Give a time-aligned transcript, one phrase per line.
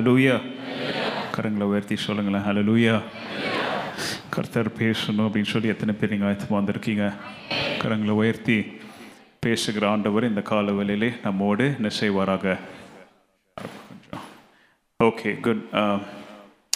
[0.00, 0.34] Hallelujah
[1.34, 2.44] கரங்களை உயர்த்தி சொல்லுங்களேன்.
[2.46, 3.00] ஹலலூயா
[4.34, 7.06] கர்த்தர் பேசணும் அப்படின்னு சொல்லி எத்தனை பேர் நீங்கள் ஆயத்தமாக வந்திருக்கீங்க?
[7.82, 8.56] கரங்களை உயர்த்தி
[9.40, 12.56] பேசுகிற ஆண்டவர் இந்த கால வேலையிலே நம்மோடு என்ன செய்வாராக
[13.88, 14.24] கொஞ்சம்
[15.04, 15.62] ஓகே குட்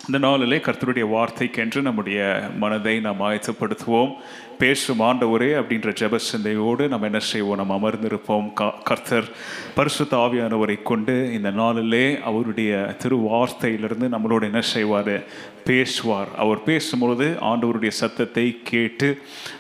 [0.07, 2.21] இந்த நாளிலே கர்த்தருடைய வார்த்தைக்கென்று நம்முடைய
[2.57, 4.13] மனதை நாம் ஆயத்தப்படுத்துவோம்.
[4.59, 7.57] பேசும் ஆண்டவரே அப்படின்ற ஜெப சிந்தையோடு நம்ம என்ன செய்வோம்?
[7.57, 8.53] நம்ம அமர்ந்திருப்போம்.
[8.53, 9.25] க- கர்த்தர்
[9.75, 15.23] பரிசு தாவியானவரை கொண்டு இந்த நாளிலே அவருடைய திருவார்த்தையிலிருந்து நம்மளோட என்ன செய்வார்?
[15.65, 16.29] பேசுவார்.
[16.37, 19.19] அவர் பேசும்பொழுது ஆண்டவருடைய சத்தத்தை கேட்டு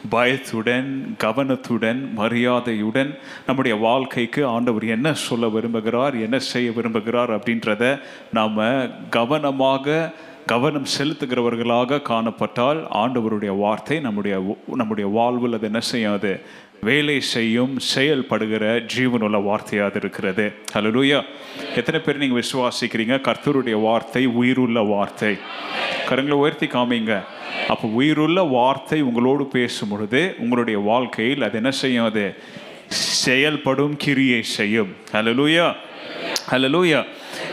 [0.08, 6.20] பயத்துடன் கவனத்துடன் மரியாதையுடன் நம்முடைய வாழ்க்கைக்கு ஆண்டவர் என்ன சொல்ல விரும்புகிறார்?
[6.20, 7.40] என்ன செய்ய விரும்புகிறார்?
[7.40, 8.00] அப்படின்றத
[8.32, 10.12] நாம் கவனமாக
[10.46, 16.40] கவனம் செலுத்துகிறவர்களாக காணப்பட்டால் ஆண்டவருடைய வார்த்தை நம்முடைய நம்முடைய வாழ்வில் அது என்ன செய்யாது?
[16.80, 18.64] வேலை செய்யும் செயல்படுகிற
[18.94, 20.52] ஜீவனுள்ள வார்த்தையாக இருக்கிறது.
[20.74, 21.22] ஹalleluya
[21.76, 23.16] எத்தனை பேர் நீங்கள் விசுவாசிக்கிறீங்க?
[23.28, 25.36] கர்த்தருடைய வார்த்தை உயிருள்ள வார்த்தை.
[26.08, 27.22] கருங்களை உயர்த்தி காமிங்க.
[27.68, 32.34] அப்போ உயிருள்ள வார்த்தை உங்களோடு பேசும் பொழுது உங்களுடைய வாழ்க்கையில் அது என்ன செய்யும் அது
[32.88, 34.92] செயல்படும் கிரியை செய்யும்.
[36.14, 36.98] ஹலோ ஹalleluya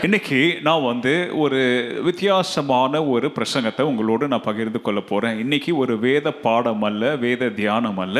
[0.01, 1.59] இன்னைக்கு நான் வந்து ஒரு
[2.03, 7.97] வித்தியாசமான ஒரு பிரசங்கத்தை உங்களோடு நான் பகிர்ந்து கொள்ள போகிறேன் இன்னைக்கு ஒரு வேத பாடம் அல்ல வேத தியானம்
[7.97, 8.17] அல்ல.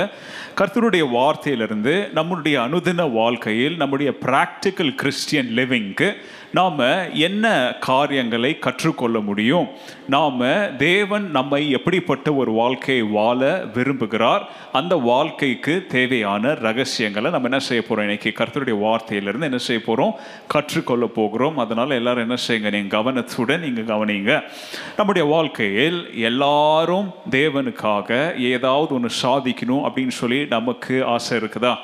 [0.57, 6.09] கர்த்தருடைய வார்த்தையிலிருந்து நம்முடைய அனுதின வாழ்க்கையில் நம்முடைய ப்ராக்டிக்கல் கிறிஸ்டியன் லிவிங்க்கு
[6.53, 6.79] நாம்
[7.13, 9.67] என்ன காரியங்களை கற்றுக்கொள்ள முடியும்?
[10.07, 10.41] நாம்
[10.77, 14.41] தேவன் நம்மை எப்படிப்பட்ட ஒரு வாழ்க்கையை வாழ விரும்புகிறார்?
[14.71, 20.15] அந்த வாழ்க்கைக்கு தேவையான ரகசியங்களை நம்ம என்ன செய்ய போகிறோம் இன்றைக்கி கர்த்தருடைய வார்த்தையிலிருந்து என்ன செய்ய போகிறோம்
[20.47, 21.57] கற்றுக்கொள்ள போகிறோம்.
[21.57, 22.71] அதனால் எல்லாரும் என்ன செய்யுங்க?
[22.71, 24.43] நீங்கள் கவனத்துடன் நீங்கள் கவனிங்க.
[24.97, 31.75] நம்முடைய வாழ்க்கையில் எல்லாரும் தேவனுக்காக ஏதாவது ஒன்று சாதிக்கணும் அப்படின்னு சொல்லி நமக்கு ஆசை இருக்குதா?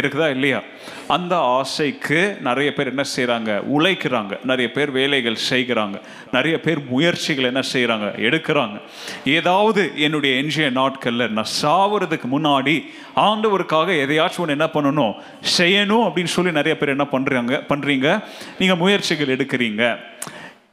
[0.00, 0.62] இருக்குதா இல்லையா?
[1.08, 4.32] அந்த ஆசைக்கு நிறைய பேர் என்ன செய்கிறாங்க உழைக்கிறாங்க.
[4.44, 6.00] நிறைய பேர் வேலைகள் செய்கிறாங்க.
[6.32, 8.80] நிறைய பேர் முயற்சிகள் என்ன செய்கிறாங்க எடுக்கிறாங்க.
[9.24, 12.84] ஏதாவது என்னுடைய எஞ்சிய நாட்களில் நான் சாவறதுக்கு முன்னாடி
[13.16, 15.14] ஆண்டவருக்காக எதையாச்சும் ஒன்று என்ன பண்ணணும்?
[15.58, 18.22] செய்யணும் அப்படின்னு சொல்லி நிறைய பேர் என்ன பண்ணுறாங்க பண்ணுறீங்க
[18.58, 19.98] நீங்கள் முயற்சிகள் எடுக்கிறீங்க.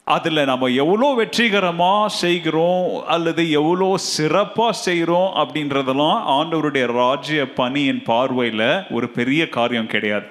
[0.08, 8.66] அதில் நம்ம எவ்வளோ வெற்றிகரமாக செய்கிறோம் அல்லது எவ்வளோ சிறப்பாக செய்கிறோம் அப்படின்றதெல்லாம் ஆண்டவருடைய ராஜ்ய பணியின் பார்வையில்
[8.96, 10.26] ஒரு பெரிய காரியம் கிடையாது.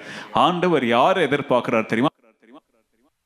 [0.45, 2.11] ஆண்டவர் யார் எதிர்பார்க்குறார் தெரியுமா?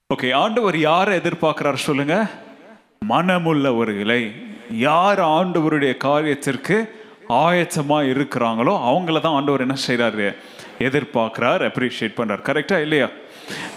[0.10, 2.18] ஓகே ஆண்டவர் யாரை எதிர்பார்க்குறார் சொல்லுங்க?
[3.14, 4.22] மனமுள்ளவர்களை.
[4.88, 6.78] யார் ஆண்டவருடைய காரியத்திற்கு
[7.44, 10.28] ஆயத்தமாக இருக்கிறாங்களோ அவங்கள தான் ஆண்டவர் என்ன செய்கிறாரு
[10.88, 13.08] எதிர்பார்க்குறார் அப்ரிஷியேட் பண்ணுறார் கரெக்டாக இல்லையா?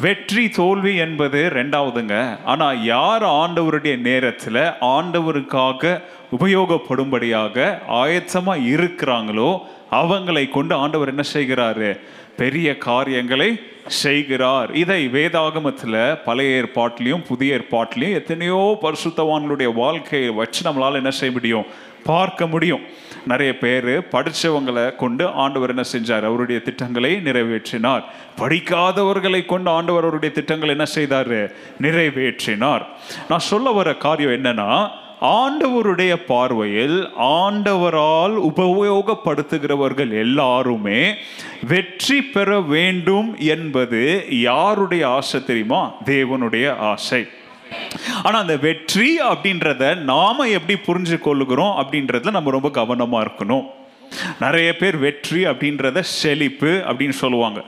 [0.05, 2.17] வெற்றி தோல்வி என்பது ரெண்டாவதுங்க.
[2.53, 4.63] ஆனால் யார் ஆண்டவருடைய நேரத்தில்
[4.95, 6.01] ஆண்டவருக்காக
[6.37, 7.57] உபயோகப்படும்படியாக
[8.03, 9.51] ஆயத்தமாக இருக்கிறாங்களோ
[10.01, 11.91] அவங்களை கொண்டு ஆண்டவர் என்ன செய்கிறாரு?
[12.41, 13.49] பெரிய காரியங்களை
[14.03, 14.69] செய்கிறார்.
[14.83, 21.67] இதை வேதாகமத்தில் பழைய ஏற்பாட்டிலையும் புதிய ஏற்பாட்டிலையும் எத்தனையோ பரிசுத்தவான்களுடைய வாழ்க்கையை வச்சு நம்மளால் என்ன செய்ய முடியும்?
[22.05, 22.85] பார்க்க முடியும்.
[23.27, 26.23] நிறைய பேர் படித்தவங்களை கொண்டு ஆண்டவர் என்ன செஞ்சார்?
[26.23, 28.03] அவருடைய திட்டங்களை நிறைவேற்றினார்.
[28.39, 31.29] படிக்காதவர்களை கொண்டு ஆண்டவர் அவருடைய திட்டங்களை என்ன செய்தார்?
[31.81, 32.83] நிறைவேற்றினார்.
[33.29, 34.89] நான் சொல்ல வர காரியம் என்னன்னா
[35.21, 41.15] ஆண்டவருடைய பார்வையில் ஆண்டவரால் உபயோகப்படுத்துகிறவர்கள் எல்லாருமே
[41.69, 45.95] வெற்றி பெற வேண்டும் என்பது யாருடைய ஆசை தெரியுமா?
[46.05, 47.27] தேவனுடைய ஆசை.
[48.23, 53.67] ஆனால் அந்த வெற்றி அப்படின்றத நாம எப்படி புரிஞ்சு கொள்ளுகிறோம் அப்படின்றதுல நம்ம ரொம்ப கவனமாக இருக்கணும்.
[54.41, 57.61] நிறைய பேர் வெற்றி அப்படின்றத செழிப்பு அப்படின்னு சொல்லுவாங்க.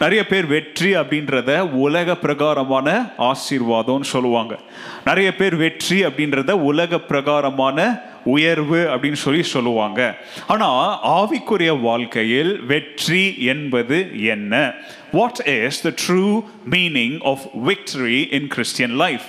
[0.00, 4.58] நிறைய பேர் வெற்றி அப்படின்றத உலக பிரகாரமான ஆசீர்வாதம்னு சொல்லுவாங்க.
[5.04, 10.00] நிறைய பேர் வெற்றி அப்படின்றத உலக பிரகாரமான உயர்வு அப்படின்னு சொல்லி சொல்லுவாங்க.
[10.46, 14.74] ஆனால் ஆவிக்குரிய வாழ்க்கையில் வெற்றி என்பது என்ன?
[15.12, 19.26] What is the true meaning of victory in Christian life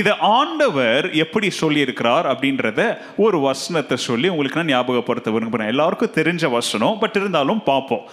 [0.00, 2.80] இதை ஆண்டவர் எப்படி சொல்லியிருக்கிறார் அப்படின்றத
[3.16, 5.72] ஒரு வசனத்தை சொல்லி உங்களுக்கு நான் ஞாபகப்படுத்த விரும்புகிறேன்.
[5.74, 8.04] எல்லாருக்கும் தெரிஞ்ச வசனம் பட் இருந்தாலும் பார்ப்போம்.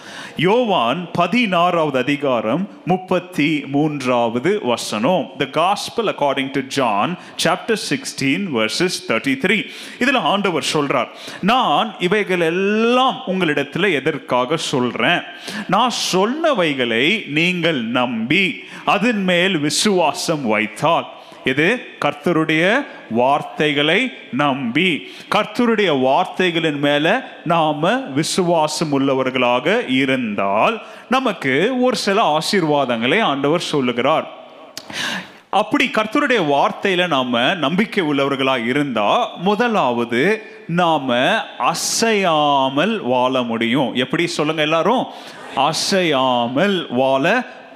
[0.46, 5.24] யோவான் பதினாறாவது அதிகாரம் முப்பத்தி மூன்றாவது வசனம்.
[5.38, 7.12] The gospel according to John
[7.44, 9.58] chapter sixteen verses thirty three
[9.98, 11.10] இதில் ஆண்டவர் சொல்றார்
[11.52, 15.22] நான் இவைகள் எல்லாம் உங்களிடத்தில் எதற்காக சொல்றேன்?
[15.74, 17.06] நான் சொன்னவைகளை
[17.38, 18.44] நீங்கள் நம்பி
[18.84, 21.06] அதன் மேல் விசுவாசம் வைத்தால்.
[21.46, 21.66] இது
[22.04, 24.90] கர்த்தருடைய வார்த்தைகளை நம்பி.
[25.34, 27.06] கர்த்தருடைய வார்த்தைகளின் மேல
[27.44, 30.76] நாம விசுவாசம் உள்ளவர்களாக இருந்தால்
[31.08, 31.52] நமக்கு
[31.82, 34.26] ஒரு சில ஆசீர்வாதங்களை ஆண்டவர் சொல்லுகிறார்.
[35.50, 40.22] அப்படி கர்த்தருடைய வார்த்தையில நாம நம்பிக்கை உள்ளவர்களா இருந்தா முதலாவது
[40.66, 41.18] நாம
[41.58, 43.94] அசையாமல் வாழ முடியும்.
[43.94, 45.04] எப்படி சொல்லுங்க எல்லாரும்?
[45.56, 47.24] அசையாமல் வாழ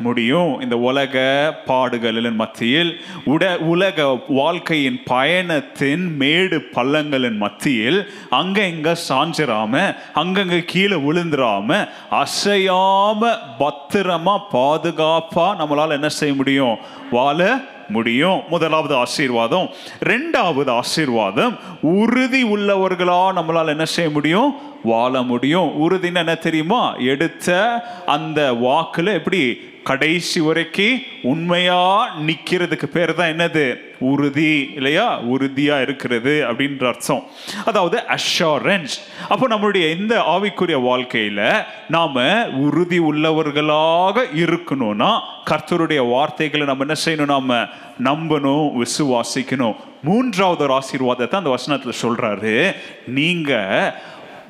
[0.00, 0.60] முடியும்.
[0.60, 1.18] இந்த உலக
[1.66, 11.88] பாடுகளின் மத்தியில் உட உலக வாழ்க்கையின் பயணத்தின் மேடு பள்ளங்களின் மத்தியில் அங்க இங்கே சாஞ்சிராம அங்கங்க கீழே விழுந்துராம
[12.10, 16.78] அசையாம பத்திரமா பாதுகாப்பா நம்மளால் என்ன செய்ய முடியும்?
[17.10, 18.42] வாழ முடியும்.
[18.48, 19.70] முதலாவது ஆசீர்வாதம்.
[20.04, 24.54] ரெண்டாவது ஆசீர்வாதம் உறுதி உள்ளவர்களா நம்மளால் என்ன செய்ய முடியும்?
[24.84, 25.70] வாழ முடியும்.
[25.80, 26.94] உறுதின்னு என்ன தெரியுமா?
[26.94, 27.70] எடுத்த
[28.06, 29.68] அந்த வாக்கில் எப்படி?
[29.84, 33.74] கடைசி வரைக்கும் உண்மையா நிக்கிறதுக்கு பேர் தான் என்னது?
[33.98, 35.20] உறுதி இல்லையா?
[35.22, 37.22] உறுதியா இருக்கிறது அப்படின்ற அர்த்தம்.
[37.64, 38.94] அதாவது அஷூரன்ஸ்
[39.28, 47.26] அப்போ நம்மளுடைய இந்த ஆவிக்குரிய வாழ்க்கையில நாம உறுதி உள்ளவர்களாக இருக்கணும்னா கர்த்தருடைய வார்த்தைகளை நம்ம என்ன செய்யணும்?
[47.26, 47.66] நாம
[48.04, 49.76] நம்பணும் விசுவாசிக்கணும்.
[50.02, 52.74] மூன்றாவது ஒரு ஆசீர்வாதத்தை அந்த வசனத்தில் சொல்றாரு.
[53.06, 53.52] நீங்க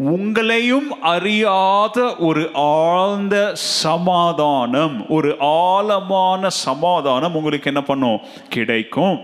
[0.00, 8.20] உங்களையும் அறியாத ஒரு ஆழ்ந்த சமாதானம் ஒரு ஆழமான சமாதானம் உங்களுக்கு என்ன பண்ணும்?
[8.49, 9.20] கிடைக்கும்.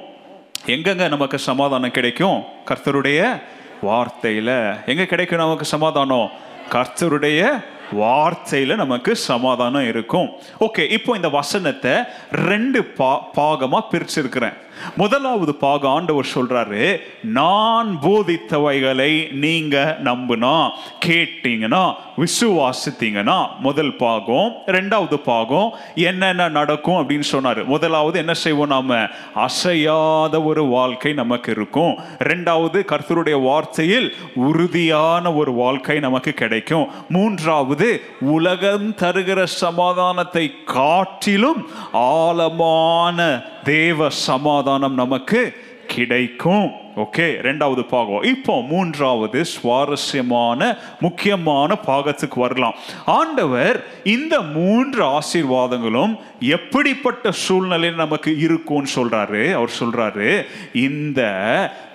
[0.67, 2.43] எங்கெங்க நமக்கு சமாதானம் கிடைக்கும்?
[2.65, 3.43] கர்த்தருடைய
[3.83, 4.77] வார்த்தையில.
[4.87, 6.31] எங்க கிடைக்கும் நமக்கு சமாதானம்?
[6.71, 10.29] கர்த்தருடைய வார்த்தையில நமக்கு சமாதானம் இருக்கும்.
[10.61, 11.93] ஓகே இப்போ இந்த வசனத்தை
[12.31, 14.57] ரெண்டு பா பாகமா பிரிச்சிருக்கிறேன்.
[14.97, 20.71] முதலாவது பாகம் ஆண்டவர் சொல்றாரு நான் போதித்தவைகளை நீங்க நம்புனா
[21.07, 24.53] கேட்டீங்கன்னா விசுவாசித்தீங்கன்னா முதல் பாகம்.
[24.67, 26.95] ரெண்டாவது பாகம் என்னென்ன நடக்கும்?
[26.95, 27.65] அப்படின்னு சொன்னாரு.
[27.65, 29.07] முதலாவது என்ன செய்வோம் நாம?
[29.35, 31.99] அசையாத ஒரு வாழ்க்கை நமக்கு இருக்கும்.
[32.19, 36.89] ரெண்டாவது கர்த்தருடைய வார்த்தையில் உறுதியான ஒரு வாழ்க்கை நமக்கு கிடைக்கும்.
[37.09, 46.71] மூன்றாவது உலகம் தருகிற சமாதானத்தை காட்டிலும் ஆழமான தேவ சமாதானம் நமக்கு கிடைக்கும்.
[46.97, 48.23] ஓகே ரெண்டாவது பாகம்.
[48.23, 52.75] இப்போ மூன்றாவது சுவாரஸ்யமான முக்கியமான பாகத்துக்கு வரலாம்.
[53.07, 59.53] ஆண்டவர் இந்த மூன்று ஆசீர்வாதங்களும் எப்படிப்பட்ட சூழ்நிலை நமக்கு இருக்கும்னு சொல்றாரு?
[59.53, 61.23] அவர் சொல்றாரு இந்த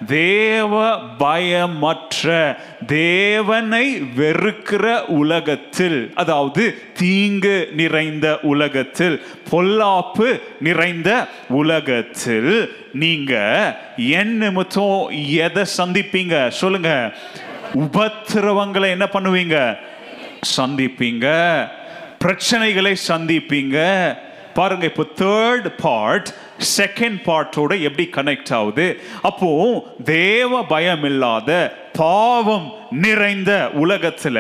[0.08, 2.56] தேவ பயமற்ற
[2.88, 9.22] தேவனை வெறுக்கிற உலகத்தில் அதாவது தீங்கு நிறைந்த உலகத்தில்
[9.52, 13.36] பொல்லாப்பு நிறைந்த உலகத்தில் நீங்க
[13.98, 16.48] என் நிமித்தம் எதை சந்திப்பீங்க?
[16.48, 17.14] சொல்லுங்க.
[17.74, 19.76] உபத்திரவங்களை என்ன பண்ணுவீங்க?
[20.58, 21.26] சந்திப்பீங்க.
[22.24, 23.78] பிரச்சனைகளை சந்திப்பீங்க.
[24.54, 26.30] பாருங்க இப்போ தேர்ட் பார்ட்
[26.78, 29.02] செகண்ட் பார்ட்டோட எப்படி கனெக்ட் ஆகுது?
[29.22, 29.50] அப்போ
[30.04, 34.38] தேவ பயம் இல்லாத பாவம் நிறைந்த உலகத்துல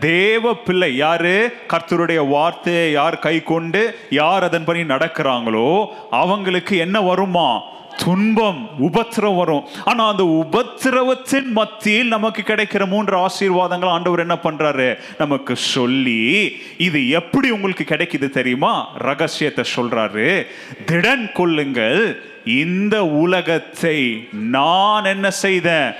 [0.00, 1.54] தேவ பிள்ளை யாரு?
[1.72, 7.48] கர்த்தருடைய வார்த்தையை யார் கை கொண்டு யார் அதன்படி நடக்கிறாங்களோ அவங்களுக்கு என்ன வருமா?
[7.96, 9.64] துன்பம் உபத்திரம் வரும்.
[9.84, 17.50] ஆனால் அந்த உபத்திரவத்தின் மத்தியில் நமக்கு கிடைக்கிற மூன்று ஆசீர்வாதங்கள் ஆண்டவர் என்ன பண்ணுறாரு நமக்கு சொல்லி இது எப்படி
[17.50, 18.88] உங்களுக்கு கிடைக்குது தெரியுமா?
[18.98, 20.46] ரகசியத்தை சொல்கிறாரு
[20.86, 25.92] திடன் கொள்ளுங்கள் இந்த உலகத்தை நான் என்ன செய்தேன்?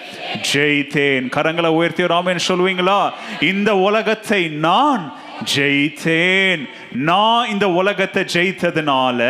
[0.53, 1.29] ஜெயித்தேன்.
[1.37, 3.11] கரங்களை உயர்த்தி ராமேன் சொல்லுவீங்களா?
[3.41, 5.13] இந்த உலகத்தை நான்
[5.55, 6.69] ஜெயித்தேன்.
[6.93, 9.21] நான் இந்த உலகத்தை ஜெயித்ததுனால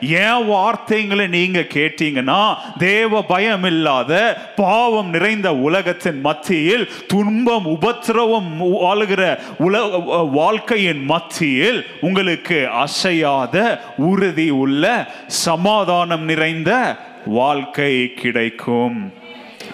[0.00, 4.12] என் வார்த்தைங்களை நீங்க கேட்டீங்கன்னா தேவ பயம் இல்லாத
[4.56, 9.74] பாவம் நிறைந்த உலகத்தின் மத்தியில் துன்பம் உபத்திரவம் வாழ்கிற உல
[10.30, 13.56] வாழ்க்கையின் மத்தியில் உங்களுக்கு அசையாத
[13.96, 14.84] உறுதி உள்ள
[15.26, 16.96] சமாதானம் நிறைந்த
[17.26, 19.12] வாழ்க்கை கிடைக்கும்.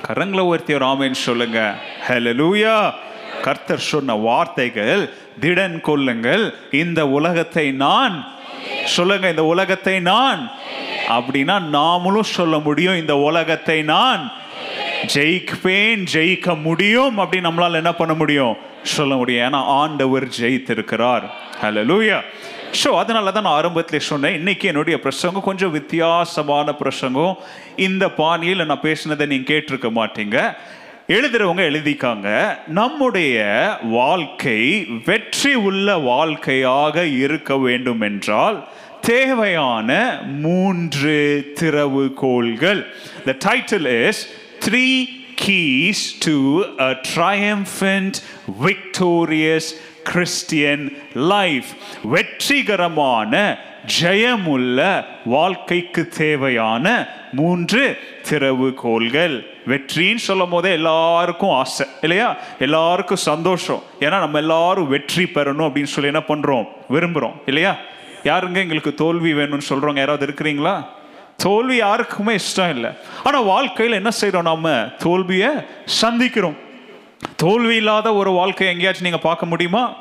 [0.06, 1.74] கரங்களை உயர்த்திய ராமேன் சொல்லுங்க.
[2.08, 2.92] ஹலலூயா
[3.42, 8.16] கர்த்தர் சொன்ன வார்த்தைகள் திடன் கொள்ளுங்கள் இந்த உலகத்தை நான்
[8.84, 10.42] சொல்லுங்க இந்த உலகத்தை நான்
[11.16, 14.22] அப்படின்னா நாமளும் சொல்ல முடியும் இந்த உலகத்தை நான்
[15.14, 18.56] ஜெயிப்பேன் ஜெயிக்க முடியும் அப்படின்னு நம்மளால என்ன பண்ண முடியும்?
[18.82, 19.44] சொல்ல முடியும்.
[19.46, 21.24] ஏன்னா ஆண்டவர் ஜெயித்திருக்கிறார்.
[21.62, 22.18] ஹலலூயா
[22.82, 27.36] ஸோ அதனால தான் நான் ஆரம்பத்தில் சொன்னேன் இன்றைக்கி என்னுடைய பிரசங்கம் கொஞ்சம் வித்தியாசமான பிரசங்கம்.
[27.76, 30.38] இந்த பாணியில் நான் பேசினதை நீங்கள் கேட்டிருக்க மாட்டீங்க.
[31.08, 33.38] எழுதுறவங்க எழுதிக்காங்க நம்முடைய
[33.82, 38.68] வாழ்க்கை வெற்றி உள்ள வாழ்க்கையாக இருக்க வேண்டும் என்றால்
[39.00, 42.86] தேவையான மூன்று திறவுகோள்கள்.
[43.24, 44.28] The title is
[44.68, 45.04] three
[45.46, 48.14] keys to a triumphant
[48.64, 49.70] victorious
[50.04, 51.66] Christian life
[52.02, 53.58] வெற்றிகரமான
[54.00, 57.98] ஜெயமுள்ள வாழ்க்கைக்கு தேவையான மூன்று
[58.30, 59.53] திறவுகோள்கள்.
[59.66, 62.36] வெற்றின்னு சொல்லும் போதே எல்லாருக்கும் ஆசை இல்லையா?
[62.58, 63.82] எல்லாருக்கும் சந்தோஷம்.
[64.00, 67.76] ஏன்னா நம்ம எல்லாரும் வெற்றி பெறணும் அப்படின்னு சொல்லி என்ன பண்ணுறோம் விரும்புகிறோம் இல்லையா?
[68.24, 70.86] யாருங்க எங்களுக்கு தோல்வி வேணும்னு சொல்கிறவங்க யாராவது இருக்கிறீங்களா?
[71.36, 72.90] தோல்வி யாருக்குமே இஷ்டம் இல்லை.
[73.24, 75.48] ஆனால் வாழ்க்கையில் என்ன செய்கிறோம் நம்ம தோல்வியை
[76.02, 76.56] சந்திக்கிறோம்.
[77.36, 79.94] தோல்வி இல்லாத ஒரு வாழ்க்கை எங்கேயாச்சும் நீங்கள் பார்க்க முடியுமா?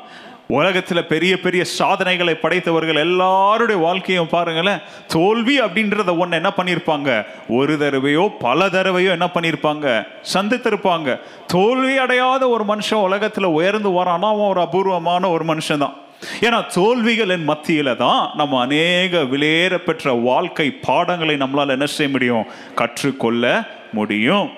[0.48, 8.28] உலகத்தில் பெரிய பெரிய சாதனைகளை படைத்தவர்கள் எல்லாருடைய வாழ்க்கையும் பாருங்களேன் தோல்வி அப்படின்றத ஒன்று என்ன பண்ணியிருப்பாங்க ஒரு தடவையோ
[8.38, 11.18] பல தடவையோ என்ன பண்ணியிருப்பாங்க சந்தித்திருப்பாங்க.
[11.46, 15.96] தோல்வி அடையாத ஒரு மனுஷன் உலகத்தில் உயர்ந்து வரானா அவன் ஒரு அபூர்வமான ஒரு மனுஷன் தான்
[16.40, 22.46] ஏன்னா தோல்விகளின் மத்தியில தான் நம்ம அநேக விலையேற பெற்ற வாழ்க்கை பாடங்களை நம்மளால் என்ன செய்ய முடியும்?
[22.74, 24.50] கற்றுக்கொள்ள முடியும்.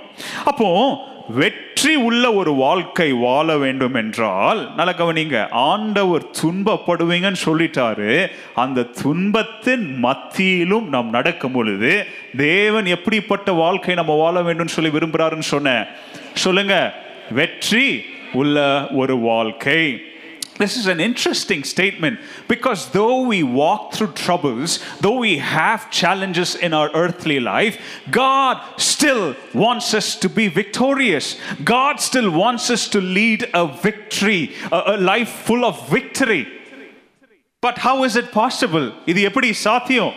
[0.44, 0.68] அப்போ
[1.28, 8.26] வெற்றி உள்ள ஒரு வாழ்க்கை வாழ வேண்டும் என்றால் நல்ல கவனிங்க ஆண்டவர் துன்பப்படுவீங்கன்னு சொல்லிட்டாரு.
[8.54, 12.06] அந்த துன்பத்தின் மத்தியிலும் நாம் நடக்கும் பொழுது
[12.36, 15.86] தேவன் எப்படிப்பட்ட வாழ்க்கை நம்ம வாழ வேண்டும் சொல்லி விரும்புறாருன்னு சொன்ன
[16.34, 16.94] சொல்லுங்க
[17.30, 20.02] வெற்றி உள்ள ஒரு வாழ்க்கை.
[20.57, 26.53] This is an interesting statement because though we walk through troubles, though we have challenges
[26.55, 27.79] in our earthly life,
[28.11, 31.37] God still wants us to be victorious.
[31.63, 36.47] God still wants us to lead a victory, a, a life full of victory.
[37.61, 38.91] But how is it possible?
[39.05, 40.13] இது எப்படி சாத்தியம்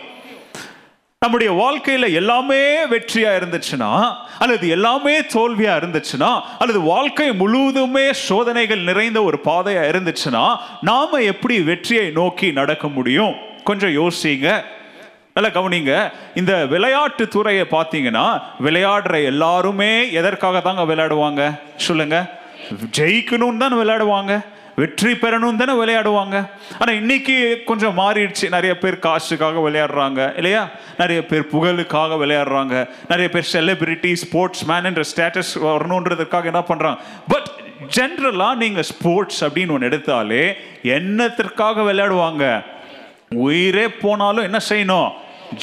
[1.24, 9.40] நம்முடைய வாழ்க்கையில எல்லாமே வெற்றியா இருந்துச்சுன்னா அல்லது எல்லாமே தோல்வியா இருந்துச்சுன்னா அல்லது வாழ்க்கை முழுவதுமே சோதனைகள் நிறைந்த ஒரு
[9.44, 13.34] பாதையா இருந்துச்சுன்னா நாம எப்படி வெற்றியை நோக்கி நடக்க முடியும்?
[13.64, 14.64] கொஞ்சம் யோசிங்க.
[15.34, 16.12] நல்லா கவனிங்க.
[16.34, 21.60] இந்த விளையாட்டு துறையை பார்த்தீங்கன்னா விளையாடுற எல்லாருமே எதற்காக தாங்க விளையாடுவாங்க?
[21.76, 22.40] சொல்லுங்க.
[22.98, 24.44] ஜெயிக்கணும்னு தான் விளையாடுவாங்க.
[24.80, 26.36] வெற்றி பெறணும் தானே விளையாடுவாங்க.
[26.80, 27.36] ஆனால் இன்னைக்கு
[27.70, 28.46] கொஞ்சம் மாறிடுச்சு.
[28.56, 30.62] நிறைய பேர் காசுக்காக விளையாடுறாங்க இல்லையா?
[31.00, 32.74] நிறைய பேர் புகழுக்காக விளையாடுறாங்க.
[33.12, 36.98] நிறைய பேர் செலிபிரிட்டி ஸ்போர்ட்ஸ் மேன் என்ற ஸ்டேட்டஸ் வரணுன்றதுக்காக என்ன பண்ணுறாங்க
[37.32, 37.48] பட்
[37.96, 40.44] ஜென்ரலாக நீங்கள் ஸ்போர்ட்ஸ் அப்படின்னு ஒன்று எடுத்தாலே
[40.96, 42.44] என்னத்திற்காக விளையாடுவாங்க?
[43.46, 45.10] உயிரே போனாலும் என்ன செய்யணும்?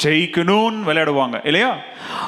[0.02, 1.76] ஜெயிக்கணும்னு விளையாடுவாங்க இல்லையா?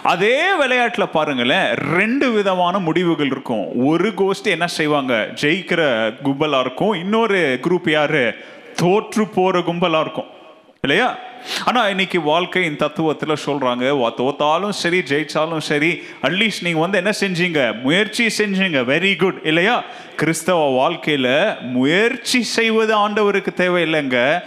[0.02, 3.86] அதே விளையாட்டில் பாருங்களேன் ரெண்டு விதமான முடிவுகள் இருக்கும்.
[3.86, 5.28] ஒரு கோஷ்டி என்ன செய்வாங்க?
[5.40, 6.92] ஜெயிக்கிற கும்பலாக இருக்கும்.
[6.92, 8.34] இன்னொரு குரூப் யார்?
[8.76, 10.38] தோற்று போகிற கும்பலாக இருக்கும்
[10.80, 11.18] இல்லையா?
[11.64, 17.80] ஆனால் இன்னைக்கு வாழ்க்கையின் தத்துவத்தில் சொல்கிறாங்க வா- தோத்தாலும் சரி ஜெயிச்சாலும் சரி அட்லீஸ்ட் நீங்கள் வந்து என்ன செஞ்சீங்க?
[17.80, 18.84] முயற்சி செஞ்சீங்க.
[18.84, 19.82] வெரி குட் இல்லையா?
[20.16, 24.40] கிறிஸ்தவ வாழ்க்கையில் முயற்சி செய்வது ஆண்டவருக்கு தேவையில்லைங்க.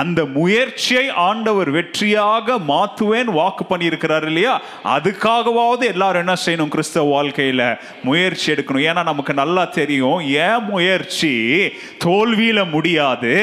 [0.00, 4.54] அந்த முயற்சியை ஆண்டவர் வெற்றியாக மாத்துவேன் வாக்கு பண்ணியிருக்கிறார் இல்லையா?
[4.94, 7.64] அதுக்காகவாவது எல்லாரும் என்ன செய்யணும் கிறிஸ்தவ வாழ்க்கையில்
[8.08, 8.86] முயற்சி எடுக்கணும்.
[8.90, 11.32] ஏன்னா நமக்கு நல்லா தெரியும் ஏன் முயற்சி
[12.06, 13.34] தோல்வியில் முடியாது.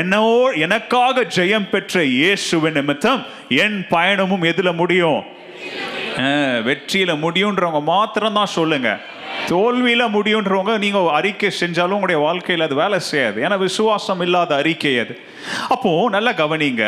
[0.00, 0.24] என்னோ
[0.66, 3.22] எனக்காக ஜெயம் பெற்ற இயேசுவின் நிமித்தம்
[3.64, 5.22] என் பயணமும் எதில் முடியும்?
[6.68, 9.00] வெற்றியில் முடியுன்றவங்க மாத்திரம்தான் சொல்லுங்கள்
[9.48, 13.42] தோல்வியில் முடியுன்றவங்க நீங்கள் அறிக்கை செஞ்சாலும் உங்களுடைய வாழ்க்கையில் அது வேலை செய்யாது.
[13.42, 15.16] ஏன்னா விசுவாசம் இல்லாத அறிக்கை அது.
[15.68, 16.84] அப்போ நல்லா கவனிங்க.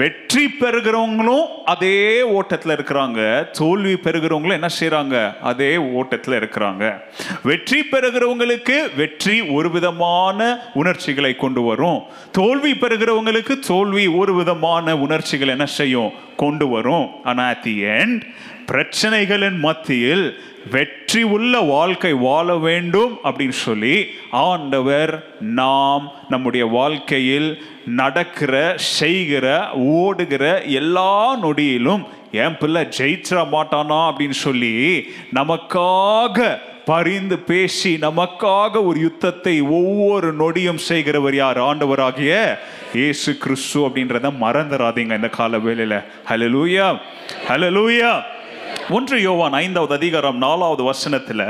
[0.00, 3.50] வெற்றி பெறுகிறவங்களும் அதே ஓட்டத்தில் இருக்கிறாங்க.
[3.50, 6.84] தோல்வி பெறுகிறவங்களும் என்ன செய்கிறாங்க அதே ஓட்டத்தில் இருக்கிறாங்க.
[7.42, 12.00] வெற்றி பெறுகிறவங்களுக்கு வெற்றி ஒரு விதமான உணர்ச்சிகளை கொண்டு வரும்.
[12.32, 16.12] தோல்வி பெறுகிறவங்களுக்கு தோல்வி ஒரு விதமான உணர்ச்சிகள் என்ன செய்யும்?
[16.36, 17.08] கொண்டு வரும்.
[17.24, 18.22] ஆனால் அட் தி எண்ட்
[18.70, 20.26] பிரச்சனைகளின் மத்தியில்
[20.70, 23.96] வெற்றி உள்ள வாழ்க்கை வாழ வேண்டும் அப்படின்னு சொல்லி
[24.30, 27.48] ஆண்டவர் நாம் நம்முடைய வாழ்க்கையில்
[27.94, 29.46] நடக்கிற செய்கிற
[29.96, 31.10] ஓடுகிற எல்லா
[31.42, 34.74] நொடியிலும் என் பிள்ளை ஜெயிச்சிட மாட்டானா அப்படின்னு சொல்லி
[35.34, 36.46] நமக்காக
[36.84, 41.58] பரிந்து பேசி நமக்காக ஒரு யுத்தத்தை ஒவ்வொரு நொடியும் செய்கிறவர் யார்?
[41.60, 42.32] ஆண்டவராகிய
[42.92, 45.94] இயேசு கிறிஸ்து அப்படின்றத மறந்துடாதீங்க இந்த கால வேளையில.
[46.30, 46.88] ஹலலூயா
[47.48, 48.12] ஹலலூயா
[48.90, 51.42] ஒன்று யோவான் ஐந்தாவது அதிகாரம் நாலாவது வசனத்தில்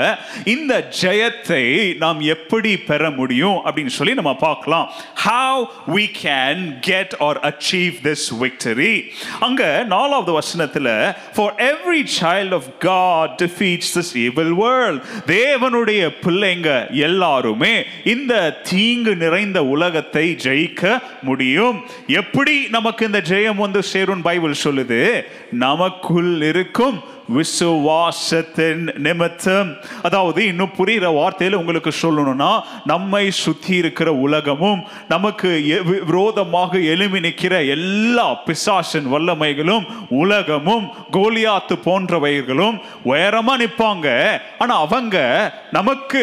[0.44, 4.86] இந்த ஜெயத்தை நாம் எப்படி பெற முடியும் அப்படின்னு சொல்லி நம்ம பார்க்கலாம்.
[5.14, 5.54] How
[5.94, 8.94] we can get or achieve this victory
[9.40, 17.74] அங்க நாலாவது வசனத்தில் for every child of God defeats this evil world தேவனுடைய பிள்ளைங்க எல்லாருமே
[18.04, 18.34] இந்த
[18.70, 21.82] தீங்கு நிறைந்த உலகத்தை ஜெயிக்க முடியும்.
[22.06, 24.22] எப்படி நமக்கு இந்த ஜெயம் வந்து சேரும்?
[24.22, 25.02] பைபிள் சொல்லுது
[25.50, 29.76] நமக்குள் இருக்கும் விசுவாசத்தின் நிமித்தம்.
[30.02, 32.50] அதாவது இன்னும் புரிகிற வார்த்தையில் உங்களுக்கு சொல்லணும்னா
[32.84, 35.50] நம்மை சுத்தி இருக்கிற உலகமும் நமக்கு
[36.06, 44.08] விரோதமாக எழுமி நிற்கிற எல்லா பிசாசின் வல்லமைகளும் உலகமும் கோலியாத்து போன்றவைகளும் உயரமாக நிற்பாங்க
[44.58, 45.16] ஆனால் அவங்க
[45.72, 46.22] நமக்கு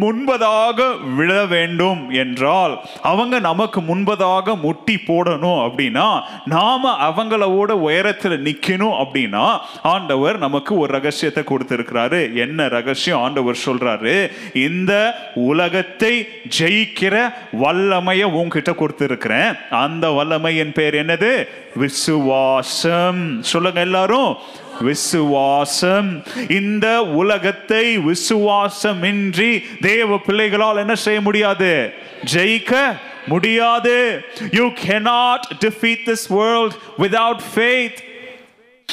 [0.00, 9.58] முன்பதாக விழ வேண்டும் என்றால் அவங்க நமக்கு முன்பதாக முட்டி போடணும் அப்படின்னா நாம அவங்களோட உயரத்தில் நிக்கணும் அப்படின்னா
[9.82, 12.34] ஆண்டவர் நமக்கு ஒரு ரகசியத்தை கொடுத்திருக்கிறாரு.
[12.34, 13.22] என்ன ரகசியம்?
[13.22, 19.68] ஆண்டவர் சொல்றாரு இந்த உலகத்தை ஜெயிக்கிற வல்லமையை உங்ககிட்ட கொடுத்திருக்கிறேன்.
[19.70, 21.48] அந்த வல்லமையின் பேர் என்னது?
[21.74, 23.42] விசுவாசம்.
[23.42, 24.36] சொல்லுங்க எல்லாரும்.
[24.80, 26.24] விசுவாசம்.
[26.48, 31.92] இந்த உலகத்தை விசுவாசமின்றி தேவ பிள்ளைகளால் என்ன செய்ய முடியாது?
[32.34, 34.24] ஜெயிக்க முடியாது.
[34.50, 38.10] You cannot defeat this world without faith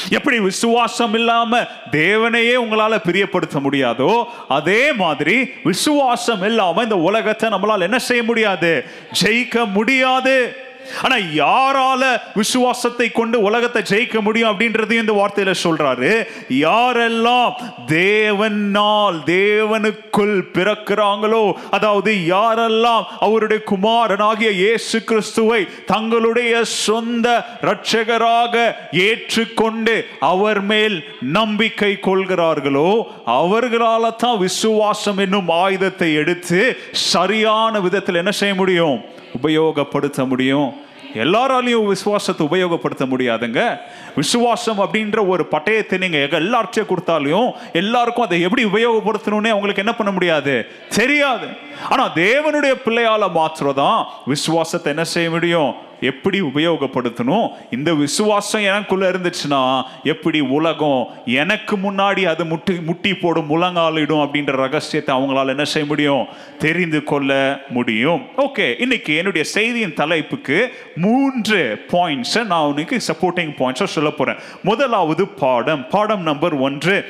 [0.10, 8.00] எப்படி விசுவாசம் இல்லாம தேவனையே உங்களால பிரியப்படுத்த முடியாதோ அதே மாதிரி விசுவாசம் இல்லாம இந்த உலகத்தை நம்மளால என்ன
[8.00, 8.86] செய்ய முடியாது?
[9.22, 10.68] ஜெயிக்க முடியாது.
[11.02, 12.04] ஆனா யாரால
[12.36, 16.12] விசுவாசத்தை கொண்டு உலகத்தை ஜெயிக்க முடியும் அப்படின்றதையும் இந்த வார்த்தையில சொல்றாரு.
[16.50, 17.54] யாரெல்லாம்
[17.88, 27.28] தேவனால் தேவனுக்குள் பிறக்கிறாங்களோ அதாவது யாரெல்லாம் அவருடைய குமாரனாகிய இயேசு கிறிஸ்துவை தங்களுடைய சொந்த
[27.62, 28.56] இரட்சகராக
[28.92, 32.90] ஏற்றுக்கொண்டு அவர் மேல் நம்பிக்கை கொள்கிறார்களோ
[33.26, 38.98] அவர்களால தான் விசுவாசம் என்னும் ஆயுதத்தை எடுத்து சரியான விதத்தில் என்ன செய்ய முடியும்?
[39.42, 40.88] உபயோகப்படுத்த முடியும்.
[41.14, 43.80] எல்லாராலையும் விசுவாசத்தை உபயோகப்படுத்த முடியாதுங்க.
[44.16, 50.66] விசுவாசம் அப்படின்ற ஒரு பட்டயத்தை நீங்கள் எல்லார்ட்டையும் கொடுத்தாலையும் எல்லாருக்கும் அதை எப்படி உபயோகப்படுத்தணும்னே அவங்களுக்கு என்ன பண்ண முடியாது?
[50.96, 51.48] தெரியாது.
[51.90, 55.88] ஆனால் தேவனுடைய பிள்ளையால மாத்திரதான் விசுவாசத்தை என்ன செய்ய முடியும்?
[56.02, 57.50] எப்படி உபயோகப்படுத்தணும்?
[57.72, 65.16] இந்த விசுவாசம் எனக்குள்ள இருந்துச்சுன்னா எப்படி உலகம் எனக்கு முன்னாடி அது முட்டி முட்டி போடும் முழங்காலிடும் அப்படின்ற ரகசியத்தை
[65.16, 66.26] அவங்களால என்ன செய்ய முடியும்?
[66.58, 68.26] தெரிந்து கொள்ள முடியும்.
[68.38, 74.36] ஓகே இன்னைக்கு என்னுடைய செய்தியின் தலைப்புக்கு மூன்று பாயிண்ட்ஸை நான் உனக்கு சப்போர்ட்டிங் பாயிண்ட்ஸை சொல்ல போறேன்.
[74.64, 75.88] முதலாவது பாடம்.
[75.88, 77.06] பாடம் நம்பர் ஒன்று.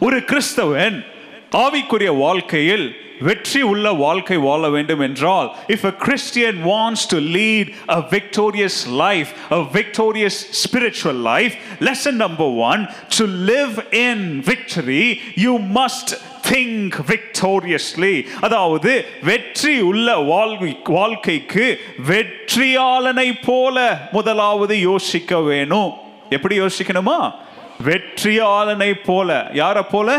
[0.00, 1.04] ஒரு கிறிஸ்தவன்
[1.58, 2.84] ஆவிக்குரிய வாழ்க்கையில்
[3.20, 9.30] வெற்றி உள்ள வாழ்க்கை வாழ வேண்டும் என்றால் if a Christian wants to lead a victorious life
[9.50, 12.82] a victorious spiritual life lesson number one
[13.18, 15.04] to live in victory
[15.36, 16.12] you must
[16.48, 18.92] think victoriously அதாவது
[19.24, 21.66] வெற்றி உள்ள வாழ்க்கைக்கு
[22.10, 23.76] வெற்றியாளனை போல
[24.12, 25.92] முதலாவது யோசிக்க வேணும்
[26.30, 27.18] எப்படி யோசிக்கணுமா
[27.80, 30.10] வெற்றியாளனை போல யாரை போல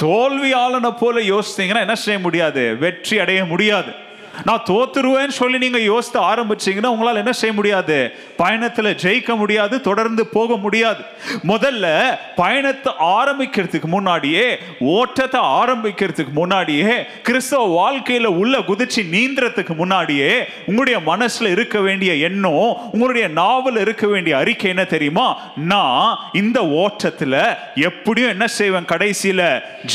[0.00, 2.76] தோல்வியாளனை போல யோசித்தீங்கன்னா என்ன செய்ய முடியாது?
[2.76, 4.08] வெற்றி அடைய முடியாது.
[4.44, 8.12] நான் தோத்துருவேன்னு சொல்லி நீங்கள் யோசித்து ஆரம்பிச்சிங்கன்னா உங்களால் என்ன செய்ய முடியாது?
[8.36, 11.02] பயணத்தில் ஜெயிக்க முடியாது தொடர்ந்து போக முடியாது.
[11.46, 21.48] முதல்ல பயணத்தை ஆரம்பிக்கிறதுக்கு முன்னாடியே ஓட்டத்தை ஆரம்பிக்கிறதுக்கு முன்னாடியே கிறிஸ்தவ வாழ்க்கையில் உள்ள குதிச்சு நீந்திரத்துக்கு முன்னாடியே உங்களுடைய மனசில்
[21.48, 22.48] இருக்க வேண்டிய எண்ணம்
[22.92, 25.40] உங்களுடைய நாவல் இருக்க வேண்டிய அறிக்கை என்ன தெரியுமா?
[25.56, 27.38] நான் இந்த ஓட்டத்தில்
[27.74, 28.84] எப்படியும் என்ன செய்வேன்?
[28.84, 29.38] கடைசியில்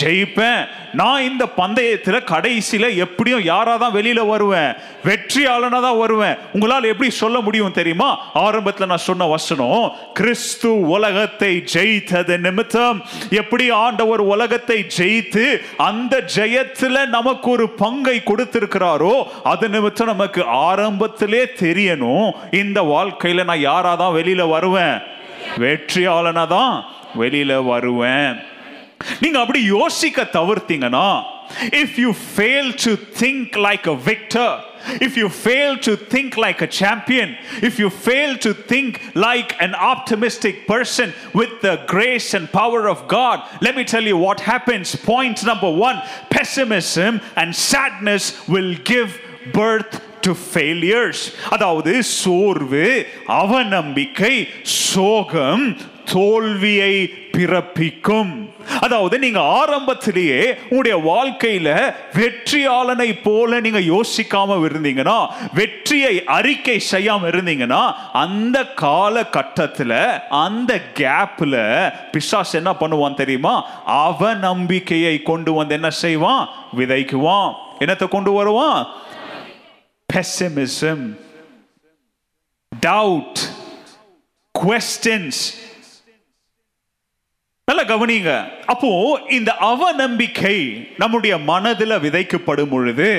[0.02, 0.68] ஜெயிப்பேன்.
[1.00, 4.72] நான் இந்த பந்தயத்தில் கடைசியில் எப்படியும் யாராக தான் வெளியில் வருவேன்
[5.08, 6.38] வெற்றியாளனாக தான் வருவேன்.
[6.56, 8.10] உங்களால் எப்படி சொல்ல முடியும் தெரியுமா?
[8.44, 9.84] ஆரம்பத்தில் நான் சொன்ன வசனம்
[10.20, 13.00] கிறிஸ்து உலகத்தை ஜெயித்தது நிமித்தம்.
[13.42, 15.46] எப்படி ஆண்டவர் உலகத்தை ஜெயித்து
[15.90, 19.16] அந்த ஜெயத்தில் நமக்கு ஒரு பங்கை கொடுத்திருக்கிறாரோ
[19.54, 22.28] அது நிமித்தம் நமக்கு ஆரம்பத்திலே தெரியணும்.
[22.64, 24.98] இந்த வாழ்க்கையில் நான் யாராக தான் வெளியில் வருவேன்?
[25.64, 26.76] வெற்றியாளனாக தான்
[27.22, 28.36] வெளியில் வருவேன்.
[29.24, 31.08] நீங்க அப்படி யோசிக்க தவிர்த்தீங்கன்னா
[31.82, 34.52] if you fail to think like a victor
[35.08, 37.28] if you fail to think like a champion
[37.70, 38.92] if you fail to think
[39.28, 44.18] like an optimistic person with the grace and power of god let me tell you
[44.18, 49.12] what happens point number one pessimism and sadness will give
[49.54, 51.20] birth to failures
[51.56, 52.86] அதாவது சோர்வு
[53.42, 54.36] அவநம்பிக்கை
[54.90, 55.66] சோகம்
[56.12, 56.94] தோல்வியை
[57.32, 58.34] பிறப்பிக்கும்
[58.82, 68.66] அதாவது நீங்க ஆரம்பத்திலேயே உங்களுடைய வாழ்க்கையில வெற்றியாளனை போல நீங்க யோசிக்காம இருந்தீங்கன்னா வெற்றியை அறிக்கை செய்யாம இருந்தீங்கன்னா அந்த
[68.74, 69.98] காலகட்டத்தில்
[70.30, 71.56] அந்த கேப்ல
[72.14, 73.70] பிசாஸ் என்ன பண்ணுவான் தெரியுமா?
[73.86, 76.50] அவ நம்பிக்கையை கொண்டு வந்து என்ன செய்வான்?
[76.78, 77.54] விதைக்குவான்.
[77.80, 78.88] என்னத்தை கொண்டு வருவான்?
[80.14, 81.18] பெசிமிசம்
[82.86, 83.40] டவுட்
[84.56, 85.44] கொஸ்டின்ஸ்
[87.74, 88.50] நல்ல கவனிங்க.
[88.66, 93.10] அப்போ இந்த அவநம்பிக்கை நம்முடைய மனதில் விதைக்கப்படும் பொழுது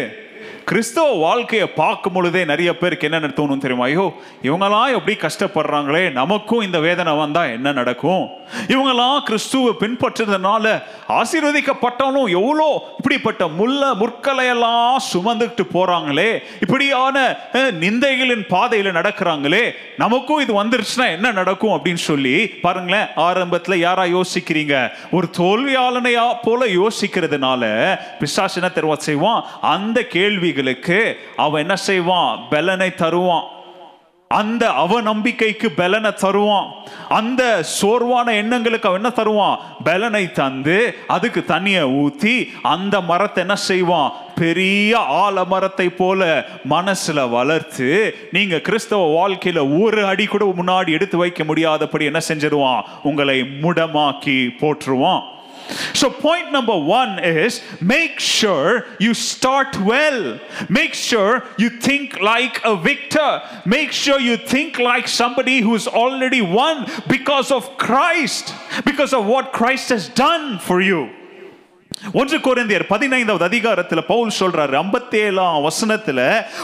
[0.68, 3.84] கிறிஸ்தவ வாழ்க்கையை பார்க்கும் பொழுதே நிறைய பேருக்கு என்ன தோணும் தெரியுமா?
[3.84, 4.06] ஐயோ
[4.42, 6.12] இவங்கெல்லாம் எப்படி கஷ்டப்படுறாங்களே?
[6.12, 8.24] நமக்கும் இந்த வேதனை வந்தால் என்ன நடக்கும்?
[8.68, 10.72] இவங்கெல்லாம் கிறிஸ்துவை பின்பற்றதுனால
[11.18, 19.64] ஆசீர்வதிக்கப்பட்டாலும் எவ்வளோ இப்படிப்பட்ட முல்லை முற்களையெல்லாம் சுமந்துக்கிட்டு போகிறாங்களே இப்படியான நிந்தைகளின் பாதையில் நடக்கிறாங்களே?
[19.96, 24.90] நமக்கும் இது வந்துருச்சுன்னா என்ன நடக்கும் அப்படின்னு சொல்லி பாருங்களேன் ஆரம்பத்தில் யாரா யோசிக்கிறீங்க?
[25.12, 27.62] ஒரு தோல்வியாளனையா போல யோசிக்கிறதுனால
[28.18, 29.40] பிசாசு என்ன தெரிவா செய்வான்?
[29.60, 30.06] அந்த
[30.56, 32.46] நம்பிக்கைகளுக்கு அவன் என்ன செய்வான்?
[32.50, 33.44] பலனை தருவான்.
[34.28, 36.68] அந்த அவ நம்பிக்கைக்கு பலனை தருவான்.
[37.08, 39.58] அந்த சோர்வான எண்ணங்களுக்கு அவன் என்ன தருவான்?
[39.84, 44.12] பலனை தந்து அதுக்கு தண்ணியை ஊத்தி அந்த மரத்தை என்ன செய்வான்?
[44.34, 52.04] பெரிய ஆலமரத்தை போல மனசுல வளர்த்து நீங்க கிறிஸ்தவ வாழ்க்கையில ஒரு அடி கூட முன்னாடி எடுத்து வைக்க முடியாதபடி
[52.04, 52.82] என்ன செஞ்சிருவான்?
[53.02, 55.22] உங்களை முடமாக்கி போற்றுவான்.
[55.94, 60.38] So, point number one is make sure you start well.
[60.68, 63.42] Make sure you think like a victor.
[63.64, 69.52] Make sure you think like somebody who's already won because of Christ, because of what
[69.52, 71.10] Christ has done for you.
[72.12, 75.70] ஒன்று கோரிந்தியர் பதினைந்தாவது அதிகாரத்தில் பவுல் சொல்றாரு ஐம்பத்தி ஏழாம்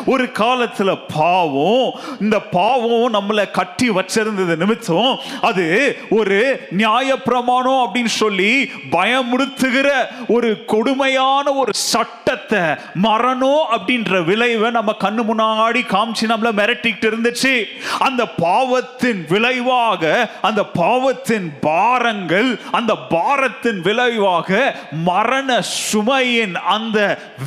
[0.07, 9.89] ஒரு காலத்தில் பாவம் இந்த பாவம் நம்மளை கட்டி வச்சிருந்தது நிமித்தம் அது ஒரு நியாயப்பிரமாணம் அப்படின்னு சொல்லி பயமுறுத்துகிற
[10.29, 12.61] ஒரு கொடுமையான ஒரு சட்டத்தை
[12.95, 17.65] மரணம் அப்படின்ற விளைவை நம்ம கண்ணு முன்னாடி காமிச்சு நம்மளை மிரட்டிக்கிட்டு இருந்துச்சு.
[17.99, 25.51] அந்த பாவத்தின் விளைவாக அந்த பாவத்தின் பாரங்கள் அந்த பாரத்தின் விளைவாக மர மரண
[25.91, 26.99] சுமையின் அந்த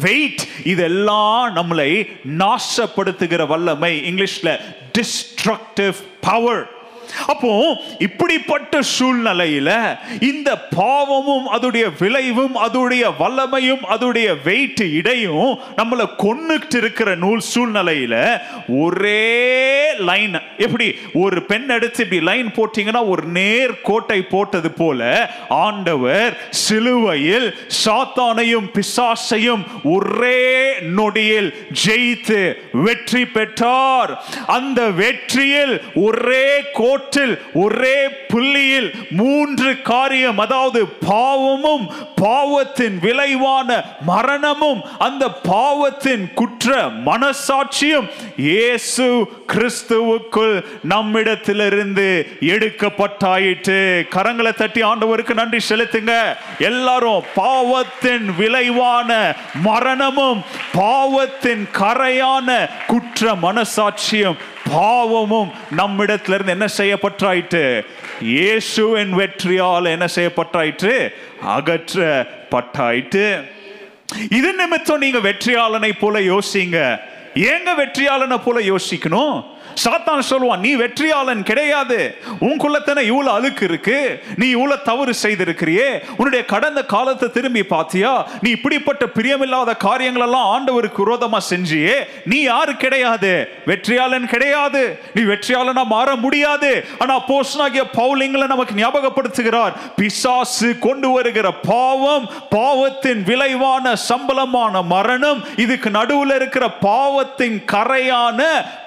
[0.01, 1.89] வெயிட் இதெல்லாம் நம்மளை
[2.37, 4.51] நாசப்படுத்துகிற வல்லமை இங்கிலீஷ்ல
[4.97, 6.63] டிஸ்ட்ரக்டிவ் பவர்
[7.25, 7.51] அப்போ
[7.99, 9.69] இப்படிப்பட்ட சூழ்நிலையில
[10.19, 18.15] இந்த பாவமும் அதோடைய விளைவும் அதோடைய வல்லமையும் அதோடைய வெயிட் இடையும் நம்மளை கொண்டுகிட்டு இருக்கிற நூல் சூழ்நிலையில
[18.67, 19.23] ஒரே
[19.99, 25.01] லைன் எப்படி ஒரு பெண் எடுத்து இப்படி லைன் போட்டீங்கன்னா ஒரு நேர் கோட்டை போட்டது போல
[25.49, 27.47] ஆண்டவர் சிலுவையில்
[27.85, 30.41] சாத்தானையும் பிசாசையும் ஒரே
[30.95, 31.49] நொடியில்
[31.85, 32.39] ஜெயித்து
[32.71, 34.11] வெற்றி பெற்றார்.
[34.47, 36.63] அந்த வெற்றியில் ஒரே
[36.95, 43.69] கோட்டில் ஒரே புள்ளியில் மூன்று காரியம் அதாவது பாவமும் பாவத்தின் விளைவான
[44.05, 49.07] மரணமும் அந்த பாவத்தின் குற்ற மனசாட்சியும் இயேசு
[49.53, 52.07] கிறிஸ்துவுக்குள் நம்மிடத்திலிருந்து
[52.53, 53.79] எடுக்கப்பட்டாயிற்று.
[54.15, 56.13] கரங்களை தட்டி ஆண்டவருக்கு நன்றி செலுத்துங்க.
[56.59, 59.11] எல்லாரும் பாவத்தின் விளைவான
[59.67, 62.49] மரணமும் பாவத்தின் கரையான
[62.87, 64.39] குற்ற மனசாட்சியும்
[64.71, 67.85] பாவமும் நம்மிடத்திலிருந்து என்ன செய்யப்பட்டாயிற்று?
[68.21, 71.13] இயேசுவின் வெற்றியால் என்ன செய்யப்பட்டாயிற்று?
[71.47, 73.45] அகற்றப்பட்டாயிற்று.
[74.31, 76.99] இது நிமித்தம் நீங்க வெற்றியாளனை போல யோசிங்க.
[77.35, 79.45] ஏங்க வெற்றியாளனை போல யோசிக்கணும்?
[79.83, 82.17] சாத்தான் சொல்லுவான் நீ வெற்றியாளன் கிடையாது.
[82.39, 85.89] உனக்குள்ளத்தானே இவ்வளவு அழுக்கு இருக்கு நீ இவ்வளவு தவறு செய்திருக்கிறியே.
[86.17, 91.95] உன்னுடைய கடந்த காலத்தை திரும்பி பார்த்தியா நீ இப்படிப்பட்ட பிரியமில்லாத காரியங்கள் எல்லாம் ஆண்டவருக்கு விரோதமா செஞ்சியே.
[92.25, 93.49] நீ யாரு கிடையாது?
[93.65, 94.99] வெற்றியாளன் கிடையாது.
[95.13, 96.85] நீ வெற்றியாளனா மாற முடியாது.
[96.97, 106.35] ஆனா போஸ்னாகிய பவுலிங்களை நமக்கு ஞாபகப்படுத்துகிறார் பிசாசு கொண்டு வருகிற பாவம் பாவத்தின் விளைவான சம்பளமான மரணம் இதுக்கு நடுவில்
[106.35, 108.43] இருக்கிற பாவத்தின் கரையான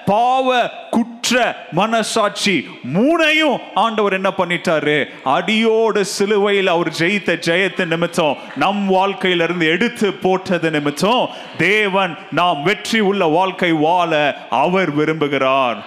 [0.09, 5.05] பாவ குற்ற மனசாட்சி மூணையும் ஆண்டவர் என்ன பண்ணிட்டாரு?
[5.23, 13.25] அடியோடு சிலுவையில் அவர் ஜெயித்த ஜெயத்து நிமித்தம் நம் வாழ்க்கையிலிருந்து எடுத்து போட்டது நிமித்தம் தேவன் நாம் வெற்றி உள்ள
[13.25, 15.85] வாழ்க்கை வாழ அவர் விரும்புகிறார்.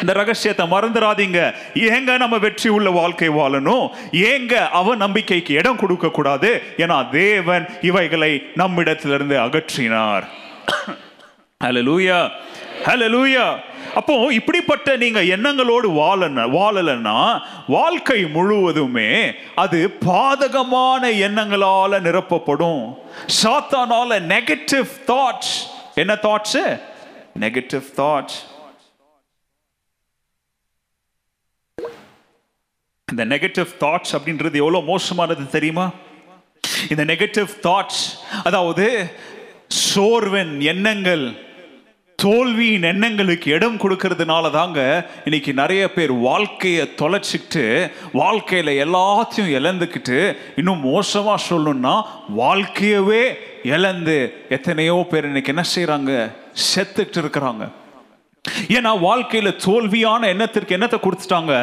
[0.00, 1.54] இந்த ரகசியத்தை மறந்துடாதீங்க.
[1.74, 3.88] ஏங்க நம்ம வெற்றி உள்ள வாழ்க்கை வாழணும்?
[4.12, 6.62] ஏங்க அவ நம்பிக்கைக்கு இடம் கொடுக்க கூடாது?
[6.76, 10.22] ஏன்னா தேவன் இவைகளை நம்மிடத்திலிருந்து அகற்றினார்.
[11.64, 12.30] ஹalleluya
[12.84, 13.60] ஹலலூயா
[13.94, 22.82] அப்போ இப்படிப்பட்ட நீங்க எண்ணங்களோடு வாழன வாழலன்னா வாழ்க்கை முழுவதுமே அது பாதகமான எண்ணங்களால நிரப்பப்படும்.
[23.42, 25.56] சாத்தானால நெகட்டிவ் தாட்ஸ்
[25.94, 26.56] என்ன தாட்ஸ்
[27.38, 28.38] நெகட்டிவ் தாட்ஸ்
[33.08, 35.90] இந்த நெகட்டிவ் தாட்ஸ் அப்படின்றது எவ்வளோ மோசமானது தெரியுமா?
[36.90, 38.02] இந்த நெகட்டிவ் தாட்ஸ்
[38.44, 39.14] அதாவது
[39.68, 41.49] சோர்வன் எண்ணங்கள்
[42.22, 44.80] தோல்வியின் எண்ணங்களுக்கு இடம் கொடுக்கறதுனால தாங்க
[45.24, 50.18] இன்னைக்கு நிறைய பேர் வாழ்க்கையை தொலைச்சிக்கிட்டு வாழ்க்கையில் எல்லாத்தையும் இழந்துக்கிட்டு
[50.56, 51.94] இன்னும் மோசமாக சொல்லணும்னா
[52.36, 53.22] வாழ்க்கையவே
[53.74, 54.16] இழந்து
[54.48, 56.12] எத்தனையோ பேர் இன்னைக்கு என்ன செய்கிறாங்க
[56.74, 57.64] செத்துக்கிட்டு இருக்கிறாங்க.
[58.76, 61.54] ஏன்னா வாழ்க்கையில் தோல்வியான எண்ணத்திற்கு என்னத்தை கொடுத்துட்டாங்க?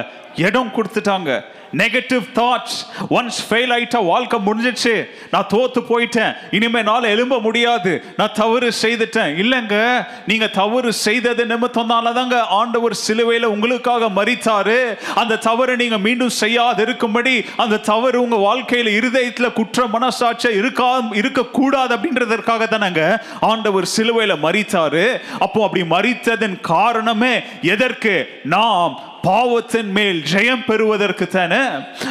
[0.48, 1.32] இடம் கொடுத்துட்டாங்க.
[1.74, 2.78] நெகட்டிவ் தாட்ஸ்
[3.10, 6.34] ஒன்ஸ் ஃபெயில் ஆயிட்டா வாழ்க்கை முடிஞ்சிச்சு நான் தோத்து போயிட்டேன்.
[6.52, 8.04] இனிமே நாள் எழும்ப முடியாது.
[8.18, 9.34] நான் தவறு செய்துட்டேன்.
[9.44, 16.82] இல்லைங்க நீங்க தவறு செய்தது நிமித்தம்னால தாங்க ஆண்டவர் சிலுவையில் உங்களுக்காக மறித்தாரு அந்த தவறு நீங்க மீண்டும் செய்யாது
[16.82, 25.20] இருக்கும்படி அந்த தவறு உங்க வாழ்க்கையில் இருதயத்தில் குற்ற மனசாட்சியா இருக்கா இருக்கக்கூடாது அப்படின்றதற்காக தானங்க ஆண்டவர் சிலுவையில் மறித்தாரு
[25.40, 28.42] அப்போ அப்படி மறித்ததன் காரணமே எதற்கு?
[28.44, 31.62] நாம் பாவத்தின் மேல் ஜெயம் பெறுவதற்கு தானே?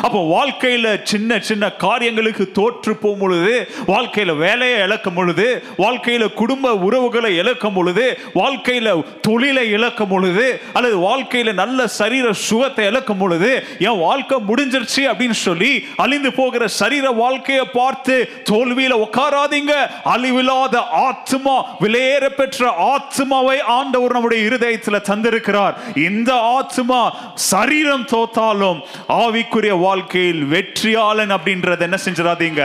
[0.03, 5.47] அப்போ வாழ்க்கையில சின்ன சின்ன காரியங்களுக்கு தோற்று போகும் பொழுது வாழ்க்கையில வேலையை இழக்கும் பொழுது
[5.79, 13.19] வாழ்க்கையில குடும்ப உறவுகளை இழக்கும் பொழுது வாழ்க்கையில தொழிலை இழக்கும் பொழுது அல்லது வாழ்க்கையில நல்ல சரீர சுகத்தை இழக்கும்
[13.19, 19.73] பொழுது என் வாழ்க்கை முடிஞ்சிருச்சு அப்படின்னு சொல்லி அழிந்து போகிற சரீர வாழ்க்கையை பார்த்து தோல்வியில உட்காராதீங்க.
[20.05, 25.75] அழிவில்லாத ஆத்மா விலையேற பெற்ற ஆத்மாவை ஆண்டவர் நம்முடைய இருதயத்தில் தந்திருக்கிறார்.
[25.95, 27.01] இந்த ஆத்மா
[27.36, 32.64] சரீரம் தோத்தாலும் ஆவிக்குரிய வாழ்க்கையில் வெற்றியாளன் அப்படின்றத என்ன செஞ்சிடாதீங்க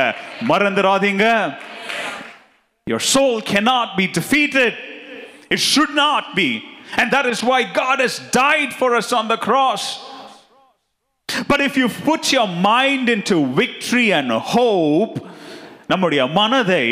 [0.53, 1.25] மறந்துடாதீங்க
[2.87, 4.73] Your soul cannot be defeated.
[5.51, 6.51] It should not be.
[6.97, 9.83] And that is why God has died for us on the cross.
[11.49, 15.15] But if you put your mind into victory and hope,
[15.92, 16.86] நம்முடைய மனதை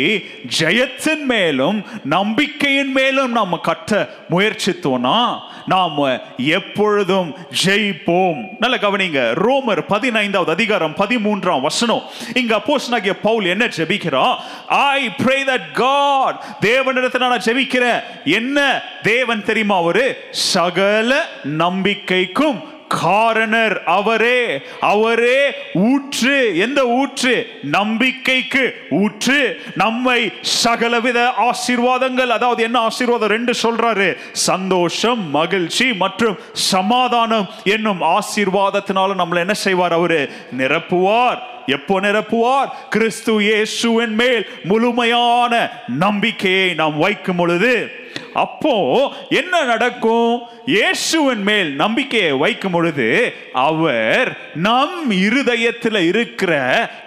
[0.60, 5.20] ஜெயத்தின் மேலும் நம்பிக்கையின் மேலும் நாம் கட்ட முயற்சித்தோம்னா
[5.66, 5.98] நாம்
[6.38, 7.30] எப்பொழுதும்
[7.64, 8.40] ஜெயிப்போம்.
[8.60, 12.02] நல்ல கவனிங்க ரோமர் பதினைந்தாவது அதிகாரம் பதிமூன்றாம் வசனம்.
[12.34, 14.36] இங்க அப்போஸ்தலனாகிய பவுல் என்ன ஜெபிக்கிறோம்
[14.68, 18.04] ஐ pray தட் காட் தேவனிடத்தில் நான் ஜெபிக்கிறேன்.
[18.24, 22.60] என்ன தேவன் தெரியுமா ஒரு சகல நம்பிக்கைக்கும்
[22.90, 26.58] காரணர் அவரே அவரே ஊற்று.
[26.58, 27.48] எந்த ஊற்று?
[27.62, 29.62] நம்பிக்கைக்கு ஊற்று.
[29.76, 33.30] நம்மை சகலவித ஆசீர்வாதங்கள் அதாவது என்ன ஆசீர்வாதம்?
[33.30, 34.18] ரெண்டு சொல்றாரு.
[34.32, 40.30] சந்தோஷம் மகிழ்ச்சி மற்றும் சமாதானம் என்னும் ஆசீர்வாதத்தினால நம்மளை என்ன செய்வார் அவரு?
[40.58, 41.40] நிரப்புவார்.
[41.66, 42.70] எப்போ நிரப்புவார்?
[42.90, 47.92] கிறிஸ்து இயேசுவின் மேல் முழுமையான நம்பிக்கையை நாம் வைக்கும் பொழுது.
[48.34, 48.76] அப்போ
[49.30, 50.42] என்ன நடக்கும்?
[50.66, 56.54] இயேசுவின் மேல் நம்பிக்கையை வைக்கும் பொழுது அவர் நம் இருதயத்தில் இருக்கிற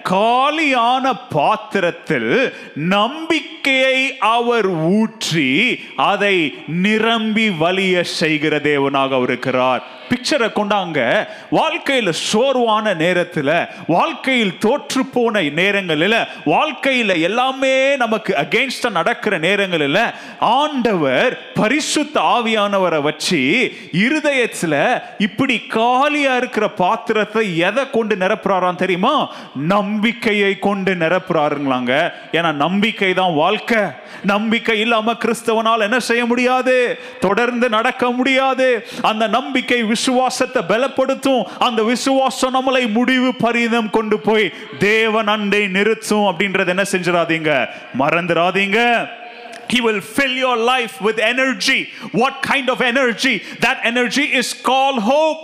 [0.02, 9.82] காலியான பாத்திரத்தில் நம்பிக்கையை அவர் ஊற்றி அதை நிரம்பி வலிய செய்கிற தேவனாக அவர் இருக்கிறார்.
[10.10, 11.28] பிக்சரை கொண்டாங்க.
[11.50, 13.54] வாழ்க்கையில் சோர்வான நேரத்தில்
[13.86, 20.02] வாழ்க்கையில் தோற்று போன நேரங்களில் வாழ்க்கையில் எல்லாமே நமக்கு அகெயின்ஸ்டா நடக்கிற நேரங்களில்
[20.92, 29.34] ஆண்டவர் பரிசுத்த ஆவியானவரை வச்சு இருதயத்தில் இப்படி காலியா இருக்கிற பாத்திரத்தை எதை கொண்டு நிரப்புறாராம் தெரியுமா?
[29.54, 32.12] நம்பிக்கையை கொண்டு நிரப்புறாருங்களாங்க.
[32.32, 33.78] ஏன்னா நம்பிக்கை தான் வாழ்க்கை.
[34.22, 36.98] நம்பிக்கை இல்லாம கிறிஸ்தவனால் என்ன செய்ய முடியாது?
[37.20, 38.86] தொடர்ந்து நடக்க முடியாது.
[39.02, 41.42] அந்த நம்பிக்கை விசுவாசத்தை பலப்படுத்தும்.
[41.58, 47.66] அந்த விசுவாசம் நம்மளை முடிவு பரிதம் கொண்டு போய் தேவன் அண்டை நிறுத்தும் அப்படின்றத என்ன செஞ்சிடாதீங்க.
[47.98, 49.08] மறந்துடாதீங்க.
[49.72, 51.80] He will fill your life with energy.
[52.12, 53.34] What kind of energy?
[53.60, 55.42] That energy is called hope.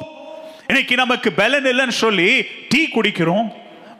[0.70, 2.26] இன்னைக்கு நமக்கு பலன் இல்லைன்னு சொல்லி
[2.72, 3.46] டீ குடிக்கிறோம்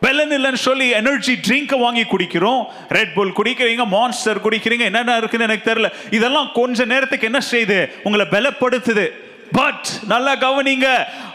[0.02, 2.60] பலன் இல்லைன்னு சொல்லி எனர்ஜி ட்ரிங்கை வாங்கி குடிக்கிறோம்
[2.96, 5.88] ரெட் புல் குடிக்கிறீங்க மான்ஸ்டர் குடிக்கிறீங்க என்னென்ன இருக்குன்னு எனக்கு தெரியல
[6.18, 9.06] இதெல்லாம் கொஞ்ச நேரத்துக்கு என்ன செய்யுது உங்களை பலப்படுத்துது
[9.52, 10.86] பட் நல்லா கவனிங்க.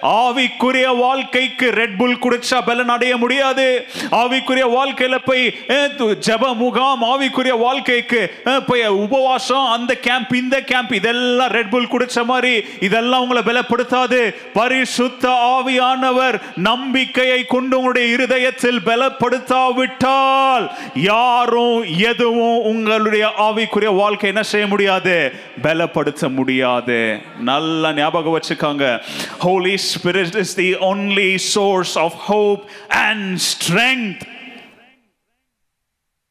[0.02, 3.88] ஆவிக்குரிய வாழ்க்கைக்கு ரெட் புல் குடிச்சா பலன் அடைய முடியாது.
[4.12, 8.22] ஆவிக்குரிய வாழ்க்கையில போய் ஜப ஜெப முகாம் ஆவிக்குரிய வாழ்க்கைக்கு
[8.68, 14.22] போய் உபவாசம் அந்த கேம்ப் இந்த கேம்ப் இதெல்லாம் ரெட் புல் குடிச்ச மாதிரி இதெல்லாம் உங்களை பலப்படுத்தாது.
[14.54, 25.34] பரிசுத்த ஆவியானவர் நம்பிக்கையை கொண்டு உங்களுடைய இருதயத்தில் பலப்படுத்தாவிட்டால் யாரும் எதுவும் உங்களுடைய ஆவிக்குரிய வாழ்க்கை என்ன செய்ய முடியாது?
[25.64, 27.20] பலப்படுத்த முடியாது.
[27.40, 29.02] நல்ல ஞாபகம் வச்சுக்கோங்க.
[29.40, 34.22] Holy Spirit is the only source of hope and strength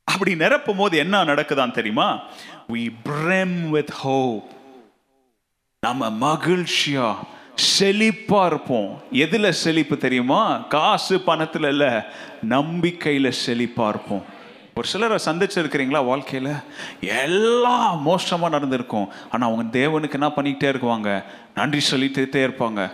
[0.05, 2.23] அப்படி நிரப்பும் போது என்ன நடக்குதான் தெரியுமா?
[2.73, 4.43] We brim with
[5.81, 7.17] நம்ம மகிழ்ச்சியா
[7.79, 9.03] செழிப்பா இருப்போம்.
[9.13, 10.57] எதுல செழிப்பு தெரியுமா?
[10.59, 12.07] காசு பணத்துல இல்ல
[12.49, 14.25] நம்பிக்கையில செழிப்பா இருப்போம்.
[14.75, 16.53] ஒரு சிலரை சந்திச்சிருக்கிறீங்களா வாழ்க்கையில்?
[17.01, 19.09] எல்லாம் மோசமாக நடந்திருக்கும்.
[19.31, 21.25] ஆனால் அவங்க தேவனுக்கு என்ன பண்ணிக்கிட்டே இருக்குவாங்க?
[21.55, 22.93] நன்றி சொல்லிட்டே இருப்பாங்க.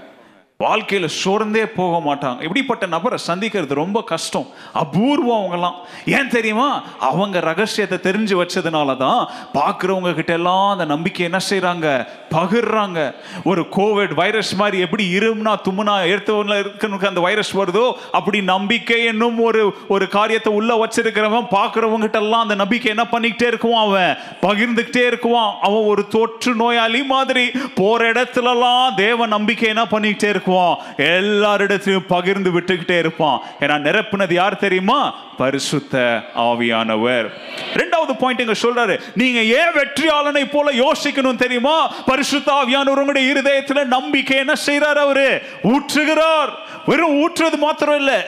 [0.57, 2.43] வாழ்க்கையில் சோர்ந்தே போக மாட்டாங்க.
[2.43, 4.47] இப்படிப்பட்ட நபரை சந்திக்கிறது ரொம்ப கஷ்டம்.
[4.75, 5.75] அபூர்வம் அவங்கெல்லாம்.
[6.07, 6.83] ஏன் தெரியுமா?
[6.99, 13.15] அவங்க ரகசியத்தை தெரிஞ்சு வச்சதுனால தான் பார்க்குறவங்க கிட்ட எல்லாம் அந்த நம்பிக்கை என்ன செய்கிறாங்க பகிர்றாங்க.
[13.45, 19.41] ஒரு கோவிட் வைரஸ் மாதிரி எப்படி இருமுனா தும்முனா எடுத்தவங்கள இருக்கனுக்கு அந்த வைரஸ் வருதோ அப்படி நம்பிக்கை என்னும்
[19.41, 24.17] ஒரு ஒரு காரியத்தை உள்ள வச்சிருக்கிறவன் பார்க்குறவங்ககிட்ட எல்லாம் அந்த நம்பிக்கை என்ன பண்ணிக்கிட்டே இருக்குவான் அவன்?
[24.43, 25.53] பகிர்ந்துக்கிட்டே இருக்குவான்.
[25.61, 30.75] அவன் ஒரு தொற்று நோயாளி மாதிரி போற இடத்துலலாம் தேவ நம்பிக்கை என்ன பண்ணிக்கிட்டே இருக்குவான்?
[30.97, 33.41] எல்லாரிடத்திலையும் பகிர்ந்து விட்டுக்கிட்டே இருப்பான்.
[33.61, 35.15] ஏன்னா நிரப்புனது யார் தெரியுமா?
[35.37, 37.31] பரிசுத்த ஆவியானவர்.
[37.75, 39.01] ரெண்டாவது பாயிண்ட் இங்க சொல்றாரு.
[39.15, 41.93] நீங்க ஏன் வெற்றியாளனை போல யோசிக்கணும் தெரியுமா?
[42.19, 42.53] பரிசுத்த
[42.99, 45.43] உங்களுடைய இருதயத்துல நம்பிக்கை என்ன செய்கிறார் அவரு?
[45.63, 46.49] ஊற்றுகிறார்.
[46.87, 48.27] வெறும் ஊற்றுறது மாத்திரம் இல்ல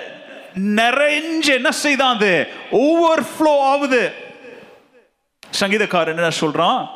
[0.74, 2.48] நிறைஞ்சு என்ன செய்தான் அது?
[2.70, 3.22] ஓவர்
[3.61, 4.12] ஆகுது.
[5.61, 6.88] சங்கீதக்காரன் என்ன சொல்றான்?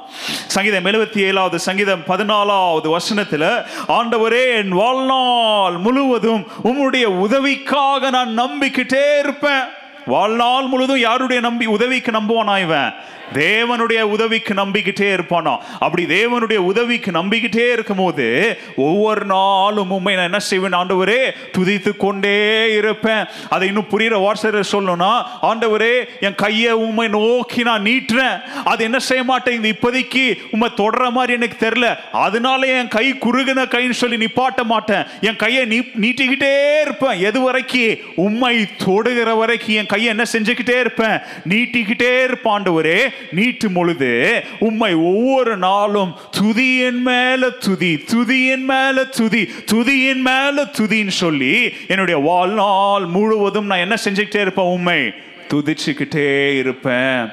[0.47, 9.83] சங்கீதம் எழுபத்தி ஏழாவது சங்கீதம் பதினாலாவது வசனத்துல ஆண்டவரே என் வாழ்நாள் முழுவதும் உம்முடைய உதவிக்காக நான் நம்பிக்கிட்டே இருப்பேன்.
[10.07, 12.93] வாழ்நாள் முழுதும் யாருடைய நம்பி உதவிக்கு நம்புவானா இவன்?
[13.33, 15.59] தேவனுடைய உதவிக்கு நம்பிக்கிட்டே இருப்பானா?
[15.79, 20.75] அப்படி தேவனுடைய உதவிக்கு நம்பிக்கிட்டே இருக்கும் போது ஒவ்வொரு நாளும் உண்மை நான் என்ன செய்வேன்?
[20.75, 23.25] ஆண்டவரே துதித்து கொண்டே இருப்பேன்.
[23.49, 28.41] அதை இன்னும் புரியிற வாட்ஸ்அப் சொல்லணும்னா ஆண்டவரே என் கையை உண்மை நோக்கி நான் நீட்டுறேன்.
[28.65, 33.91] அது என்ன செய்ய மாட்டேங்குது இப்போதைக்கு உண்மை தொடர மாதிரி எனக்கு தெரில அதனால என் கை குறுகின கைன்னு
[33.91, 35.05] சொல்லி நிப்பாட்ட மாட்டேன்.
[35.21, 37.19] என் கையை நீ நீட்டிக்கிட்டே இருப்பேன்.
[37.19, 41.19] எது வரைக்கும் உண்மை தொடுகிற வரைக்கும் என் கையை என்ன செஞ்சுக்கிட்டே இருப்பேன்?
[41.49, 42.99] நீட்டிக்கிட்டே இருப்பாண்டவரே
[43.31, 51.15] நீட்டு நீட்டும் பொழுது உம்மை ஒவ்வொரு நாளும் துதியின் மேல துதி துதியின் மேல துதி துதியின் மேல துதின்னு
[51.23, 55.13] சொல்லி என்னுடைய வாழ்நாள் முழுவதும் நான் என்ன செஞ்சுக்கிட்டே இருப்பேன் உண்மை
[55.49, 57.29] துதிச்சுக்கிட்டே இருப்பேன்.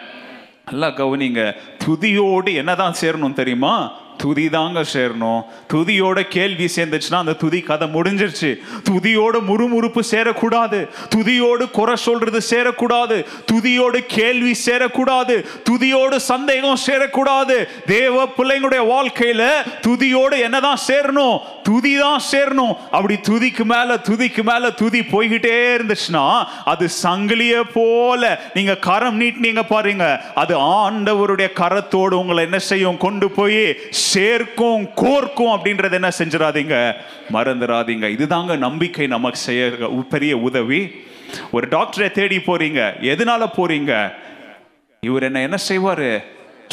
[0.72, 1.56] நல்லா கவனிங்க.
[1.86, 4.01] துதியோடு என்னதான் சேரணும் தெரியுமா?
[4.22, 5.42] துதி தாங்க சேரணும்.
[5.74, 8.50] துதியோட கேள்வி சேர்ந்துச்சுன்னா அந்த துதி கதை முடிஞ்சிருச்சு.
[8.90, 10.80] துதியோட முறுமுறுப்பு சேரக்கூடாது.
[11.16, 13.18] துதியோடு குறை சொல்றது சேரக்கூடாது.
[13.46, 15.36] துதியோடு கேள்வி சேரக்கூடாது.
[15.64, 17.58] துதியோடு சந்தேகம் சேரக்கூடாது.
[17.86, 19.44] தேவ பிள்ளைங்களுடைய வாழ்க்கையில
[19.88, 21.40] துதியோடு என்னதான் சேரணும்?
[21.64, 22.74] துதி தான் சேரணும்.
[22.92, 26.26] அப்படி துதிக்கு மேல துதிக்கு மேல துதி போய்கிட்டே இருந்துச்சுன்னா
[26.66, 28.42] அது சங்கிலிய போல.
[28.54, 30.06] நீங்க கரம் நீட்டினீங்க பாருங்க.
[30.36, 32.98] அது ஆண்டவருடைய கரத்தோடு உங்களை என்ன செய்யும்?
[32.98, 33.60] கொண்டு போய்
[34.12, 36.76] சேர்க்கும் கோர்க்கும் அப்படின்றத என்ன செஞ்சிடாதீங்க
[37.34, 39.70] மறந்துடாதீங்க இதுதாங்க நம்பிக்கை நமக்கு செய்ய
[40.10, 40.82] பெரிய உதவி.
[41.52, 42.80] ஒரு டாக்டரை தேடி போறீங்க.
[43.02, 44.14] எதனால போறீங்க?
[45.00, 46.08] இவர் என்ன என்ன செய்வார்?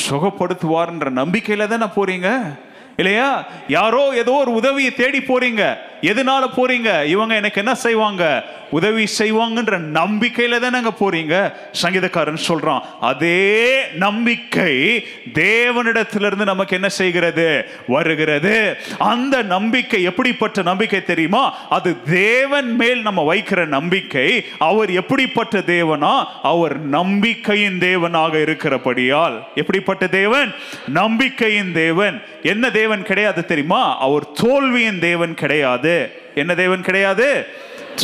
[0.08, 2.58] சுகப்படுத்துவார்ன்ற நம்பிக்கையில தானே போறீங்க?
[2.96, 3.46] இல்லையா?
[3.68, 5.74] யாரோ ஏதோ ஒரு உதவியை தேடி போறீங்க.
[6.00, 7.04] எதனால போறீங்க?
[7.04, 8.44] இவங்க எனக்கு என்ன செய்வாங்க?
[8.70, 11.52] உதவி செய்வாங்கன்ற நம்பிக்கையில தானேங்க போறீங்க?
[11.82, 17.70] சங்கீதக்காரன் சொல்றான் அதே நம்பிக்கை தேவனிடத்திலிருந்து நமக்கு என்ன செய்கிறது?
[17.86, 18.76] வருகிறது.
[18.98, 21.56] அந்த நம்பிக்கை எப்படிப்பட்ட நம்பிக்கை தெரியுமா?
[21.68, 24.46] அது தேவன் மேல் நம்ம வைக்கிற நம்பிக்கை.
[24.58, 26.24] அவர் எப்படிப்பட்ட தேவனா?
[26.42, 29.46] அவர் நம்பிக்கையின் தேவனாக இருக்கிறபடியால்.
[29.54, 30.54] எப்படிப்பட்ட தேவன்?
[30.88, 32.22] நம்பிக்கையின் தேவன்.
[32.42, 33.98] என்ன தேவன் கிடையாது தெரியுமா?
[33.98, 35.87] அவர் தோல்வியின் தேவன் கிடையாது.
[36.34, 37.46] என்ன தேவன் கிடையாது?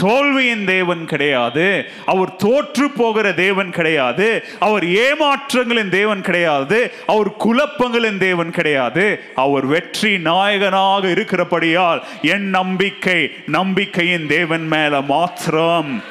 [0.00, 1.66] தோல்வியின் தேவன் கிடையாது.
[2.06, 4.44] அவர் தோற்று போகிற தேவன் கிடையாது.
[4.58, 6.92] அவர் ஏமாற்றங்களின் தேவன் கிடையாது.
[7.06, 9.06] அவர் குழப்பங்களின் தேவன் கிடையாது.
[9.34, 16.02] அவர் வெற்றி நாயகனாக இருக்கிறபடியால் என் நம்பிக்கை நம்பிக்கையின் தேவன் மேல மாத்திரம்.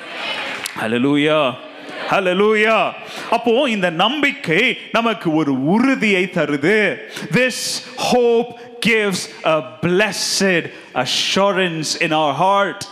[0.81, 1.41] ஹalleluya
[2.09, 2.77] ஹalleluya
[3.29, 6.77] அப்போ இந்த நம்பிக்கை நமக்கு ஒரு உறுதியை தருது.
[7.36, 7.57] This
[8.13, 8.51] hope
[8.84, 12.86] gives a blessed assurance in our heart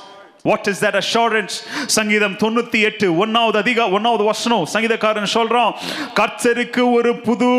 [0.43, 1.55] what is that assurance?
[1.85, 4.63] சங்கீதம் தொண்ணூத்தி எட்டு ஒன்னாவது அதிக ஒன்னாவது வசனம்.
[4.73, 5.73] சங்கீதக்காரன் சொல்றான்
[6.19, 7.49] கர்த்தருக்கு ஒரு புது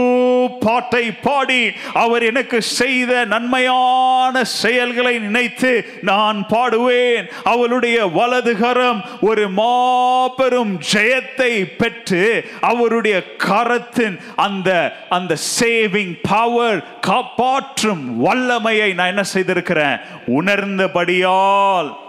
[0.60, 7.24] பாட்டை பாடி அவர் எனக்கு செய்த நன்மையான செயல்களை நினைத்து நான் பாடுவேன்.
[7.44, 14.70] அவளுடைய வலதுகரம் ஒரு மாபெரும் ஜெயத்தை பெற்று அவருடைய கரத்தின் அந்த
[15.08, 19.98] அந்த சேவிங் பவர் காப்பாற்றும் வல்லமையை நான் என்ன செய்திருக்கிறேன்?
[20.26, 22.01] உணர்ந்தபடியால்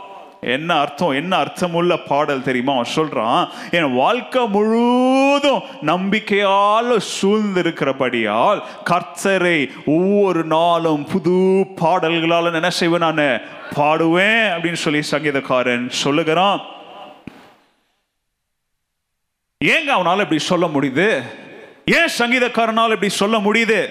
[0.44, 2.74] என்ன அர்த்தம் என்ன அர்த்தமுள்ள பாடல் தெரியுமா?
[2.74, 13.40] அவன் சொல்றான் என் வாழ்க்கை முழுவதும் நம்பிக்கையால் சூழ்ந்திருக்கிறபடியால் கர்த்தரை ஒவ்வொரு நாளும் புது பாடல்களால் என்ன செய்வேன் நான்.
[13.76, 16.62] பாடுவேன் அப்படின்னு சொல்லி சங்கீதக்காரன் சொல்லுகிறான்.
[19.66, 21.22] ஏங்க அவனால் இப்படி சொல்ல முடியுது?
[21.86, 23.86] ஏன் சங்கீதக்காரனால் இப்படி சொல்ல முடியுது?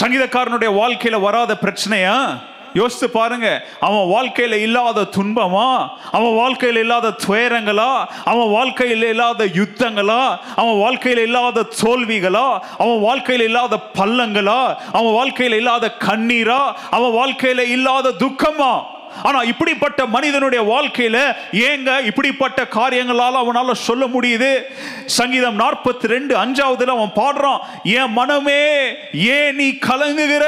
[0.00, 2.40] சங்கீதக்காரனுடைய வாழ்க்கையில வராத பிரச்சனையா?
[2.74, 3.66] யோசித்து பாருங்க.
[3.80, 5.88] அவன் வாழ்க்கையில் இல்லாத துன்பமா?
[6.12, 8.04] அவன் வாழ்க்கையில் இல்லாத துயரங்களா?
[8.24, 10.38] அவன் வாழ்க்கையில் இல்லாத யுத்தங்களா?
[10.56, 12.58] அவன் வாழ்க்கையில் இல்லாத தோல்விகளா?
[12.78, 14.74] அவன் வாழ்க்கையில் இல்லாத பள்ளங்களா?
[14.92, 16.74] அவன் வாழ்க்கையில் இல்லாத கண்ணீரா?
[16.90, 18.98] அவன் வாழ்க்கையில் இல்லாத துக்கமா?
[19.22, 24.62] ஆனா இப்படிப்பட்ட மனிதனுடைய வாழ்க்கையில ஏங்க இப்படிப்பட்ட காரியங்களால அவனால சொல்ல முடியுது?
[25.06, 30.44] சங்கீதம் நாற்பத்தி ரெண்டு அஞ்சாவதுல அவன் பாடுறான் என் மனமே ஏன் நீ கலங்குகிற?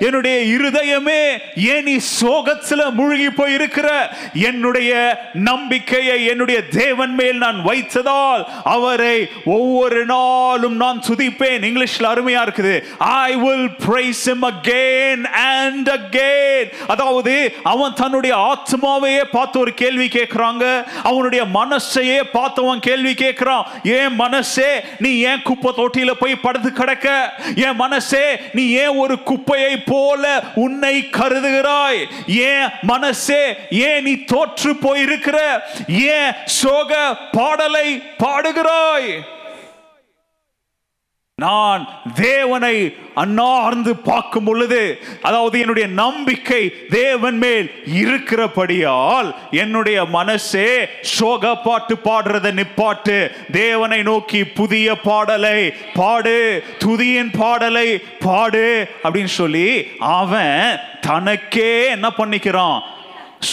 [0.00, 3.88] என்னுடைய இருதயமே ஏன் நீ சோகத்துல மூழ்கி போயிருக்கிற?
[4.32, 11.64] என்னுடைய நம்பிக்கையை என்னுடைய தேவன் மேல் நான் வைத்ததால் அவரை ஒவ்வொரு நாளும் நான் துதிப்பேன்.
[11.68, 16.68] இங்கிலீஷ்ல அருமையா இருக்குது I will praise him again and again.
[16.86, 20.64] அதாவது அவன் தன்னுடைய ஆத்மாவையே பார்த்து ஒரு கேள்வி கேட்கிறாங்க.
[21.02, 23.64] அவனுடைய மனசையே பார்த்தவன் கேள்வி கேட்கிறான்.
[23.98, 27.34] ஏன் மனசே நீ ஏன் குப்பை தொட்டியில போய் படுத்து கிடக்க?
[27.56, 32.02] என் மனசே நீ ஏன் ஒரு குப்பையை போல உன்னை கருதுகிறாய்?
[32.26, 35.38] ஏன் மனசே ஏன் நீ தோற்று போயிருக்கிற?
[35.88, 36.92] ஏன் சோக
[37.32, 37.88] பாடலை
[38.22, 39.10] பாடுகிறாய்?
[41.40, 51.98] நான் தேவனை அன்னார்ந்து பார்க்கும் பொழுது அதாவது என்னுடைய நம்பிக்கை தேவன் மேல் இருக்கிறபடியால் என்னுடைய மனசே சோக பாட்டு
[52.04, 53.30] பாடுறதை நிப்பாட்டு.
[53.50, 62.80] தேவனை நோக்கி புதிய பாடலை பாடு துதியின் பாடலை பாடு அப்படின்னு சொல்லி அவன் தனக்கே என்ன பண்ணிக்கிறான்?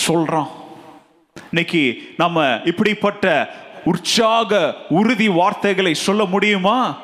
[0.08, 0.52] சொல்றான்.
[1.50, 7.04] இன்னைக்கு நம்ம இப்படிப்பட்ட உற்சாக உறுதி வார்த்தைகளை சொல்ல முடியுமா?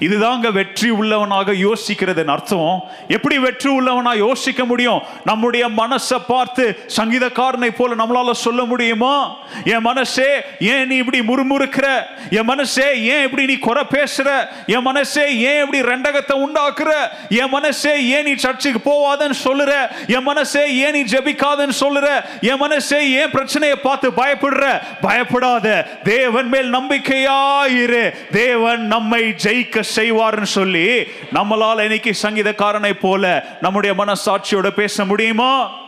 [0.00, 2.82] இதுதாங்க வெற்றி உள்ளவனாக யோசிக்கிறதுன்னு அர்த்தம்.
[3.08, 5.02] எப்படி வெற்றி உள்ளவனா யோசிக்க முடியும்?
[5.24, 9.36] நம்முடைய மனசை பார்த்து சங்கீதக்காரனை போல நம்மளால சொல்ல முடியுமா?
[9.64, 10.28] என் மனசே
[10.60, 12.02] ஏன் நீ இப்படி முறுமுறுக்கிற?
[12.30, 14.46] என் மனசே ஏன் இப்படி நீ குறை பேசுற?
[14.66, 16.90] என் மனசே ஏன் இப்படி ரெண்டகத்தை உண்டாக்குற?
[17.28, 19.72] என் மனசே ஏன் நீ சர்ச்சுக்கு போவாதன்னு சொல்லுற?
[20.06, 22.08] என் மனசே ஏன் நீ ஜெபிக்காதன்னு சொல்லுற?
[22.40, 24.82] என் மனசே ஏன் பிரச்சனையை பார்த்து பயப்படுற?
[25.00, 25.86] பயப்படாத.
[26.02, 28.14] தேவன் மேல் நம்பிக்கையாயிரு.
[28.30, 30.86] தேவன் நம்மை ஜெயிக்க செய்வார்னு சொல்லி
[31.32, 35.80] நம்மளால இன்னைக்கு சங்கீதக்காரனை போல நம்முடைய மனசாட்சியோட பேச முடியுமா?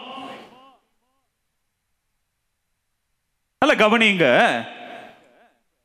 [3.58, 4.26] நல்ல கவனிங்க.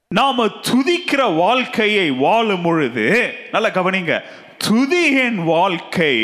[0.08, 4.22] நாம துதிக்கிற வாழ்க்கையை வாழும் பொழுது நல்ல கவனிங்க.
[4.68, 6.16] துதியின் வாழ்க்கை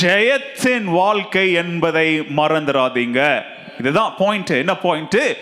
[0.00, 3.44] ஜெயத்தின் வாழ்க்கை என்பதை மறந்துடாதீங்க
[3.78, 5.36] இதுதான் பாயிண்ட் என்ன பாயிண்ட்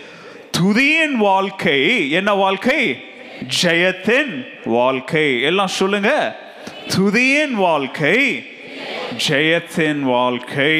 [0.57, 3.13] துதியின் வாழ்க்கை என்ன வாழ்க்கை?
[3.62, 4.32] ஜெயத்தின்
[4.64, 6.12] வாழ்க்கை எல்லாம் சொல்லுங்க
[6.96, 8.18] துதியின் வாழ்க்கை
[9.28, 10.76] ஜெயத்தின் வாழ்க்கை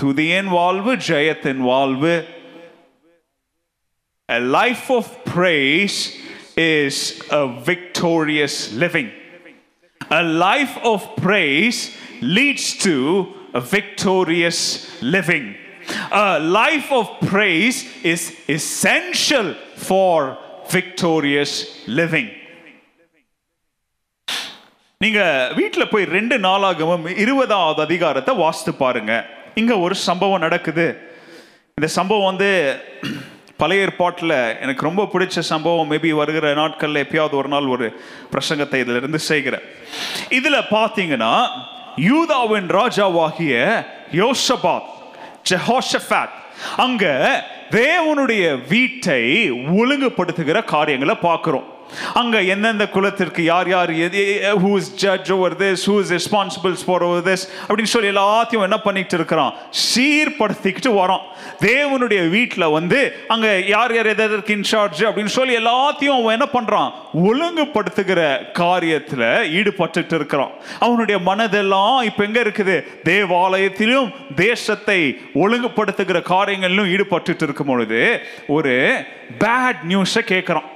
[0.00, 2.16] துதியின் வாழ்வு ஜெயத்தின் வாழ்வு
[4.28, 5.96] A life of praise
[6.56, 9.12] is a victorious living.
[10.10, 12.94] A life of praise leads to
[13.54, 14.60] a victorious
[15.00, 15.54] living.
[16.10, 20.36] A life of praise is essential for
[20.73, 21.53] victorious
[21.87, 22.39] living.
[24.97, 29.25] நீங்க வீட்டில் போய் ரெண்டு நாளாகவும் இருபதாவது அதிகாரத்தை வாசித்து பாருங்க.
[29.55, 31.13] இங்க ஒரு சம்பவம் நடக்குது.
[31.67, 32.79] இந்த சம்பவம் வந்து
[33.57, 35.91] பழைய ஏற்பாட்டில் எனக்கு ரொம்ப பிடிச்ச சம்பவம்.
[35.91, 38.01] மேபி வருகிற நாட்களில் எப்பயாவது ஒரு நாள் ஒரு
[38.31, 39.61] பிரசங்கத்தை இதில் இருந்து செய்கிறேன்.
[40.29, 41.47] இதில் பார்த்தீங்கன்னா
[41.95, 44.89] யூதாவின் ராஜாவாகிய யோசபாத்
[45.49, 46.37] ஜெஹோஷபாத்
[46.77, 47.05] அங்க
[47.71, 51.67] தேவனுடைய வீட்டை ஒழுங்குபடுத்துகிற காரியங்களை பார்க்கிறோம்.
[52.13, 53.93] அங்கே எந்தெந்த குலத்திற்கு யார் யார்
[54.63, 58.77] who is judge over this who is responsibles for over this அப்படின்னு சொல்லி எல்லாத்தையும் என்ன
[58.77, 59.53] பண்ணிட்டு இருக்கிறான்?
[59.89, 61.25] சீர்படுத்திக்கிட்டு வரோம்
[61.67, 66.89] தேவனுடைய வீட்டில் வந்து அங்கே யார் யார் எதை எதற்கு இன்சார்ஜ் அப்படின்னு சொல்லி எல்லாத்தையும் அவன் என்ன பண்ணுறான்
[67.29, 68.21] ஒழுங்குபடுத்துகிற
[68.61, 69.27] காரியத்தில்
[69.59, 70.51] ஈடுபட்டுட்டு இருக்கிறான்.
[70.79, 72.75] அவனுடைய மனதெல்லாம் இப்போ எங்கே இருக்குது?
[73.03, 74.99] தேவாலயத்திலும் தேசத்தை
[75.43, 77.99] ஒழுங்குபடுத்துகிற காரியங்களிலும் ஈடுபட்டு இருக்கும் பொழுது
[78.47, 78.73] ஒரு
[79.43, 80.67] பேட் நியூஸை கேட்குறான்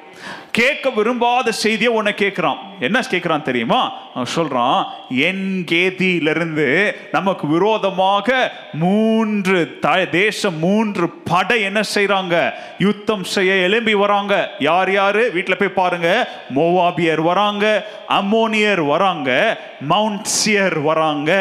[0.56, 2.60] கேட்க விரும்பாத செய்தியை உன்னை கேட்குறான்.
[2.80, 3.94] என்ன கேட்குறான் தெரியுமா?
[4.14, 6.68] அவன் சொல்கிறான் என் கேதியிலிருந்து
[7.12, 8.28] நமக்கு விரோதமாக
[8.74, 14.34] மூன்று த தேசம் மூன்று படை என்ன செய்கிறாங்க யுத்தம் செய்ய எழும்பி வராங்க.
[14.60, 15.32] யார் யார்?
[15.32, 16.30] வீட்டில் போய் பாருங்க.
[16.56, 17.66] மோவாபியர் வராங்க
[18.10, 21.32] அம்மோனியர் வராங்க மவுண்ட்சியர் வராங்க.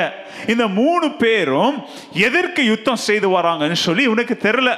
[0.46, 1.76] இந்த மூணு பேரும்
[2.12, 4.70] எதற்கு யுத்தம் செய்து வராங்கன்னு சொல்லி உனக்கு தெரில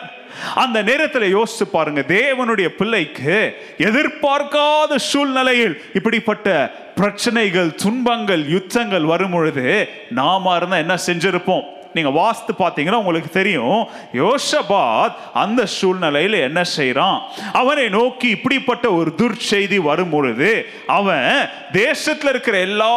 [0.55, 10.57] அந்த நேரத்தில் யோசித்து பாருங்க தேவனுடைய பிள்ளைக்கு எதிர்பார்க்காத சூழ்நிலையில் இப்படிப்பட்ட பிரச்சனைகள் துன்பங்கள் யுத்தங்கள் வரும் பொழுது நாம
[10.57, 11.65] இருந்தால் என்ன செஞ்சிருப்போம்?
[11.95, 17.19] நீங்க வாஸ்து பார்த்தீங்கன்னா உங்களுக்கு தெரியும் யோசபாத் அந்த சூழ்நிலையில் என்ன செய்யறான்
[17.53, 22.95] அவனை நோக்கி இப்படிப்பட்ட ஒரு துர்ச்செய்தி வரும் பொழுது அவன் தேசத்தில் இருக்கிற எல்லா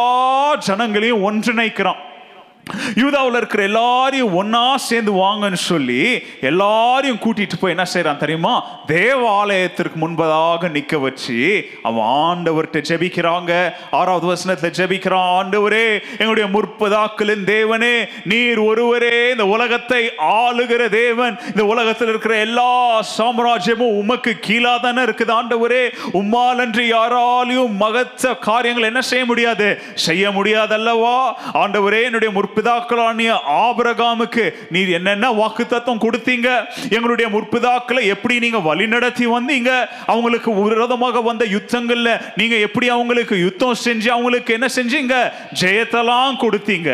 [0.66, 2.00] ஜனங்களையும் ஒன்றிணைக்கிறான்.
[2.94, 8.68] யூதாவில் இருக்கிற எல்லாரையும் ஒன்னா சேர்ந்து வாங்கன்னு சொல்லி எல்லாரையும் கூட்டிட்டு போய் என்ன செய்யறான் தெரியுமா?
[8.86, 13.72] தேவாலயத்திற்கு முன்பதாக நிக்க வச்சு அவன் ஆண்டவர்கிட்ட ஜெபிக்கிறாங்க.
[13.90, 21.38] ஆறாவது வசனத்துல ஜெபிக்கிறான் ஆண்டவரே எங்களுடைய முற்பதாக்களின் தேவனே நீர் ஒருவரே இந்த உலகத்தை ஆளுகிற தேவன்.
[21.46, 25.82] இந்த உலகத்தில் இருக்கிற எல்லா சாம்ராஜ்யமும் உமக்கு கீழா தானே இருக்குது ஆண்டவரே.
[26.12, 29.82] உம்மாலன்றி யாராலையும் மகத்த காரியங்கள் என்ன செய்ய முடியாது?
[29.94, 31.32] செய்ய முடியாதல்லவா?
[31.54, 33.32] ஆண்டவரே என்னுடைய முற்பிதாக்களானிய
[33.64, 34.44] ஆபரகாமுக்கு
[34.74, 36.48] நீர் என்னென்ன வாக்கு தத்துவம் கொடுத்தீங்க?
[36.96, 39.70] எங்களுடைய முற்பிதாக்களை எப்படி நீங்க வழி நடத்தி வந்தீங்க?
[40.12, 45.14] அவங்களுக்கு விரோதமாக வந்த யுத்தங்கள்ல நீங்க எப்படி அவங்களுக்கு யுத்தம் செஞ்சு அவங்களுக்கு என்ன செஞ்சீங்க?
[45.60, 46.90] ஜெயத்தெல்லாம் கொடுத்தீங்க.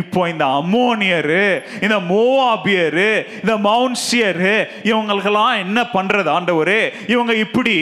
[0.00, 1.44] இப்போ இந்த அம்மோனியரு
[1.84, 3.10] இந்த மோவாபியரு
[3.42, 4.56] இந்த மவுன்சியரு
[4.90, 6.80] இவங்களுக்கெல்லாம் என்ன பண்றது ஆண்டவரு?
[7.14, 7.76] இவங்க இப்படி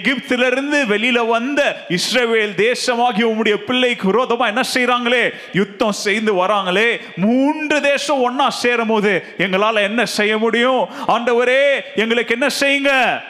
[0.00, 1.60] எகிப்திலிருந்து வெளியில வந்த
[1.98, 5.24] இஸ்ரேவேல் தேசமாகி உங்களுடைய பிள்ளைக்கு விரோதமா என்ன செய்யறாங்களே
[5.60, 7.00] யுத்தம் செய்து வராங்களே.
[7.16, 10.88] மூன்று தேசம் ஒன்னா சேரும் போது எங்களால என்ன செய்ய முடியும்?
[11.08, 13.22] ஆண்டவரே எங்களுக்கு என்ன செய்யுங்க?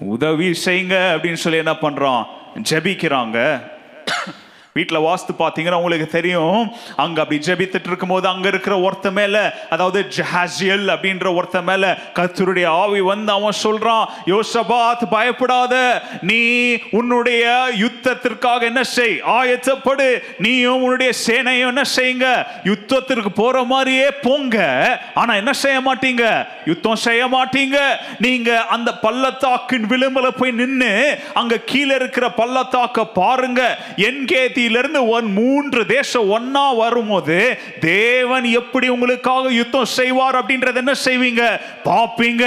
[0.00, 2.26] உதவி செய்யுங்க அப்படின்னு சொல்லி என்ன பண்றோம்?
[2.70, 3.62] ஜெபிக்கிறாங்க.
[4.72, 6.72] வீட்டில் வாஸ்து பார்த்தீங்கன்னா உங்களுக்கு தெரியும்.
[6.96, 13.00] அங்க அப்படி ஜெபித்துட்டு இருக்கும்போது அங்க இருக்கிற ஒருத்த மேல அதாவது ஜஹாசியல் அப்படின்ற ஒருத்த மேல கத்தருடைய ஆவி
[13.00, 16.02] வந்து அவன் சொல்றான் யோசபாத் பயப்படாத.
[16.20, 16.40] நீ
[16.90, 19.22] உன்னுடைய யுத்தத்திற்காக என்ன செய்?
[19.22, 20.22] ஆயத்தப்படு.
[20.38, 22.46] நீயும் உன்னுடைய சேனையும் என்ன செய்யுங்க?
[22.64, 24.58] யுத்தத்திற்கு போற மாதிரியே போங்க.
[25.14, 26.46] ஆனா என்ன செய்ய மாட்டீங்க?
[26.66, 27.76] யுத்தம் செய்ய மாட்டீங்க.
[28.18, 33.78] நீங்க அந்த பள்ளத்தாக்கின் விளிம்பில் போய் நின்னு அங்க கீழே இருக்கிற பள்ளத்தாக்க பாருங்க.
[33.96, 37.36] என்கே என்கேதியிலிருந்து ஒன் மூன்று தேசம் ஒன்னா வரும்போது
[37.80, 41.42] தேவன் எப்படி உங்களுக்காக யுத்தம் செய்வார் அப்படின்றத என்ன செய்வீங்க?
[41.88, 42.44] பாப்பீங்க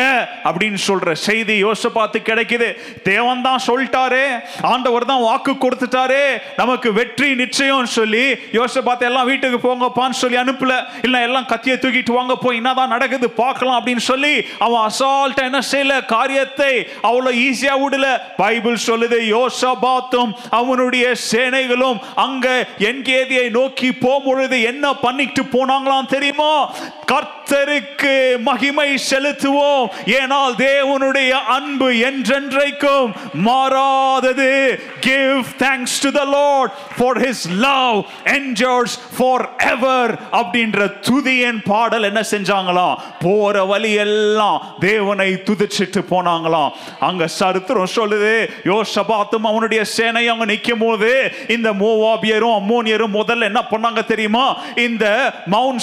[0.47, 2.68] அப்படின்னு சொல்ற செய்தி யோசபாத்து கிடைக்குது.
[3.09, 4.26] தேவன் தான் சொல்லிட்டாரே
[4.72, 6.26] ஆண்டவர் தான் வாக்கு கொடுத்துட்டாரே
[6.61, 8.26] நமக்கு வெற்றி நிச்சயம் சொல்லி
[8.59, 10.74] யோசபாத்து எல்லாம் வீட்டுக்கு போங்கப்பான்னு சொல்லி அனுப்பல.
[11.07, 14.34] இல்ல எல்லாம் கத்தியை தூக்கிட்டு வாங்க போய் என்னதான் நடக்குது பார்க்கலாம் அப்படின்னு சொல்லி
[14.66, 15.93] அவன் அசால்ட்டா என்ன செய்யல?
[16.16, 16.72] காரியத்தை
[17.09, 18.07] அவ்வளவு ஈஸியா விடல.
[18.43, 26.72] பைபிள் சொல்லுது யோசபாத்தும் அவனுடைய சேனைகளும் அங்க என்கேதியை நோக்கி போகும்பொழுது என்ன பண்ணிட்டு போனாங்களாம் தெரியுமா?
[27.12, 29.88] கர்த்தருக்கு மகிமை செலுத்துவோம்.
[30.06, 34.82] ஏனால் தேவனுடைய அன்பு என்றென்றைக்கும் மாறாதது.
[34.99, 42.22] Give thanks to the Lord for his love endures for ever அப்படின்ற துதியின் பாடல் என்ன
[42.32, 42.95] செஞ்சாங்களாம்?
[43.20, 46.72] போற வழி எல்லாம் தேவனை துதிச்சிட்டு போனாங்களாம்.
[46.99, 54.06] அங்க சரித்திரம் சொல்லுது யோசபாத்தும் அவனுடைய சேனை அவங்க நிற்கும் போது இந்த மோவாபியரும் அம்மோனியரும் முதல்ல என்ன பண்ணாங்க
[54.06, 54.58] தெரியுமா?
[54.76, 55.82] இந்த மவுண்ட்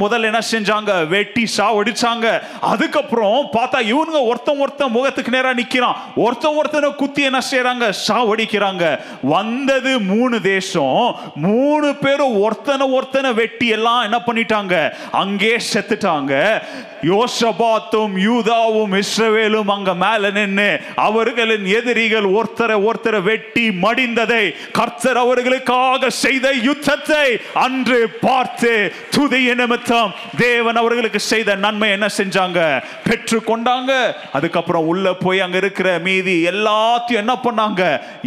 [0.00, 1.06] முதல்ல என்ன செஞ்சாங்க?
[1.08, 2.26] வெட்டி சாவடிச்சாங்க.
[2.60, 5.96] அதுக்கப்புறம் பார்த்தா இவனுங்க ஒருத்தன் ஒருத்தன் முகத்துக்கு நேரா நிக்கிறான்.
[6.16, 8.84] ஒருத்தன் ஒருத்தனை குத்தி என்ன செய்யறாங்க சாவடிக்கிறாங்க.
[9.22, 11.16] வந்தது மூணு தேசம்.
[11.34, 14.92] மூணு பேரும் ஒருத்தனை ஒருத்தனை வெட்டி எல்லாம் என்ன பண்ணிட்டாங்க?
[15.10, 16.62] அங்கே செத்துட்டாங்க.
[17.02, 26.08] யோசபாத்தும் யூதாவும் இஸ்ரவேலும் அங்க மேல நின்று அவர்களின் எதிரிகள் ஒருத்தரை ஒருத்தரை வெட்டி மடிந்ததை கர்த்தர் அவர் அவர்களுக்காக
[26.10, 27.26] செய்த யுத்தத்தை
[27.64, 28.70] அன்று பார்த்து
[29.16, 32.60] துதிய நிமித்தம் தேவன் அவர்களுக்கு செய்த நன்மை என்ன செஞ்சாங்க?
[33.04, 33.92] பெற்று கொண்டாங்க.
[34.32, 37.82] அதுக்கப்புறம் உள்ள போய் அங்க இருக்கிற மீதி எல்லாத்தையும் என்ன பண்ணாங்க?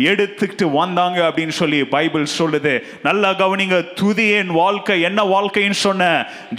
[0.09, 2.73] எடுத்துக்கிட்டு வந்தாங்க அப்படின்னு சொல்லி பைபிள் சொல்லுது.
[3.03, 6.09] நல்லா கவனிங்க துதியின் வாழ்க்கை என்ன வாழ்க்கைன்னு சொன்ன?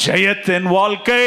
[0.07, 1.25] ஜெயத்தின் வாழ்க்கை.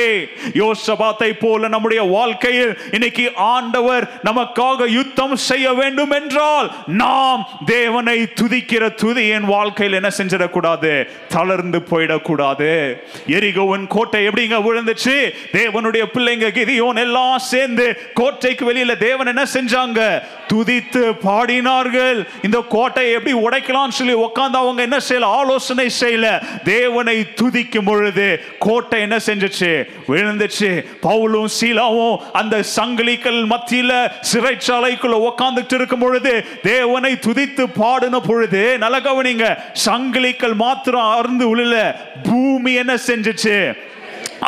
[0.54, 9.14] யோசபாத்தை போல நம்முடைய வாழ்க்கையில் இன்னைக்கு ஆண்டவர் நமக்காக யுத்தம் செய்ய வேண்டும் என்றால் நாம் தேவனை துதிக்கிற துதி
[9.16, 11.09] துதியின் வாழ்க்கையில் என்ன செஞ்சிடக்கூடாது?
[11.28, 13.01] தளர்ந்து போயிடக்கூடாது.
[13.28, 15.34] எரிகோவன் கோட்டை எப்படிங்க விழுந்துச்சு?
[15.51, 20.24] தேவனுடைய பிள்ளைங்க கிதியோன் எல்லாம் சேர்ந்து கோட்டைக்கு வெளியில தேவன் என்ன செஞ்சாங்க?
[20.53, 22.26] துதித்து பாடினார்கள்.
[22.41, 25.24] இந்த கோட்டையை எப்படி உடைக்கலாம்னு சொல்லி உட்கார்ந்து அவங்க என்ன செய்யல?
[25.24, 26.43] ஆலோசனை செய்யல.
[26.63, 29.89] தேவனை துதிக்கும் பொழுது கோட்டை என்ன செஞ்சுச்சு?
[30.07, 30.86] விழுந்துச்சு.
[31.01, 39.47] பவுலும் சீலாவும் அந்த சங்கிலிகள் மத்தியில சிறைச்சாலைக்குள்ள உட்கார்ந்துட்டு இருக்கும் பொழுது தேவனை துதித்து பாடின பொழுது நல்ல கவனிங்க
[39.86, 41.76] சங்கிலிகள் மாத்திரம் அருந்து உள்ள
[42.24, 43.58] பூமி என்ன செஞ்சுச்சு?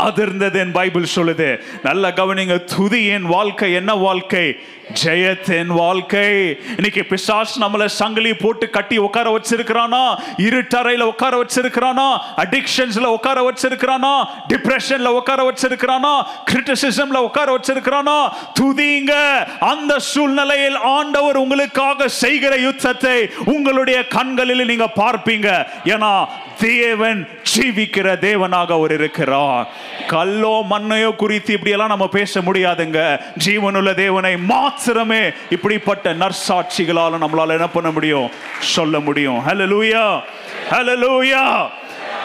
[0.05, 1.59] அதிர்ந்தது என் பைபிள் சொல்லுது.
[1.83, 3.73] நல்ல கவனிங்க துதி என் வாழ்க்கை.
[3.73, 4.59] என்ன வாழ்க்கை?
[5.03, 6.59] ஜெயத்தின் வாழ்க்கை.
[6.67, 10.19] இன்னைக்கு பிசாஸ் நம்மளை சங்கிலி போட்டு கட்டி உட்கார வச்சிருக்கிறானா?
[10.37, 12.17] இருட்டறையில உட்கார வச்சிருக்கிறானா?
[12.37, 14.25] அடிக்ஷன்ஸ்ல உட்கார வச்சிருக்கிறானா?
[14.49, 16.23] டிப்ரெஷன்ல உட்கார வச்சிருக்கிறானா?
[16.51, 18.29] கிரிட்டிசிசம்ல உட்கார வச்சிருக்கிறானா?
[18.59, 19.11] துதிங்க.
[19.59, 25.67] அந்த சூழ்நிலையில் ஆண்டவர் உங்களுக்காக செய்கிற யுத்தத்தை உங்களுடைய கண்களில் நீங்க பார்ப்பீங்க.
[25.85, 26.25] ஏன்னா
[26.59, 29.67] தேவன் ஜீவிக்கிற தேவனாக அவர் இருக்கிறார்.
[30.07, 33.19] கல்லோ மண்ணையோ குறித்து இப்படியெல்லாம் நம்ம பேச முடியாதுங்க.
[33.45, 38.31] ஜீவனுள்ள தேவனை மாத்திரமே இப்படிப்பட்ட நர்சாட்சிகளால நம்மளால என்ன பண்ண முடியும்?
[38.59, 39.39] சொல்ல முடியும்.
[39.47, 40.19] ஹலோ லூயா
[40.69, 41.69] ஹலோ லூயா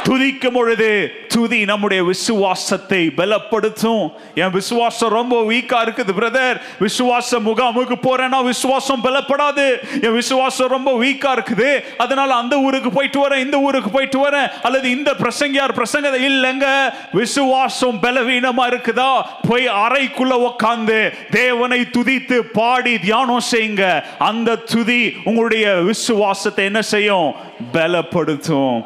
[0.05, 4.13] துதிக்கும் பொழுது துதி நம்முடைய விசுவாசத்தை பலப்படுத்தும்.
[4.35, 9.67] என் விசுவாசம் ரொம்ப வீக்கா இருக்குது பிரதர் விசுவாச முகாமுக்கு போறேன்னா விசுவாசம் பலப்படாது.
[10.03, 11.83] என் விசுவாசம் ரொம்ப வீக்கா இருக்குது.
[11.97, 14.49] அதனால அந்த ஊருக்கு போயிட்டு வரேன் இந்த ஊருக்கு போயிட்டு வரேன்.
[14.63, 16.67] அல்லது இந்த பிரசங்கியார் பிரசங்க இல்லைங்க.
[17.13, 19.23] விசுவாசம் பலவீனமா இருக்குதா?
[19.49, 24.03] போய் அறைக்குள்ள உட்காந்து தேவனை துதித்து பாடி தியானம் செய்யுங்க.
[24.19, 27.35] அந்த துதி உங்களுடைய விசுவாசத்தை என்ன செய்யும்?
[27.73, 28.85] பலப்படுத்தும்.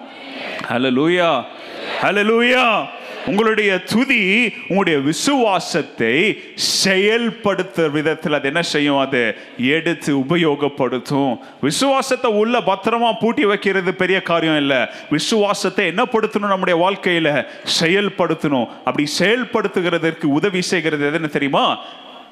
[0.68, 1.44] ஹalleluya
[2.02, 2.86] ஹalleluya
[3.26, 6.42] உங்களுடைய துதி உங்களுடைய விசுவாசத்தை
[6.84, 8.98] செயல்படுத்துற விதத்தில் அது என்ன செய்யும்?
[8.98, 11.38] அது எடுத்து உபயோகப்படுத்தும்.
[11.60, 14.76] விசுவாசத்தை உள்ள பத்திரமா பூட்டி வைக்கிறது பெரிய காரியம் இல்லை.
[15.10, 17.46] விசுவாசத்தை என்ன படுத்தணும் நம்முடைய வாழ்க்கையில?
[17.80, 18.68] செயல்படுத்தணும்.
[18.84, 21.78] அப்படி செயல்படுத்துகிறதற்கு உதவி செய்கிறது எதுன்னு தெரியுமா?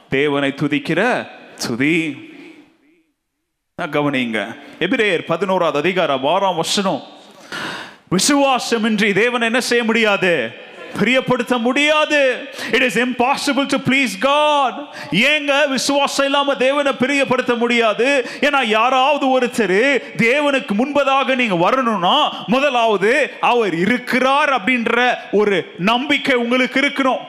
[0.08, 1.26] தேவனை துதிக்கிற
[1.66, 2.16] துதி.
[3.82, 4.56] கவனிங்க.
[4.78, 7.02] எபிரேயர் பதினோராவது அதிகாரம் வாரம் வசனம்.
[8.14, 10.62] விசுவாசமின்றி தேவன் என்ன செய்ய முடியாது?
[11.00, 12.48] பிரியப்படுத்த முடியாது.
[12.72, 14.74] It is impossible to please God
[15.12, 18.26] ஏங்க விசுவாசம் இல்லாம தேவனை பிரியப்படுத்த முடியாது?
[18.40, 27.22] ஏன்னா யாராவது ஒருத்தர் தேவனுக்கு முன்பதாக நீங்க வரணும்னா முதலாவது அவர் இருக்கிறார் அப்படின்ற ஒரு நம்பிக்கை உங்களுக்கு இருக்கணும்.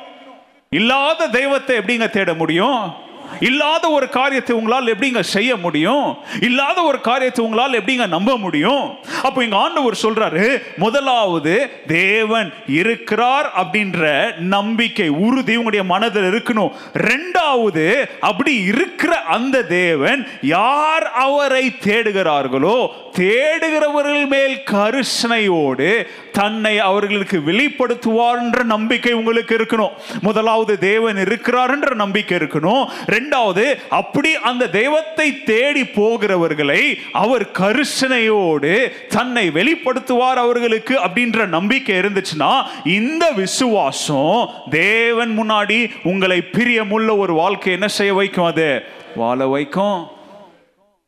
[0.69, 3.03] இல்லாத தெய்வத்தை எப்படிங்க தேட முடியும்?
[3.39, 6.17] இல்லாத ஒரு காரியத்தை உங்களால் எப்படிங்க செய்ய முடியும்?
[6.41, 8.83] இல்லாத ஒரு காரியத்தை உங்களால் எப்படிங்க நம்ப முடியும்?
[9.23, 11.55] அப்போ எங்க ஆண்டவர் சொல்றாரு முதலாவது
[11.87, 14.03] தேவன் இருக்கிறார் அப்படின்ற
[14.37, 16.71] நம்பிக்கை உறுதி உங்களுடைய மனதில் இருக்கணும்.
[16.93, 22.77] ரெண்டாவது அப்படி இருக்கிற அந்த தேவன் யார் அவரை தேடுகிறார்களோ
[23.17, 25.89] தேடுகிறவர்கள் மேல் கருஷனையோடு
[26.35, 29.93] தன்னை அவர்களுக்கு வெளிப்படுத்துவார் என்ற நம்பிக்கை உங்களுக்கு இருக்கணும்.
[30.21, 32.83] முதலாவது தேவன் இருக்கிறார் என்ற நம்பிக்கை இருக்கணும்.
[33.05, 36.81] ரெண்டாவது அப்படி அந்த தெய்வத்தை தேடி போகிறவர்களை
[37.11, 38.73] அவர் கரிசனையோடு
[39.07, 47.87] தன்னை வெளிப்படுத்துவார் அவர்களுக்கு அப்படின்ற நம்பிக்கை இருந்துச்சுன்னா இந்த விசுவாசம் தேவன் முன்னாடி உங்களை பிரியமுள்ள ஒரு வாழ்க்கை என்ன
[47.87, 48.69] செய்ய வைக்கும் அது?
[49.15, 49.99] வாழ வைக்கும்.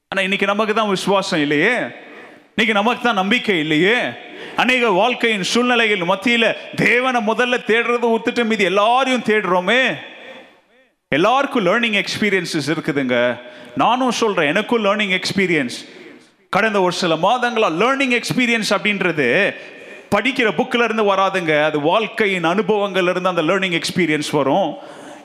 [0.07, 1.75] ஆனா இன்னைக்கு நமக்கு தான் விசுவாசம் இல்லையே.
[2.55, 3.97] இன்னைக்கு நமக்கு தான் நம்பிக்கை இல்லையே.
[4.58, 9.97] அநேக வாழ்க்கையின் சூழ்நிலைகள் மத்தியில் தேவனை முதல்ல தேடுறதை ஒத்துட்டு மீதி எல்லாரையும் தேடுறோமே.
[11.08, 13.39] எல்லாருக்கும் லேர்னிங் எக்ஸ்பீரியன்ஸஸ் இருக்குதுங்க.
[13.76, 15.89] நானும் சொல்கிறேன் எனக்கும் லேர்னிங் எக்ஸ்பீரியன்ஸ்
[16.49, 19.55] கடந்த ஒரு சில மாதங்களா லேர்னிங் எக்ஸ்பீரியன்ஸ் அப்படின்றது
[20.16, 21.64] படிக்கிற புக்கில் இருந்து வராதுங்க.
[21.64, 24.76] அது வாழ்க்கையின் அனுபவங்கள்லேருந்து அந்த லேர்னிங் எக்ஸ்பீரியன்ஸ் வரும்.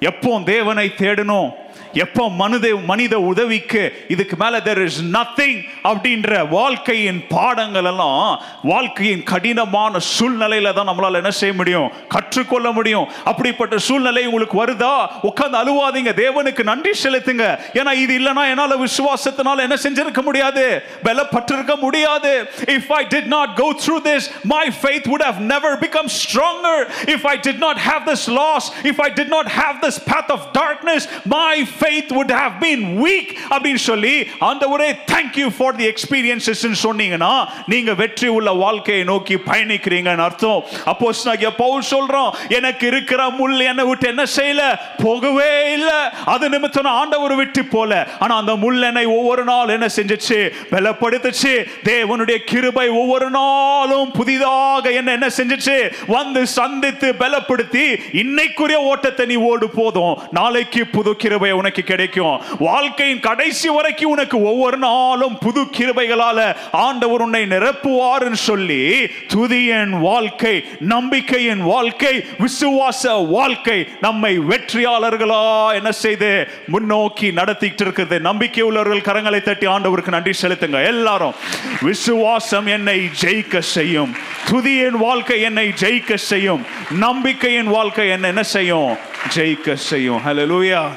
[0.00, 1.50] எப்போ தேவனை தேடணும்.
[1.92, 9.98] எப்போ மனித மனித உதவிக்கு இதுக்கு மேலே தெர் இஸ் நத்திங் அப்படின்ற வாழ்க்கையின் பாடங்கள் எல்லாம் வாழ்க்கையின் கடினமான
[10.18, 11.92] சூழ்நிலையில தான் நம்மளால் என்ன செய்ய முடியும்?
[12.08, 13.08] கற்றுக்கொள்ள முடியும்.
[13.24, 15.06] அப்படிப்பட்ட சூழ்நிலை உங்களுக்கு வருதா?
[15.22, 16.12] உட்காந்து அழுவாதீங்க.
[16.22, 17.58] தேவனுக்கு நன்றி செலுத்துங்க.
[17.72, 20.84] ஏன்னா இது இல்லைன்னா என்னால் விசுவாசத்தினால் என்ன செஞ்சிருக்க முடியாது?
[21.04, 22.50] பலப்பட்டிருக்க முடியாது.
[22.66, 27.26] If I did not go through this my faith would have never become stronger if
[27.26, 31.08] I did not have this loss if I did not have this path of darkness
[31.24, 37.48] my faith would have been weak அப்படின்னு சொல்லி ஆண்டவரே thank you for the experiences சொன்னீங்கன்னா
[37.66, 40.64] நீங்க வெற்றி உள்ள வாழ்க்கையை நோக்கி பயணிக்கிறீங்கன்னு அர்த்தம்.
[40.86, 44.62] அப்போஸ்தலனாகிய பவுல் சொல்றோம் எனக்கு இருக்கிற முள் என்னை விட்டு என்ன செய்யல?
[45.02, 46.00] போகவே இல்லை.
[46.24, 48.08] அது நிமித்தம் ஆண்டவர் விட்டு போல.
[48.18, 50.52] ஆனா அந்த முள் என்னை ஒவ்வொரு நாள் என்ன செஞ்சுச்சு?
[50.70, 51.64] பலப்படுத்துச்சு.
[51.84, 55.92] தேவனுடைய கிருபை ஒவ்வொரு நாளும் புதிதாக என்ன என்ன செஞ்சுச்சு?
[56.06, 60.18] வந்து சந்தித்து பலப்படுத்தி இன்னைக்குரிய ஓட்டத்தை நீ ஓடு போதும்.
[60.30, 62.40] நாளைக்கு புது கிருபை உனக்கு கிடைக்கும்.
[62.58, 71.62] வாழ்க்கையின் கடைசி வரைக்கும் உனக்கு ஒவ்வொரு நாளும் புது கிருபைகளால ஆண்டவர் உன்னை நிரப்புவார்னு சொல்லி துதியின் வாழ்க்கை நம்பிக்கையின்
[71.62, 78.20] வாழ்க்கை விசுவாச வாழ்க்கை நம்மை வெற்றியாளர்களா என்ன செய்து முன்னோக்கி நடத்திட்டு இருக்குது.
[78.20, 80.86] நம்பிக்கை உள்ளவர்கள் கரங்களை தட்டி ஆண்டவருக்கு நன்றி செலுத்துங்க.
[80.86, 81.34] எல்லாரும்
[81.82, 84.16] விசுவாசம் என்னை ஜெயிக்க செய்யும்.
[84.50, 86.66] துதியின் வாழ்க்கை என்னை ஜெயிக்க செய்யும்.
[86.90, 88.96] நம்பிக்கையின் வாழ்க்கை என்ன என்ன செய்யும்?
[89.34, 90.20] ஜெயிக்க செய்யும்.
[90.26, 90.88] ஹலோ லூயா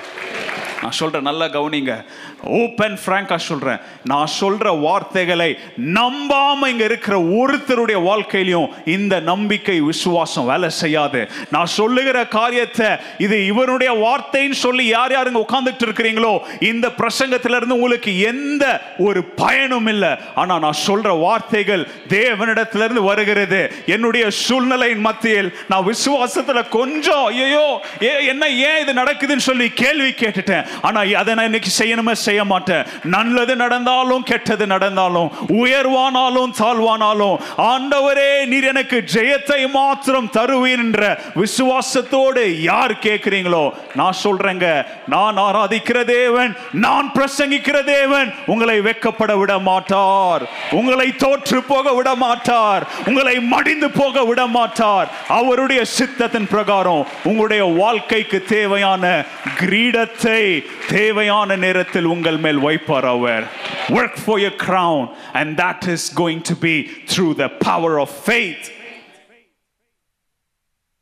[0.86, 1.94] நான் சொல்கிறேன் நல்லா கவனிங்க.
[2.60, 3.80] ஓப்பன் ஃப்ராங்கா சொல்கிறேன்
[4.12, 5.48] நான் சொல்கிற வார்த்தைகளை
[5.98, 11.22] நம்பாமல் இங்கே இருக்கிற ஒருத்தருடைய வாழ்க்கையிலையும் இந்த நம்பிக்கை விசுவாசம் வேலை செய்யாது.
[11.56, 12.89] நான் சொல்லுகிற காரியத்தை
[13.26, 16.34] இது இவருடைய வார்த்தைன்னு சொல்லி யார் யார் இங்கே உட்காந்துட்டு இருக்கிறீங்களோ
[16.72, 18.66] இந்த பிரசங்கத்திலிருந்து உங்களுக்கு எந்த
[19.08, 20.12] ஒரு பயனும் இல்லை.
[20.43, 21.84] ஆனால் நான் சொல்கிற வார்த்தைகள்
[22.16, 23.62] தேவனிடத்துல இருந்து வருகிறது.
[23.96, 27.68] என்னுடைய சூழ்நிலையின் மத்தியில் நான் விசுவாசத்தில் கொஞ்சம் ஐயோ
[28.10, 30.66] ஏ என்ன ஏன் இது நடக்குதுன்னு சொல்லி கேள்வி கேட்டுட்டேன்.
[30.88, 32.86] ஆனால் அதை நான் இன்னைக்கு செய்யணுமே செய்ய மாட்டேன்.
[33.04, 42.94] நல்லது நடந்தாலும் கெட்டது நடந்தாலும் உயர்வானாலும் தாழ்வானாலும் ஆண்டவரே நீர் எனக்கு ஜெயத்தை மாத்திரம் தருவீர் என்ற விசுவாசத்தோடு யார்
[43.08, 50.44] கேட்கிறீங்களோ நான் சொல்றேங்க நான் ஆராதிக்கிற தேவன் நான் பிரசங்கிக்கிற தேவன் உங்களை வெக்கப்பட விட மாட்டார்.
[50.72, 52.84] உங்களை தோற்று போக விட மாட்டார்.
[53.08, 55.08] உங்களை மடிந்து போக விட மாட்டார்.
[55.28, 59.26] அவருடைய சித்தத்தின் பிரகாரம் உங்களுடைய வாழ்க்கைக்கு தேவையான
[59.60, 63.45] கிரீடத்தை தேவையான நேரத்தில் உங்கள் மேல் வைப்பார் அவர்.
[63.97, 66.74] Work for your crown and that is going to be
[67.13, 68.68] through the power of faith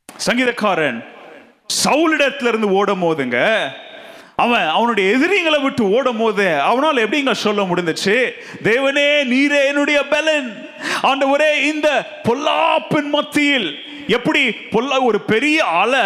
[0.10, 1.00] சங்கீதக்காரன்
[1.84, 3.38] சவுலிடத்திலிருந்து ஓடும் போதுங்க
[4.44, 8.16] அவன் அவனுடைய எதிரிகளை விட்டு ஓடும் போது அவனால் எப்படிங்க சொல்ல முடிந்துச்சு
[8.64, 10.48] தேவனே நீரே என்னுடைய பலன்.
[11.10, 11.88] ஆண்டவரே இந்த
[12.28, 13.70] பொல்லாப்பின் மத்தியில்
[14.08, 16.00] எப்படி பொல்ல ஒரு பெரிய அலை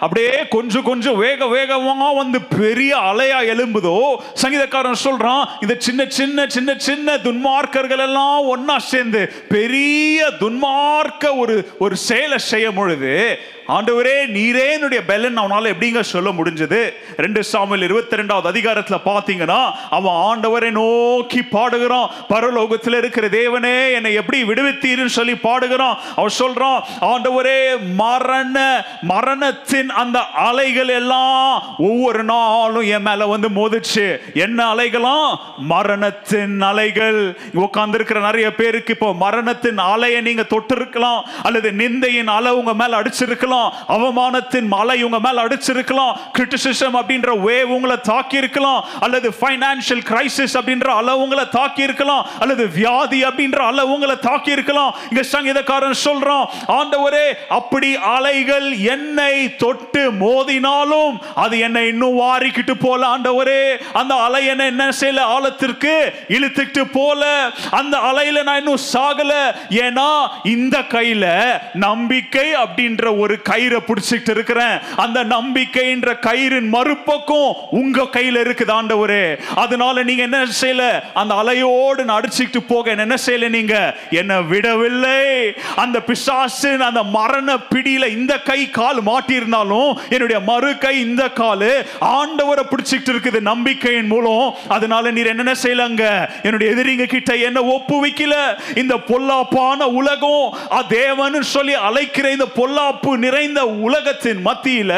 [0.00, 6.74] அப்படியே கொஞ்சம் கொஞ்சம் வேக வேகமா வந்து பெரிய அலையா எழும்புதோ சங்கீதக்காரன் சொல்றான் இந்த சின்ன சின்ன சின்ன
[6.76, 13.38] சின்ன துன்மார்க்கர்கள் எல்லாம் ஒன்னா சேர்ந்து பெரிய துன்மார்க்க ஒரு ஒரு செயலை செய்ய பொழுது
[13.68, 15.38] ஆண்டவரே நீரே என்னுடைய பெலன்.
[15.38, 16.92] அவனால எப்படிங்க சொல்ல முடிஞ்சது?
[17.16, 22.10] ரெண்டு சாமியில் இருபத்தி ரெண்டாவது அதிகாரத்துல பாத்தீங்கன்னா அவன் ஆண்டவரை நோக்கி பாடுகிறான்.
[22.28, 25.98] பரலோகத்தில் இருக்கிற தேவனே என்னை எப்படி விடுவித்தீர்னு சொல்லி பாடுகிறான்.
[26.16, 27.60] அவன் சொல்றான் ஆண்டவர் ஆண்டவரே
[27.94, 28.56] மரண
[29.02, 30.18] மரணத்தின் அந்த
[30.48, 34.04] அலைகள் எல்லாம் ஒவ்வொரு நாளும் என் மேல வந்து மோதிச்சு.
[34.44, 35.28] என்ன அலைகளும்?
[35.72, 37.20] மரணத்தின் அலைகள்.
[37.62, 43.00] உட்கார்ந்து இருக்கிற நிறைய பேருக்கு இப்போ மரணத்தின் அலையை நீங்க தொட்டு இருக்கலாம் அல்லது நிந்தையின் அலை உங்க மேல
[43.02, 50.56] அடிச்சிருக்கலாம் அவமானத்தின் மலை உங்க மேல அடிச்சிருக்கலாம் கிரிட்டிசிசம் அப்படின்ற வேவ் உங்களை தாக்கி இருக்கலாம் அல்லது ஃபைனான்சியல் கிரைசிஸ்
[50.60, 56.46] அப்படின்ற அலை உங்களை தாக்கி இருக்கலாம் அல்லது வியாதி அப்படின்ற அலை உங்களை தாக்கி இருக்கலாம் இங்க சங்கீதக்காரன் சொல்றான்
[56.78, 63.82] ஆண்டவரே அப்படி அலைகள் என்னை தொட்டு மோதினாலும் அது என்னை இன்னும் வாரிக்கிட்டு போல ஆண்டவரே.
[63.92, 65.18] அந்த அலை என்ன என்ன செய்யல?
[65.18, 67.50] ஆழத்திற்கு இழுத்துக்கிட்டு போல.
[67.70, 69.32] அந்த அலையில நான் இன்னும் சாகல.
[69.68, 74.78] ஏன்னா இந்த கையில நம்பிக்கை அப்படின்ற ஒரு கயிறை பிடிச்சிட்டு இருக்கிறேன்.
[74.96, 79.40] அந்த நம்பிக்கைன்ற கயிறின் மறுபக்கம் உங்க கையில இருக்குது ஆண்டவரே.
[79.54, 81.00] அதனால நீங்க என்ன செய்யல?
[81.14, 83.96] அந்த அலையோடு நான் அடிச்சுக்கிட்டு போக என்ன செய்யல நீங்க?
[84.10, 85.54] என்ன விடவில்லை.
[85.76, 91.70] அந்த பிசாசின் அந்த மரண பிடியில இந்த கை கால் மாட்டியிருந்தாலும் என்னுடைய மறு கை இந்த காலு
[92.16, 93.40] ஆண்டவரை பிடிச்சிட்டு இருக்குது.
[93.50, 94.46] நம்பிக்கையின் மூலம்.
[94.76, 96.04] அதனால நீர் என்னென்ன செய்யலங்க?
[96.42, 98.34] என்னுடைய எதிரிங்க கிட்ட என்ன ஒப்பு வைக்கல
[98.82, 100.44] இந்த பொல்லாப்பான உலகம்
[100.88, 104.92] தேவன் சொல்லி அழைக்கிற இந்த பொல்லாப்பு நிறைந்த உலகத்தின் மத்தியில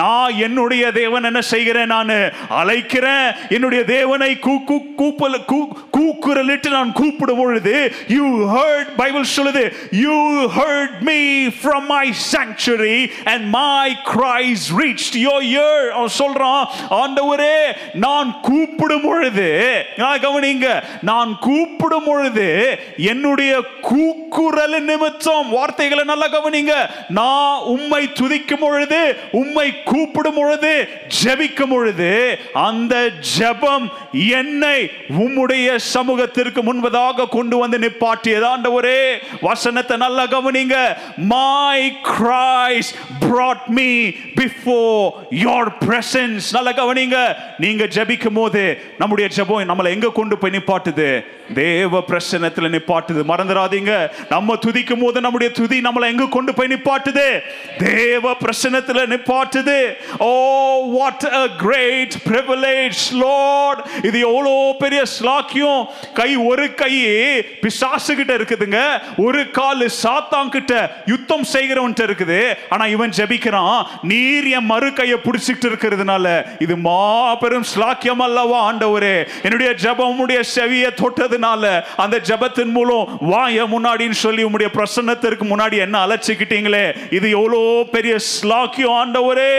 [0.00, 1.92] நான் என்னுடைய தேவன் என்ன செய்கிறேன்?
[1.94, 2.12] நான்
[2.60, 3.26] அழைக்கிறேன்.
[3.56, 5.60] என்னுடைய தேவனை கூக்கு கூப்பல கூ
[5.96, 7.74] கூக்குரலிட்டு நான் கூப்பிடும் பொழுது
[8.16, 9.64] யூ ஹர்ட் பைபிள் சொல்லுது
[10.04, 10.16] you
[10.58, 11.18] heard me
[11.68, 13.00] from my sanctuary
[13.32, 15.14] and my cries reached.
[15.26, 16.62] Your ear அவன் சொல்றான்
[16.98, 17.56] ஆண்டவரே
[18.04, 19.48] நான் கூப்பிடும் பொழுது
[20.02, 20.68] நான் கவனிங்க
[21.10, 22.46] நான் கூப்பிடும் பொழுது
[23.10, 23.52] என்னுடைய
[23.88, 26.74] கூக்குரல் நிமித்தம் வார்த்தைகளை நல்லா கவனிங்க
[27.18, 29.00] நான் உம்மை துதிக்கும் பொழுது
[29.40, 30.72] உம்மை கூப்பிடும் பொழுது
[31.18, 32.10] ஜெபிக்கும் பொழுது
[32.66, 32.94] அந்த
[33.34, 33.86] ஜெபம்
[34.40, 34.78] என்னை
[35.22, 38.46] உம்முடைய சமூகத்திற்கு முன்பதாக கொண்டு வந்து நிப்பாட்டியது.
[38.54, 39.00] ஆண்டவரே
[39.46, 40.76] வசனத்தை நல்லா கவனிங்க
[41.58, 42.90] my Christ
[43.20, 43.90] brought me
[44.40, 46.44] before your presence.
[46.52, 47.16] நல்லா கவனிங்க.
[47.58, 48.62] நீங்க ஜெபிக்கும் போது
[48.98, 51.24] நம்முடைய ஜெபம் நம்மளை எங்க கொண்டு போய் நிப்பாட்டுது?
[51.54, 53.22] தேவ பிரசனத்துல நிப்பாட்டுது.
[53.28, 53.92] மறந்துடாதீங்க
[54.28, 57.28] நம்ம துதிக்கும் போது நம்முடைய துதி நம்மளை எங்க கொண்டு போய் நிப்பாட்டுது?
[57.78, 59.80] தேவ பிரசனத்துல நிப்பாட்டுது.
[60.18, 60.32] ஓ
[60.98, 65.84] what a great privilege Lord இது எவ்வளோ பெரிய ஸ்லாக்கியம்
[66.14, 66.94] கை ஒரு கை
[67.60, 68.80] பிசாசு கிட்ட இருக்குதுங்க.
[69.16, 72.40] ஒரு கால் சாத்தான் கிட்ட யுத்தம் செய்கிறவன்ட்ட இருக்குது.
[72.68, 73.80] ஆனா இவன் ஜெபிக்கிறான்.
[74.02, 76.26] நீர் என் மறு கையை பிடிச்சிட்டு இருக்கிறதுனால
[76.64, 79.16] இது மாபெரும் ஸ்லாக்கியம் அல்லவா ஆண்டவரே?
[79.42, 81.64] என்னுடைய ஜபமுடைய செவியை தொட்டதுனால
[82.04, 86.84] அந்த ஜெபத்தின் மூலம் வாய முன்னாடின்னு சொல்லி உங்களுடைய பிரசன்னத்திற்கு முன்னாடி என்ன அழைச்சிக்கிட்டீங்களே?
[87.18, 87.62] இது எவ்வளோ
[87.96, 89.54] பெரிய ஸ்லாக்கியம் ஆண்டவரே?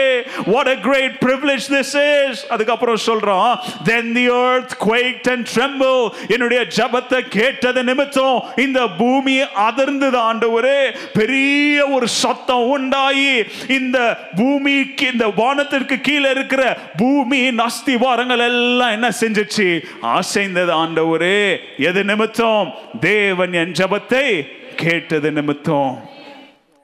[0.52, 3.52] What a great privilege this is அதுக்கப்புறம் சொல்றான்
[3.90, 6.00] then the earth quaked and tremble
[6.34, 9.36] என்னுடைய ஜெபத்தை கேட்டது நிமித்தம் இந்த பூமி
[9.68, 10.80] அதிர்ந்தது ஆண்டவரே.
[11.18, 19.84] பெரிய ஒரு சத்தம் உண்டாகி இந்த பூமிக்கு இந்த வானத்திற்கு கீழே இருக்கிற பூமியின் அஸ்திவாரங்கள் எல்லாம் என்ன செஞ்சுச்சு?
[20.02, 21.56] அசைந்தது ஆண்டவரே.
[21.78, 22.74] எது நிமித்தம்?
[23.00, 24.46] தேவன் என் ஜெபத்தை
[24.76, 26.18] கேட்டது நிமித்தம்.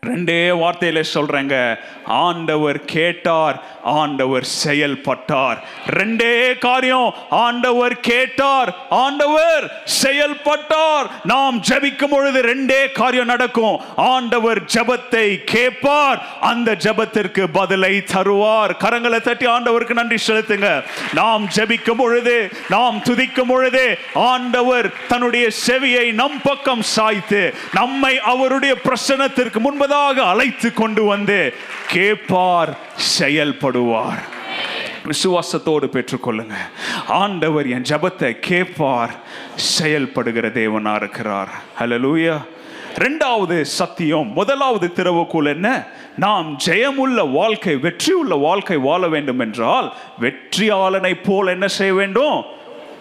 [0.09, 1.57] ரெண்டே வார்த்தையில சொல்றேங்க.
[2.05, 5.59] ஆண்டவர் கேட்டார் ஆண்டவர் செயல்பட்டார்.
[5.99, 11.07] ரெண்டே காரியம் ஆண்டவர் கேட்டார் ஆண்டவர் செயல்பட்டார்.
[11.25, 13.81] நாம் ஜபிக்கும் பொழுது ரெண்டே காரியம் நடக்கும்.
[13.97, 18.75] ஆண்டவர் ஜெபத்தை கேட்பார் அந்த ஜெபத்திற்கு பதிலை தருவார்.
[18.85, 20.85] கரங்களை தட்டி ஆண்டவருக்கு நன்றி செலுத்துங்க.
[21.15, 22.37] நாம் ஜபிக்கும் பொழுது
[22.69, 31.05] நாம் துதிக்கும் பொழுது ஆண்டவர் தன்னுடைய செவியை நம் பக்கம் சாய்த்து நம்மை அவருடைய பிரசனத்திற்கு முன்பதாக அழைத்து கொண்டு
[31.05, 31.55] வந்து
[31.87, 32.77] கேட்பார்
[33.19, 34.23] செயல்படுவார்.
[35.05, 36.55] விசுவாசத்தோடு பெற்றுக்கொள்ளுங்க.
[37.09, 39.11] ஆண்டவர் என் ஜபத்தை கேட்பார்
[39.55, 41.49] செயல்படுகிற தேவனா இருக்கிறார்.
[41.79, 42.37] ஹalleluya
[42.99, 45.87] ரெண்டாவது சத்தியம் முதலாவது திறவுக்குள் என்ன?
[46.17, 52.45] நாம் ஜெயமுள்ள வாழ்க்கை வெற்றி உள்ள வாழ்க்கை வாழ வேண்டும் என்றால் வெற்றியாளனை போல் என்ன செய்ய வேண்டும்?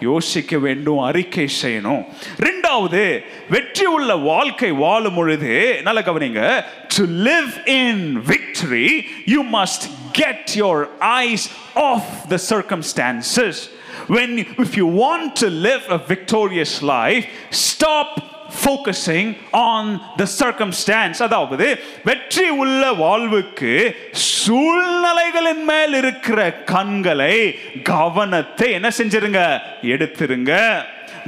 [0.00, 2.04] யோசிக்க வேண்டும் அறிக்கை செய்யணும்.
[2.38, 6.64] ரெண்டாவது வெற்றி உள்ள வாழ்க்கை வாழும் பொழுது நல்ல கவனிங்க
[6.96, 13.58] to live in victory you must get your eyes off the circumstances
[14.08, 18.10] when if you want to live a victorious life stop
[18.64, 23.72] focusing on the circumstance அதாவது வெற்றி உள்ள வாழ்வுக்கு
[24.10, 29.60] சூழ்நிலைகளின் மேல் இருக்கிற கண்களை கவனத்தை என்ன செஞ்சிருங்க?
[29.82, 30.54] எடுத்துருங்க.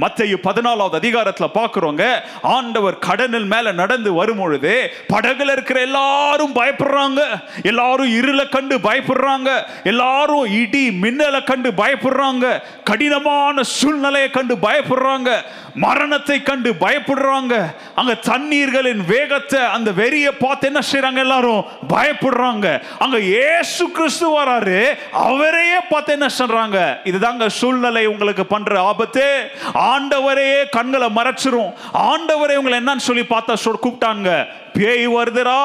[0.01, 2.03] மத்தேயு பதினாலாவது அதிகாரத்தில் பார்க்குறோங்க.
[2.41, 7.19] ஆண்டவர் கடலில் மேலே நடந்து வரும் பொழுது படகுல இருக்கிற எல்லாரும் பயப்படுறாங்க.
[7.63, 9.63] எல்லாரும் இருளை கண்டு பயப்படுறாங்க.
[9.83, 12.61] எல்லாரும் இடி மின்னலை கண்டு பயப்படுறாங்க.
[12.83, 15.41] கடினமான சூழ்நிலையை கண்டு பயப்படுறாங்க.
[15.73, 17.75] மரணத்தை கண்டு பயப்படுறாங்க.
[17.95, 21.65] அங்க தண்ணீர்களின் வேகத்தை அந்த வெறியை பார்த்து என்ன செய்யறாங்க எல்லாரும்?
[21.89, 22.81] பயப்படுறாங்க.
[22.99, 24.85] அங்க ஏசு கிறிஸ்து வராரு.
[25.11, 26.97] அவரையே பார்த்து என்ன சொல்றாங்க?
[27.03, 29.51] இதுதாங்க சூழ்நிலை உங்களுக்கு பண்ற ஆபத்து.
[29.91, 31.71] ஆண்டவரையே கண்களை மறைச்சிரும்.
[32.09, 34.29] ஆண்டவரே உங்களை என்னன்னு சொல்லி பார்த்தா சொல் கூப்பிட்டாங்க.
[34.77, 35.59] பேய் வருதுடா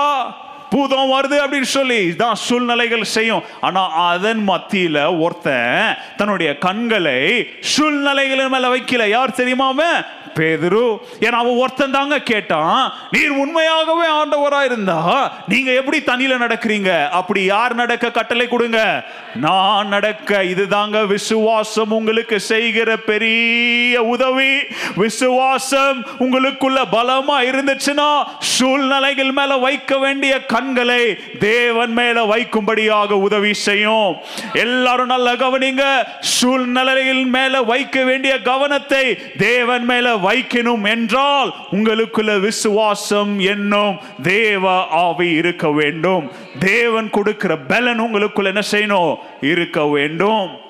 [0.73, 2.01] பூதம் வருது அப்படின்னு சொல்லி.
[2.21, 3.43] தான் சூழ்நிலைகள் செய்யும்.
[3.67, 7.21] ஆனால் அதன் மத்தியில் ஒருத்தன் தன்னுடைய கண்களை
[7.75, 9.07] சூழ்நிலைகளின் மேலே வைக்கல.
[9.17, 9.99] யார் தெரியுமா அவன்?
[10.39, 10.85] பேதுரு
[11.21, 12.93] ஏன்னா அவன் ஒருத்தன் தாங்க கேட்டான்?
[13.11, 14.99] நீர் உண்மையாகவே ஆண்டவராக இருந்தா
[15.49, 17.09] நீங்க எப்படி தண்ணியில நடக்கிறீங்க?
[17.09, 18.81] அப்படி யார் நடக்க கட்டளை கொடுங்க?
[19.35, 24.53] நான் நடக்க இதுதாங்க விசுவாசம் உங்களுக்கு செய்கிற பெரிய உதவி.
[24.97, 28.09] விசுவாசம் உங்களுக்குள்ள பலமா இருந்துச்சுன்னா
[28.39, 31.03] சூழ்நிலைகள் மேல வைக்க வேண்டிய கண்களை
[31.39, 34.17] தேவன் மேல வைக்கும்படியாக உதவி செய்யும்.
[34.53, 35.85] எல்லாரும் நல்லா கவனிங்க.
[36.21, 39.05] சூழ்நிலையில் மேல வைக்க வேண்டிய கவனத்தை
[39.37, 46.31] தேவன் மேல வைக்கணும் என்றால் உங்களுக்குள்ள விசுவாசம் என்னும் தேவ ஆவி இருக்க வேண்டும்.
[46.59, 49.17] தேவன் கொடுக்கிற பலன் உங்களுக்குள்ள என்ன செய்யணும்?
[49.41, 50.63] இருக்க வேண்டும்.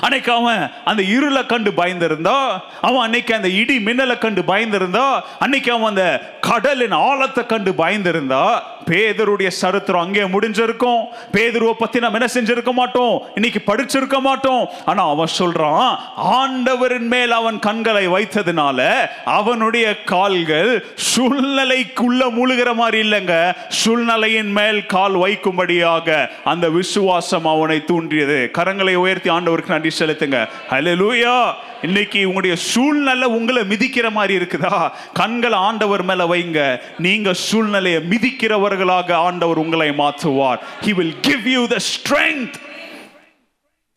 [0.00, 2.36] அன்னைக்கு அவன் அந்த இருளை கண்டு பயந்திருந்தோ
[2.80, 5.06] அவன் அன்னைக்கு அந்த இடி மின்னலை கண்டு பயந்திருந்தோ
[5.38, 6.06] அன்னைக்கு அவன் அந்த
[6.40, 8.44] கடலின் ஆழத்தை கண்டு பயந்திருந்தா
[8.90, 11.02] பேதருடைய சரித்திரம் அங்கே முடிஞ்சிருக்கும்.
[11.34, 13.14] பேதருவை பத்தி நம்ம என்ன செஞ்சிருக்க மாட்டோம்?
[13.34, 14.68] இன்னைக்கு படிச்சிருக்க மாட்டோம்.
[14.84, 18.88] ஆனா அவன் சொல்றான் ஆண்டவரின் மேல் அவன் கண்களை வைத்ததுனால
[19.24, 20.72] அவனுடைய கால்கள்
[21.10, 23.36] சூழ்நிலைக்குள்ள முழுகிற மாதிரி இல்லைங்க.
[23.68, 28.50] சூழ்நிலையின் மேல் கால் வைக்கும்படியாக அந்த விசுவாசம் அவனை தூண்டியது.
[28.58, 30.48] கரங்களை உயர்த்தி ஆண்டவருக்கு நன்றி செலுத்துங்க.
[30.70, 31.54] ஹalleluya.
[31.82, 34.90] இன்னைக்கு உங்களுடைய சூழ்நிலை உங்களை மிதிக்கிற மாதிரி இருக்குதா?
[35.12, 36.80] கண்களை ஆண்டவர் மேல வைங்க.
[36.98, 40.60] நீங்க சூழ்நிலையை மிதிக்கிறவர்களாக ஆண்டவர் உங்களை மாற்றுவார்.
[40.80, 42.60] He will give you the strength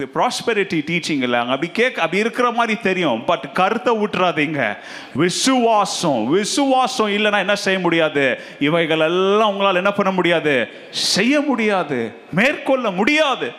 [0.04, 1.40] இது ப்ராஸ்பெரிட்டி டீச்சிங் இல்லை.
[1.40, 3.26] அங்கே அப்படி கேட்க அப்படி இருக்கிற மாதிரி தெரியும்.
[3.26, 4.78] பட் கருத்தை விட்டுறாதீங்க
[5.14, 6.30] விசுவாசம்.
[6.30, 8.40] விசுவாசம் இல்லைன்னா என்ன செய்ய முடியாது?
[8.60, 10.68] இவைகள் எல்லாம் உங்களால் என்ன பண்ண முடியாது?
[10.90, 12.16] செய்ய முடியாது.
[12.32, 13.52] மேற்கொள்ள முடியாது.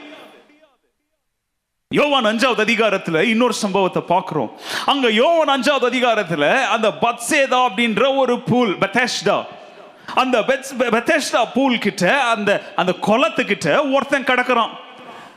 [1.97, 4.51] யோவான் அஞ்சாவது அதிகாரத்தில் இன்னொரு சம்பவத்தை பார்க்குறோம்.
[4.87, 9.45] அங்கே யோவான் அஞ்சாவது அதிகாரத்தில் அந்த பத்சேதா அப்படின்ற ஒரு பூல் பெத்தேஷ்டா.
[10.15, 14.69] அந்த பெத்ஸ்- பூல் கிட்ட அந்த அந்த குளத்துக்கிட்ட ஒருத்தன் கிடக்குறான்.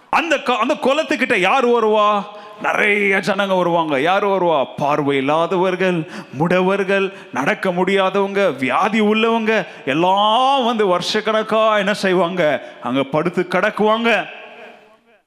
[0.09, 2.23] அந்த அந்த குளத்துக்கிட்ட யார் வருவா?
[2.61, 4.01] நிறைய ஜனங்க வருவாங்க.
[4.01, 4.65] யார் வருவா?
[4.77, 12.69] பார்வை இல்லாதவர்கள் முடவர்கள் நடக்க முடியாதவங்க வியாதி உள்ளவங்க எல்லாம் வந்து வருஷக்கணக்கா என்ன செய்வாங்க?
[12.83, 14.37] அங்கே படுத்து கிடக்குவாங்க.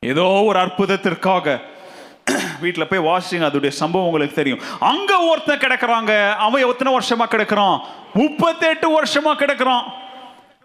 [0.06, 1.60] ஏதோ ஒரு அற்புதத்திற்காக.
[2.60, 4.60] வீட்டில் போய் வாஷிங் அதோடைய சம்பவம் உங்களுக்கு தெரியும்.
[4.80, 6.34] அங்க ஒருத்தன் கிடக்குறாங்க.
[6.34, 7.80] அவன் எத்தனை வருஷமா கிடக்குறான்?
[8.14, 9.82] முப்பத்தெட்டு வருஷமா கிடக்குறான்.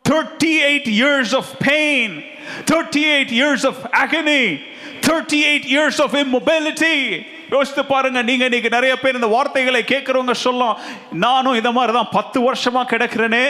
[0.10, 2.24] 38 years of pain
[2.66, 4.62] 38 years of agony
[5.02, 10.78] 38 years of immobility யோசித்து பாருங்க நீங்க இன்னைக்கு நிறைய பேர் இந்த வார்த்தைகளை கேட்கிறவங்க சொல்லும்
[11.26, 13.44] நானும் இந்த மாதிரி தான் பத்து வருஷமா கிடக்கிறேனே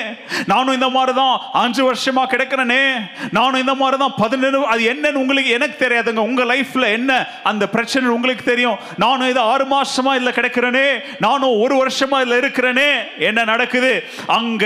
[0.51, 2.81] நானும் இந்த மாதிரி தான் அஞ்சு வருஷமா கிடக்கிறேனே
[3.37, 6.23] நானும் இந்த மாதிரி தான் பதினெண்டு அது என்னன்னு உங்களுக்கு எனக்கு தெரியாதுங்க.
[6.29, 7.11] உங்க லைஃப்ல என்ன
[7.43, 8.77] அந்த பிரச்சனை உங்களுக்கு தெரியும்.
[8.97, 10.87] நானும் இது ஆறு மாசமா இதுல கிடக்கிறேனே
[11.19, 12.89] நானும் ஒரு வருஷமா இதுல இருக்கிறேனே
[13.29, 13.93] என்ன நடக்குது?
[14.39, 14.65] அங்க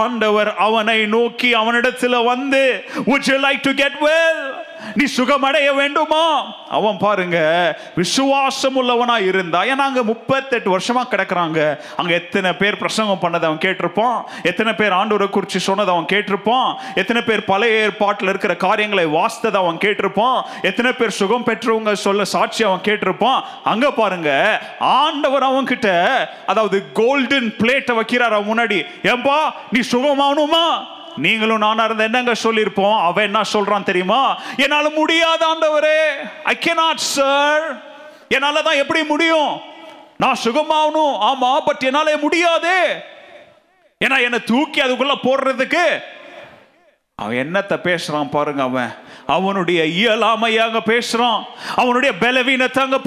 [0.00, 2.62] ஆண்டவர் அவனை நோக்கி அவனிடத்துல வந்து
[3.08, 4.40] would you like to get well?
[4.94, 6.24] நீ சுகமடைய வேண்டுமா?
[6.68, 7.38] அவன் பாருங்க
[8.66, 11.60] விசுவாசம் உள்ளவனா இருந்தா ஏன்னா அங்க முப்பத்தெட்டு வருஷமா கிடக்குறாங்க.
[11.96, 14.18] அங்க எத்தனை பேர் பிரசங்கம் பண்ணதை அவன் கேட்டிருப்பான்.
[14.42, 16.68] எத்தனை பேர் ஆண்டவரை குறித்து சொன்னதை அவன் கேட்டிருப்பான்.
[16.94, 20.38] எத்தனை பேர் பழைய ஏற்பாட்டில் இருக்கிற காரியங்களை வாசித்ததை அவன் கேட்டிருப்பான்.
[20.62, 23.40] எத்தனை பேர் சுகம் பெற்றவங்க சொல்ல சாட்சி அவன் கேட்டிருப்பான்.
[23.64, 24.30] அங்க பாருங்க
[24.78, 25.88] ஆண்டவர் அவன் கிட்ட
[26.46, 28.80] அதாவது கோல்டன் பிளேட்டை வைக்கிறார் அவன் முன்னாடி.
[29.12, 29.38] ஏன்பா
[29.70, 30.66] நீ சுகமாகணுமா
[31.24, 32.96] நீங்களும் நானா இருந்த என்னங்க சொல்லியிருப்போம்?
[33.08, 34.22] அவன் என்ன சொல்றான் தெரியுமா?
[34.56, 36.00] என்னால முடியாத ஆண்டவரே.
[36.44, 37.85] ஐ கே நாட் சார்
[38.28, 39.60] என்னால தான் எப்படி முடியும்?
[40.16, 41.14] நான் சுகமாகணும்.
[41.20, 43.04] ஆமா பட் என்னால முடியாது.
[44.04, 46.02] ஏன்னா என்னை தூக்கி அதுக்குள்ள போடுறதுக்கு
[47.14, 48.94] அவன் என்னத்தை பேசுறான் பாருங்க அவன்.
[49.26, 51.40] அவனுடைய இயலாமையாக பேசுகிறோம்
[51.74, 53.00] அவனுடைய பலவீனத்தை அங்க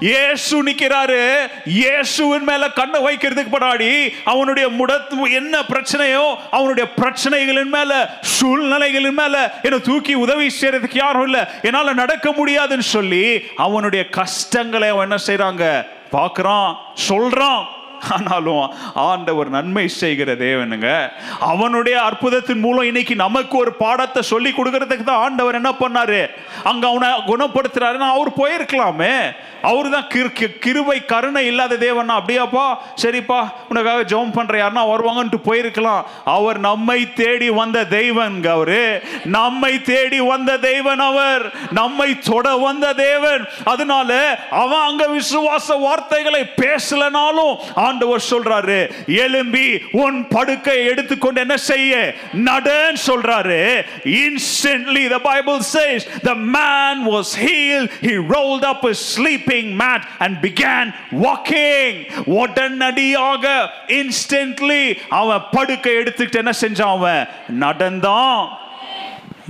[0.00, 1.20] இயேசு நிக்கிறாரு.
[1.64, 9.80] இயேசுவின் மேல கண்ணை வைக்கிறதுக்கு படாடி அவனுடைய முடத்து என்ன பிரச்சனையோ அவனுடைய பிரச்சனைகளின் மேல சூழ்நிலைகளின் மேல என்னை
[9.80, 11.44] தூக்கி உதவி செய்யறதுக்கு யாரும் இல்லை.
[11.62, 16.76] என்னால நடக்க முடியாதுன்னு சொல்லி அவனுடைய கஷ்டங்களை அவன் என்ன செய்கிறாங்க பார்க்குறான்
[17.08, 17.62] சொல்றான்.
[18.10, 21.08] ஆனாலும் ஆண்டவர் நன்மை செய்கிற தேவனுங்க.
[21.40, 26.26] அவனுடைய அற்புதத்தின் மூலம் இன்னைக்கு நமக்கு ஒரு பாடத்தை சொல்லி கொடுக்கறதுக்கு தான் ஆண்டவர் என்ன பண்ணாரு?
[26.64, 29.16] அங்க அவனை குணப்படுத்துறாருன்னா அவர் போயிருக்கலாமே.
[29.62, 30.10] அவரு தான்
[30.58, 32.66] கிருபை கருணை இல்லாத தேவனா அப்படியாப்பா?
[33.02, 36.02] சரிப்பா உனக்காக ஜெபம் பண்ற யாருன்னா வருவாங்கன்ட்டு போயிருக்கலாம்.
[36.24, 39.02] அவர் நம்மை தேடி வந்த தெய்வன் அவரு.
[39.24, 41.54] நம்மை தேடி வந்த தெய்வன் அவர்.
[41.70, 43.48] நம்மை தொட வந்த தேவன்.
[43.64, 52.14] அதனால அவன் அங்க விசுவாச வார்த்தைகளை பேசலனாலும் ஆண்டவர் சொல்றாரு எலும்பி உன் படுக்கை எடுத்துக்கொண்டு என்ன செய்ய?
[52.32, 53.82] நடன்னு சொல்றாரு.
[54.04, 60.44] Instantly the Bible says the man was heal he rolled up sleep sleeping mat and
[60.44, 62.22] began walking.
[62.24, 67.28] உடனடியாக இன்ஸ்டன்ட்லி அவன் படுக்கை எடுத்துக்கிட்டு என்ன செஞ்சான் அவன்?
[67.48, 68.58] நடந்தான்.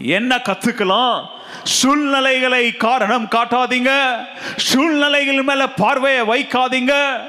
[0.03, 1.27] என்ன கத்துக்கலாம்?
[1.63, 4.17] சூழ்நிலைகளை காரணம் காட்டாதீங்க.
[4.57, 7.21] சூழ்நிலைகள் மேல பார்வையை வைக்காதீங்க.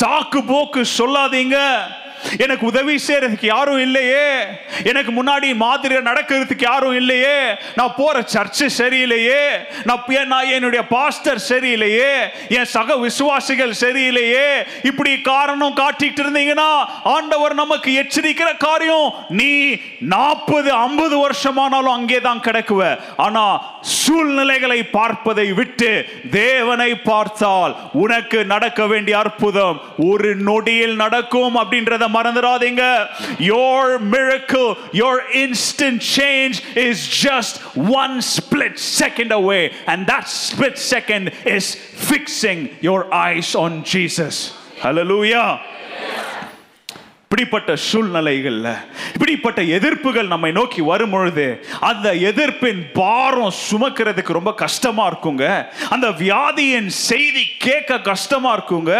[0.00, 1.78] சாக்கு போக்கு சொல்லாதீங்க.
[2.38, 4.28] எனக்கு உதவி செய்யறதுக்கு யாரும் இல்லையே.
[4.84, 7.38] எனக்கு முன்னாடி மாதிரி நடக்கிறதுக்கு யாரும் இல்லையே.
[7.74, 9.42] நான் போற சர்ச்சு சரியில்லையே.
[9.84, 12.12] நான் நான் என்னுடைய பாஸ்டர் சரியில்லையே.
[12.48, 14.48] என் சக விசுவாசிகள் சரியில்லையே.
[14.82, 16.70] இப்படி காரணம் காட்டிட்டு இருந்தீங்கன்னா
[17.02, 22.98] ஆண்டவர் நமக்கு எச்சரிக்கிற காரியம் நீ நாற்பது ஐம்பது வருஷமானாலும் அங்கே தான் கிடக்குவ.
[23.16, 23.44] ஆனா
[23.80, 25.90] சூழ்நிலைகளை பார்ப்பதை விட்டு
[26.30, 32.83] தேவனை பார்த்தால் உனக்கு நடக்க வேண்டிய அற்புதம் ஒரு நொடியில் நடக்கும் அப்படின்றத மறந்துடாதீங்க
[33.51, 34.69] your miracle
[35.01, 41.75] your instant change is just one split second away and that split second is
[42.11, 44.35] fixing your eyes on Jesus
[44.79, 45.47] hallelujah
[47.32, 48.68] இப்படிப்பட்ட சூழ்நிலைகள்ல
[49.14, 51.44] இப்படிப்பட்ட எதிர்ப்புகள் நம்மை நோக்கி வரும் பொழுது
[51.88, 55.44] அந்த எதிர்ப்பின் பாரம் சுமக்கிறதுக்கு ரொம்ப கஷ்டமா இருக்குங்க.
[55.94, 58.94] அந்த வியாதியின் செய்தி கேட்க கஷ்டமா இருக்குங்க.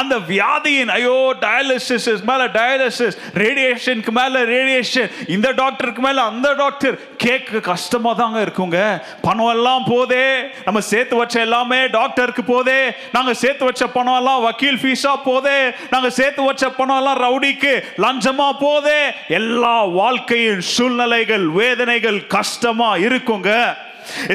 [0.00, 1.16] அந்த வியாதியின் ஐயோ
[1.46, 6.96] டயாலிசிஸ் மேல டயாலிசிஸ் ரேடியேஷனுக்கு மேல ரேடியேஷன் இந்த டாக்டருக்கு மேல அந்த டாக்டர்
[7.26, 8.78] கேட்க கஷ்டமா தாங்க இருக்குங்க.
[9.26, 10.24] பணம் எல்லாம் போதே
[10.68, 12.78] நம்ம சேர்த்து வச்ச எல்லாமே டாக்டருக்கு போதே
[13.18, 15.58] நாங்க சேர்த்து வச்ச பணம் எல்லாம் வக்கீல் ஃபீஸா போதே
[15.90, 17.63] நாங்க சேர்த்து வச்ச பணம் எல்லாம் ரவுடிக்கு
[18.04, 19.00] லஞ்சமா போதே
[19.38, 23.50] எல்லா வாழ்க்கையின் சூழ்நிலைகள் வேதனைகள் கஷ்டமா இருக்குங்க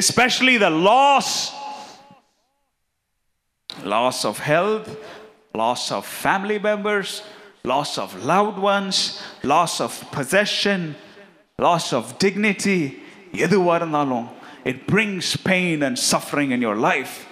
[0.02, 1.34] especially the loss
[3.94, 4.96] loss of health,
[5.54, 7.22] loss of family members,
[7.64, 10.80] loss of loved ones, loss of possession,
[11.58, 12.80] loss of dignity,
[13.32, 14.28] எதுவாக இருந்தாலும்
[14.64, 17.26] it brings pain and suffering in your life.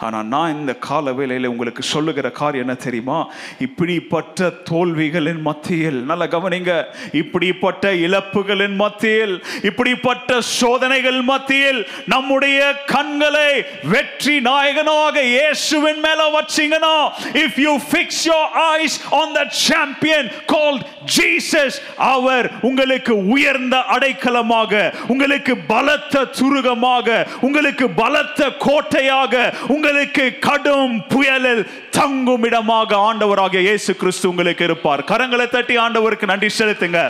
[0.00, 3.18] ஆனால் நான் இந்த கால வேளையில் உங்களுக்கு சொல்லுகிற காரியம் என்ன தெரியுமா?
[3.66, 4.38] இப்படிப்பட்ட
[4.70, 6.72] தோல்விகளின் மத்தியில் நல்ல கவனிங்க
[7.12, 13.48] இப்படிப்பட்ட இழப்புகளின் மத்தியில் இப்படிப்பட்ட சோதனைகள் மத்தியில் நம்முடைய கண்களை
[13.88, 16.94] வெற்றி நாயகனாக இயேசுவின் மேல வச்சீங்கன்னா
[17.42, 21.78] if you fix your eyes on the champion called Jesus
[22.10, 24.72] அவர் உங்களுக்கு உயர்ந்த அடைக்கலமாக
[25.08, 27.08] உங்களுக்கு பலத்த சுருகமாக
[27.40, 29.32] உங்களுக்கு பலத்த கோட்டையாக
[29.74, 31.62] உங்களுக்கு கடும் புயலில்
[31.98, 35.02] தங்கும் இடமாக ஆண்டவராக இயேசு கிறிஸ்து உங்களுக்கு இருப்பார்.
[35.12, 37.00] கரங்களை தட்டி ஆண்டவருக்கு நன்றி செலுத்துங்க.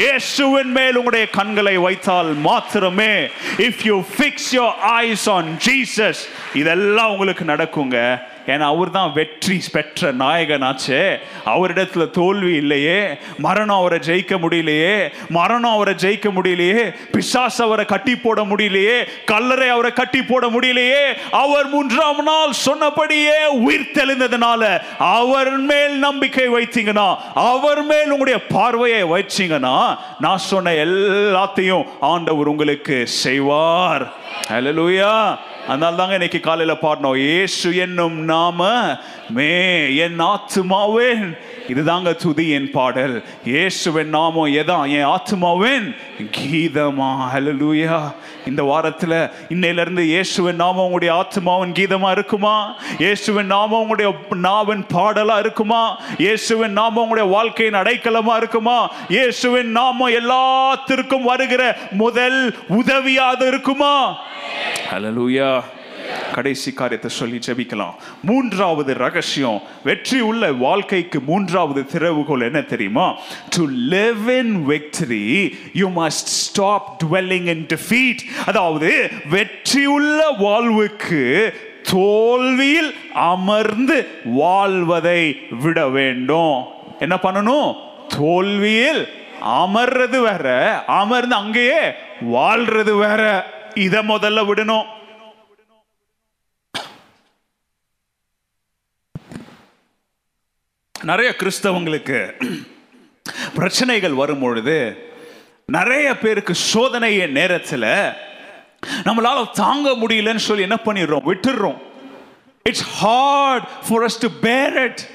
[0.00, 3.14] இயேசுவின் மேல் உங்களுடைய கண்களை வைத்தால் மாத்திரமே.
[3.68, 6.22] If you fix your eyes on Jesus
[6.62, 7.98] இதெல்லாம் உங்களுக்கு நடக்குங்க.
[8.46, 11.18] ஏன்னா அவர் தான் வெற்றி பெற்ற நாயகனாச்சே.
[11.46, 13.18] அவரிடத்துல தோல்வி இல்லையே.
[13.38, 15.12] மரணம் அவரை ஜெயிக்க முடியலையே.
[15.28, 16.94] மரணம் அவரை ஜெயிக்க முடியலையே.
[17.12, 19.08] பிசாஸ் அவரை கட்டி போட முடியலையே.
[19.24, 21.12] கல்லறை அவரை கட்டி போட முடியலையே.
[21.30, 29.98] அவர் மூன்றாம் நாள் சொன்னபடியே உயிர் தெளிந்ததுனால அவர் மேல் நம்பிக்கை வைத்தீங்கன்னா அவர் மேல் உங்களுடைய பார்வையை வச்சிங்கன்னா
[30.18, 34.12] நான் சொன்ன எல்லாத்தையும் ஆண்டவர் உங்களுக்கு செய்வார்.
[34.48, 35.36] ஹalleluya
[35.68, 37.16] அதனால தாங்க இன்னைக்கு காலையில பாடினோம்.
[37.16, 38.68] ஏசு என்னும் நாம
[39.30, 41.38] மே என் ஆத்துமாவேன்
[41.68, 43.22] இதுதாங்க துதி என் பாடல்.
[43.44, 45.94] இயேசுவின் நாமம் எதான் என் ஆத்துமாவின்
[46.30, 47.30] கீதமா?
[47.34, 48.12] ஹலலூயா
[48.46, 52.76] இந்த வாரத்துல இன்னையில இயேசுவன் இயேசுவின் நாமம் உங்களுடைய ஆத்மாவின் கீதமா இருக்குமா?
[52.98, 55.98] இயேசுவின் நாமம் உங்களுடைய நாவின் பாடலா இருக்குமா?
[56.18, 58.90] இயேசுவின் நாமம் உங்களுடைய வாழ்க்கையின் அடைக்கலமா இருக்குமா?
[59.08, 64.18] இயேசுவின் நாமம் எல்லாத்திற்கும் வருகிற முதல் உதவியாக இருக்குமா?
[64.90, 65.59] ஹலலூயா
[66.32, 67.94] கடைசி காரியத்தை சொல்லி ஜெபிக்கலாம்.
[68.22, 73.18] மூன்றாவது ரகசியம் வெற்றி உள்ள வாழ்க்கைக்கு மூன்றாவது திறவுகோல் என்ன தெரியுமா?
[73.48, 82.94] To live in victory you must stop dwelling in defeat அதாவது வெற்றி உள்ள வாழ்வுக்கு தோல்வியில்
[83.14, 86.64] அமர்ந்து வாழ்வதை விட வேண்டும்.
[86.98, 87.76] என்ன பண்ணணும்?
[88.18, 89.08] தோல்வியில்
[89.44, 90.46] அமர்றது வேற
[90.84, 91.82] அமர்ந்து அங்கேயே
[92.32, 93.50] வாழ்றது வேற.
[93.74, 94.84] இதை முதல்ல விடணும்.
[101.02, 102.46] நிறைய கிறிஸ்தவங்களுக்கு
[103.54, 105.08] பிரச்சனைகள் வரும் பொழுது
[105.66, 108.12] நிறைய பேருக்கு சோதனைய நேரத்தில்
[109.04, 111.26] நம்மளால தாங்க முடியலன்னு சொல்லி என்ன பண்ணிடுறோம்?
[111.30, 111.78] விட்டுடுறோம்.
[112.62, 115.08] It's hard for us to bear it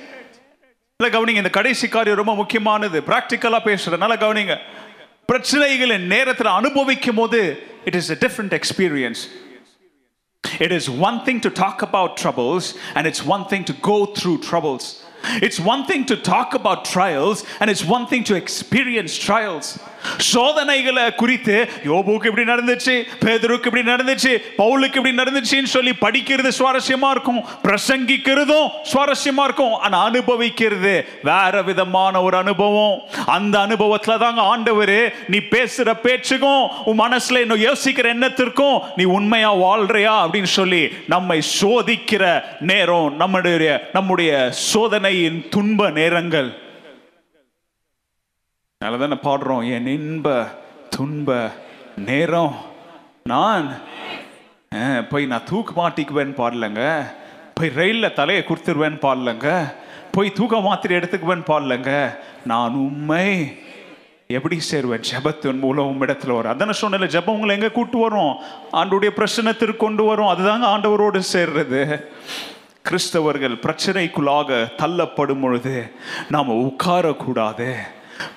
[1.04, 3.02] இல்லை கவனிங்க இந்த கடைசி காரியம் ரொம்ப முக்கியமானது.
[3.02, 4.58] ப்ராக்டிக்கலாக பேசுகிறேன் நல்லா கவனிங்க.
[5.32, 9.18] பிரச்சனைகளின் நேரத்தில் அனுபவிக்கும் போது it is a different experience
[10.60, 12.64] it is one thing to talk about troubles,
[12.94, 14.80] and it's one thing to through through.
[15.42, 19.78] It's one thing to talk about trials, and it's one thing to experience trials.
[20.18, 27.46] சோதனைகளை குறித்து யோபுக்கு இப்படி நடந்துச்சு பேதருக்கு இப்படி நடந்துச்சு பவுலுக்கு இப்படி நடந்துச்சுன்னு சொல்லி படிக்கிறது சுவாரஸ்யமா இருக்கும்.
[27.64, 29.74] பிரசங்கிக்கிறதும் சுவாரஸ்யமா இருக்கும்.
[29.74, 33.00] ஆனா அனுபவிக்கிறது வேற விதமான ஒரு அனுபவம்.
[33.26, 40.16] அந்த அனுபவத்துல தாங்க ஆண்டவர் நீ பேசுற பேச்சுக்கும் உன் மனசுல இன்னும் யோசிக்கிற எண்ணத்திற்கும் நீ உண்மையா வாழ்றியா
[40.26, 46.50] அப்படின்னு சொல்லி நம்மை சோதிக்கிற நேரம் நம்முடைய நம்முடைய சோதனை வேதனையின் துன்ப நேரங்கள்.
[48.78, 49.74] அதனால தானே பாடுறோம்.
[49.74, 50.28] என் இன்ப
[50.90, 51.52] துன்ப
[51.96, 52.56] நேரம்.
[53.24, 53.68] நான்
[55.10, 56.82] போய் நான் தூக்கு மாட்டிக்குவேன்னு பாடலங்க
[57.54, 59.74] போய் ரயிலில் தலையை கொடுத்துருவேன்னு பாடலங்க
[60.12, 61.92] போய் தூக்க மாத்திரை எடுத்துக்குவேன்னு பாடலங்க
[62.46, 63.28] நான் உண்மை
[64.28, 65.06] எப்படி சேருவேன்?
[65.12, 66.52] ஜபத்தின் மூலம் இடத்துல வரும்.
[66.52, 68.34] அதான சொன்னல ஜபம் உங்களை எங்க கூட்டு வரும்?
[68.74, 70.32] ஆண்டுடைய பிரச்சனத்திற்கு கொண்டு வரும்.
[70.34, 71.82] அதுதாங்க ஆண்டவரோடு சேர்றது.
[72.88, 75.76] கிறிஸ்தவர்கள் பிரச்சனைக்குள்ளாக தள்ளப்படும் பொழுது
[76.30, 77.70] நாம் உட்காரக்கூடாது.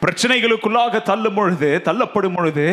[0.02, 2.64] பிரச்சனைகளுக்குள்ளாக தள்ளும் பொழுது தள்ளப்படும் பொழுது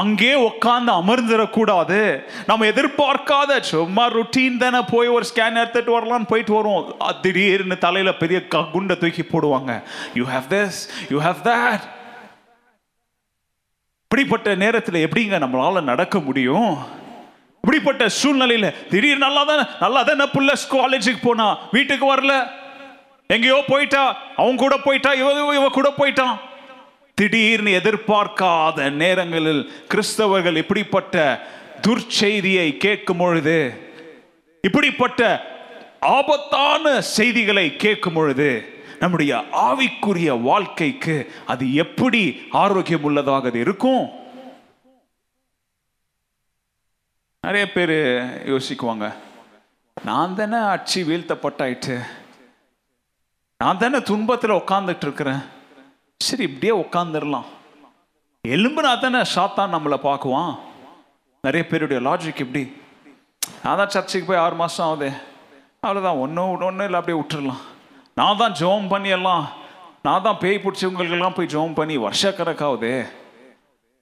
[0.00, 2.00] அங்கே உட்காந்து அமர்ந்துடக்கூடாது.
[2.46, 6.90] நம்ம எதிர்பார்க்காத சும்மா ருட்டீன் தானே போய் ஒரு ஸ்கேன் எடுத்துட்டு வரலாம்னு போயிட்டு வருவோம்.
[7.22, 8.40] திடீர்னு தலையில் பெரிய
[8.74, 9.82] குண்டை தூக்கி போடுவாங்க.
[10.14, 11.86] You have this you have that
[14.04, 16.70] இப்படிப்பட்ட நேரத்தில் எப்படிங்க நம்மளால் நடக்க முடியும்?
[17.64, 22.34] இப்படிப்பட்ட சூழ்நிலையில் திடீர்னு நல்லா தான் நல்லா தானே புள்ள காலேஜுக்கு போனா வீட்டுக்கு வரல.
[23.26, 26.36] எங்கேயோ போயிட்டா அவங்க கூட போயிட்டா இவ இவ கூட போயிட்டான்.
[27.14, 31.16] திடீர்னு எதிர்பார்க்காத நேரங்களில் கிறிஸ்தவர்கள் இப்படிப்பட்ட
[31.86, 33.58] துர்ச்செய்தியை கேட்கும் பொழுது
[34.60, 35.20] இப்படிப்பட்ட
[36.00, 44.02] ஆபத்தான செய்திகளை கேட்கும் பொழுது நம்முடைய ஆவிக்குரிய வாழ்க்கைக்கு அது எப்படி ஆரோக்கியம் உள்ளதாக அது இருக்கும்?
[47.44, 47.94] நிறைய பேர்
[48.52, 49.06] யோசிக்குவாங்க
[49.96, 51.94] நான் தானே அச்சு வீழ்த்தப்பட்டாயிட்டு
[53.60, 55.40] நான் தானே துன்பத்தில் உட்காந்துட்டு இருக்கிறேன்
[56.20, 57.48] சரி இப்படியே உட்காந்துடலாம்
[58.44, 60.52] எலும்புனா தானே சாத்தான் நம்மளை பார்க்குவான்.
[61.44, 62.62] நிறைய பேருடைய லாஜிக் இப்படி.
[63.64, 65.08] நான் தான் சர்ச்சுக்கு போய் ஆறு மாதம் ஆகுது.
[65.84, 67.62] அவ்வளோதான் ஒன்றும் ஒன்றும் இல்லை அப்படியே விட்டுடலாம்
[68.20, 69.44] நான் தான் ஜோம் பண்ணி எல்லாம்
[70.06, 72.92] நான் தான் பேய் பிடிச்சவங்களுக்கெல்லாம் போய் ஜோம் பண்ணி வருஷக்கணக்காகுது.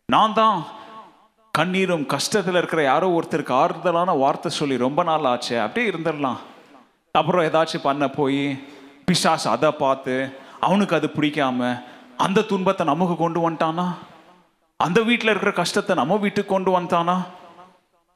[0.08, 0.58] நான் தான்
[1.54, 6.40] கண்ணீரும் கஷ்டத்தில் இருக்கிற யாரோ ஒருத்தருக்கு ஆறுதலான வார்த்தை சொல்லி ரொம்ப நாள் ஆச்சு அப்படியே இருந்துடலாம்.
[7.14, 8.42] அப்புறம் ஏதாச்சும் பண்ண போய்
[9.06, 10.14] பிசாஸ் அதை பார்த்து
[10.66, 11.70] அவனுக்கு அது பிடிக்காம
[12.16, 13.86] அந்த துன்பத்தை நமக்கு கொண்டு வந்துட்டானா?
[14.76, 17.16] அந்த வீட்டில் இருக்கிற கஷ்டத்தை நம்ம வீட்டுக்கு கொண்டு வந்துட்டானா?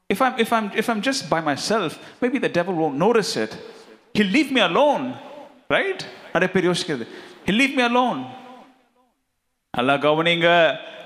[0.09, 3.55] I'm if I'm if I'm just by myself maybe the devil won't notice it
[4.19, 5.05] he leave me alone
[5.67, 6.03] right
[6.33, 7.07] நிறைய பேர் யோசிக்கிறது.
[7.45, 8.21] ஹி லீவ் மீ அலோன்
[9.77, 10.49] நல்லா கவனிங்க.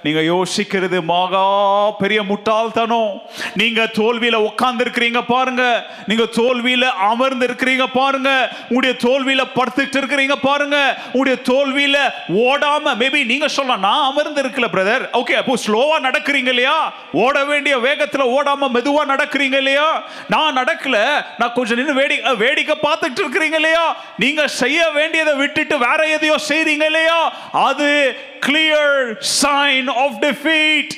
[0.08, 1.45] நீங்க யோசிக்கிறது மகா
[1.91, 3.12] பெரிய முட்டாள்தனம்.
[3.53, 5.64] நீங்க தோல்வியில உட்கார்ந்து இருக்கிறீங்க பாருங்க.
[6.08, 8.30] நீங்க தோல்வியில அமர்ந்து இருக்கிறீங்க பாருங்க.
[8.70, 10.78] உங்களுடைய தோல்வியில படுத்துட்டு இருக்கிறீங்க பாருங்க.
[11.14, 11.97] உங்களுடைய தோல்வியில
[12.30, 16.93] ஓடாம மேபி நீங்க சொல்லலாம் நான் அமர்ந்து இருக்கல பிரதர் ஓகே அப்போ ஸ்லோவா நடக்கிறீங்க இல்லையா?
[17.12, 20.03] ஓட வேண்டிய வேகத்துல ஓடாம மெதுவா நடக்கிறீங்க இல்லையா?
[20.28, 20.97] நான் நடக்கல.
[21.38, 23.95] நான் கொஞ்சம் நின்று வேடி வேடிக்கை பார்த்துட்டு இருக்கிறீங்க இல்லையா?
[24.18, 27.20] நீங்க செய்ய வேண்டியதை விட்டுட்டு வேற எதையோ செய்றீங்க இல்லையா?
[27.51, 27.89] அது
[28.45, 30.89] கிளியர் சைன் ஆஃப் defeat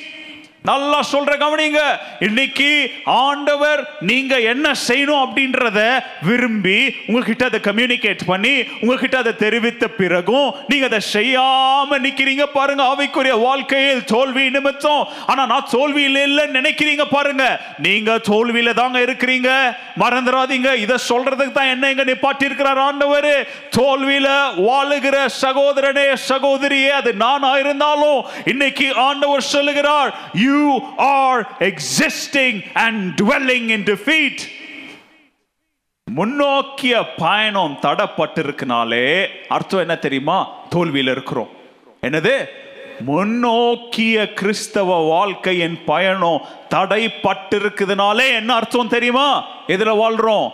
[0.68, 1.82] நல்லா சொல்ற கவனிங்க.
[2.26, 2.70] இன்னைக்கு
[3.04, 5.78] ஆண்டவர் நீங்க என்ன செய்யணும் அப்படின்றத
[6.22, 12.82] விரும்பி உங்ககிட்ட அதை கம்யூனிகேட் பண்ணி உங்ககிட்ட அதை தெரிவித்த பிறகும் நீங்க அதை செய்யாம நிக்கிறீங்க பாருங்க.
[12.92, 15.08] ஆவிக்குரிய வாழ்க்கையில் தோல்வி நிமித்தம்.
[15.26, 17.46] ஆனா நான் தோல்வியில் இல்லை நினைக்கிறீங்க பாருங்க.
[17.86, 19.48] நீங்க தோல்வியில தாங்க இருக்கிறீங்க.
[20.02, 20.70] மறந்துடாதீங்க.
[20.84, 23.30] இதை சொல்றதுக்கு தான் என்ன இங்க நிப்பாட்டி இருக்கிறார் ஆண்டவர்.
[23.78, 24.28] தோல்வியில
[24.68, 30.12] வாழுகிற சகோதரனே சகோதரியே அது நானா இருந்தாலும் இன்னைக்கு ஆண்டவர் சொல்லுகிறார்
[30.44, 30.49] you
[30.96, 34.36] are existing and dwelling in defeat.
[36.04, 40.48] முன்னோக்கிய பயணம் தடப்பட்டிருக்கனாலே அர்த்தம் என்ன தெரியுமா?
[40.68, 41.48] தோல்வியில் இருக்கிறோம்.
[42.02, 42.44] என்னது?
[43.00, 46.40] முன்னோக்கிய கிறிஸ்தவ வாழ்க்கையின் பயணம்
[46.74, 49.44] தடைப்பட்டிருக்குதுனாலே என்ன அர்த்தம் தெரியுமா?
[49.66, 50.50] எதில் வாழ்றோம்?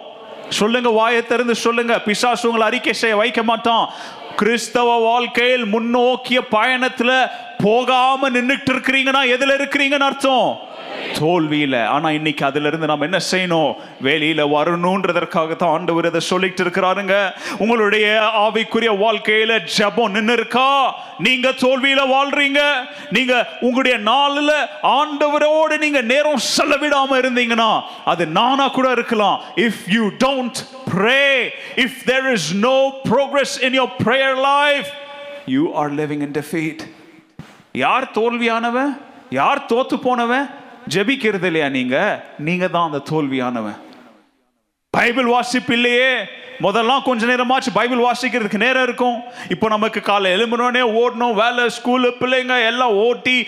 [0.49, 1.99] சொல்லுங்க வாயை திறந்து சொல்லுங்க.
[1.99, 3.91] பிசாசு உங்களை அறிக்கை செய்ய வைக்க மாட்டான்.
[4.37, 7.11] கிறிஸ்தவ வாழ்க்கையில் முன்னோக்கிய பயணத்துல
[7.63, 10.49] போகாம நின்றுட்டு இருக்கிறீங்கன்னா எதுல இருக்கிறீங்கன்னு அர்த்தம்?
[11.19, 11.87] தோல்வியில.
[11.87, 13.77] ஆனா இன்னைக்கு அதுல இருந்து நம்ம என்ன செய்யணும்?
[14.01, 17.15] வெளியில் வரணுன்றதற்காக தான் ஆண்டவர் இதை சொல்லிட்டு இருக்கிறாருங்க.
[17.59, 18.07] உங்களுடைய
[18.45, 20.71] ஆவிக்குரிய வாழ்க்கையில ஜபம் நின்னு இருக்கா
[21.19, 22.61] நீங்க தோல்வியில வாழ்றீங்க.
[23.11, 29.41] நீங்க உங்களுடைய நாளில் ஆண்டவரோடு நீங்க நேரம் செலவிடாம இருந்தீங்கன்னா அது நானா கூட இருக்கலாம்.
[29.57, 30.61] If you don't
[30.95, 31.25] pray
[31.85, 32.77] if there is no
[33.11, 34.87] progress in your prayer life
[35.47, 36.85] you are living in defeat
[37.73, 38.93] யார் தோல்வியானவன்?
[39.31, 40.47] யார் தோத்து போனவன்?
[40.95, 41.97] ஜெபிக்கிறது இல்லையா நீங்க?
[42.47, 43.79] நீங்க தான் அந்த தோல்வியானவன்.
[44.91, 46.11] பைபிள் வாசிப்பு இல்லையே.
[46.65, 49.17] முதல்லாம் கொஞ்ச நேரமாச்சு பைபிள் வாசிக்கிறதுக்கு நேரம் இருக்கும்.
[49.55, 53.39] இப்போ நமக்கு காலை எழும்புனோடனே ஓடணும் வேலை ஸ்கூலு பிள்ளைங்க எல்லாம் ஓட்டி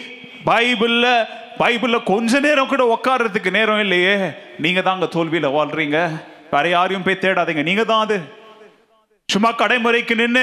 [0.49, 1.13] பைபிளில்
[1.61, 4.17] பைபிளில் கொஞ்ச நேரம் கூட உட்காடுறதுக்கு நேரம் இல்லையே.
[4.65, 5.99] நீங்கள் தான் அங்கே தோல்வியில் வாழ்கிறீங்க
[6.53, 7.63] வேற யாரையும் போய் தேடாதீங்க.
[7.71, 8.19] நீங்கள் தான் அது.
[9.29, 10.43] சும்மா கடைமுறைக்கு நின்று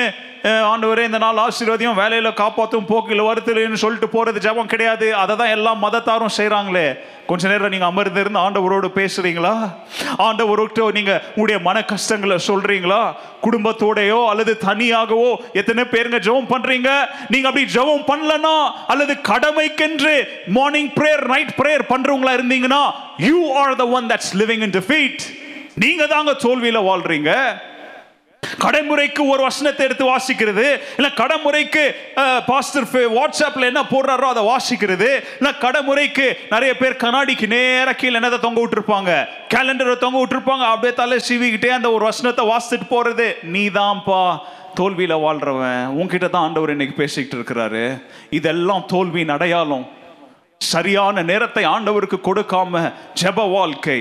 [0.66, 5.08] ஆண்டவரே இந்த நாள் ஆசீர்வாதியும் வேலையில் காப்பாற்றும் போக்கில் வருத்தலைன்னு சொல்லிட்டு போகிறது ஜெபம் கிடையாது.
[5.22, 6.84] அதை தான் எல்லாம் மதத்தாரும் செய்கிறாங்களே
[7.30, 9.54] கொஞ்ச நேரம் நீங்கள் அமர்ந்திருந்து ஆண்டவரோடு பேசுகிறீங்களா
[10.28, 13.02] ஆண்டவரோட நீங்கள் உங்களுடைய மன கஷ்டங்களை சொல்கிறீங்களா
[13.42, 16.92] குடும்பத்தோடையோ அல்லது தனியாகவோ எத்தனை பேருங்க ஜெபம் பண்ணுறீங்க
[17.30, 18.56] நீங்கள் அப்படி ஜெபம் பண்ணலனா
[18.88, 20.16] அல்லது கடமைக்கென்று
[20.58, 22.84] மார்னிங் ப்ரேயர் நைட் ப்ரேயர் பண்ணுறவங்களா இருந்தீங்கன்னா
[23.28, 25.24] you are the one that's living in defeat
[25.78, 27.32] நீங்கள் தாங்க தோல்வியில் வாழ்கிறீங்க
[28.64, 30.66] கடைமுறைக்கு ஒரு வசனத்தை எடுத்து வாசிக்கிறது?
[30.98, 31.84] இல்ல கடைமுறைக்கு
[32.50, 35.10] பாஸ்டர் வாட்ஸ்அப்ல என்ன போடுறாரோ அதை வாசிக்கிறது?
[35.40, 39.12] இல்ல கடைமுறைக்கு நிறைய பேர் கண்ணாடிக்கு நேர கீழே என்னதை தொங்க விட்டுருப்பாங்க?
[39.54, 40.66] கேலண்டரை தொங்க விட்டுருப்பாங்க.
[40.74, 43.28] அப்படியே தலை சீவிக்கிட்டே அந்த ஒரு வசனத்தை வாசிச்சுட்டு போறது.
[43.56, 44.22] நீதான்பா
[44.80, 45.84] தோல்வியில வாழ்றவன்.
[46.00, 47.84] உன்கிட்ட தான் ஆண்டவர் இன்னைக்கு பேசிக்கிட்டு இருக்கிறாரு.
[48.40, 49.86] இதெல்லாம் தோல்வியின் அடையாளம்.
[50.72, 52.82] சரியான நேரத்தை ஆண்டவருக்கு கொடுக்காம
[53.22, 53.98] ஜெப வாழ்க்கை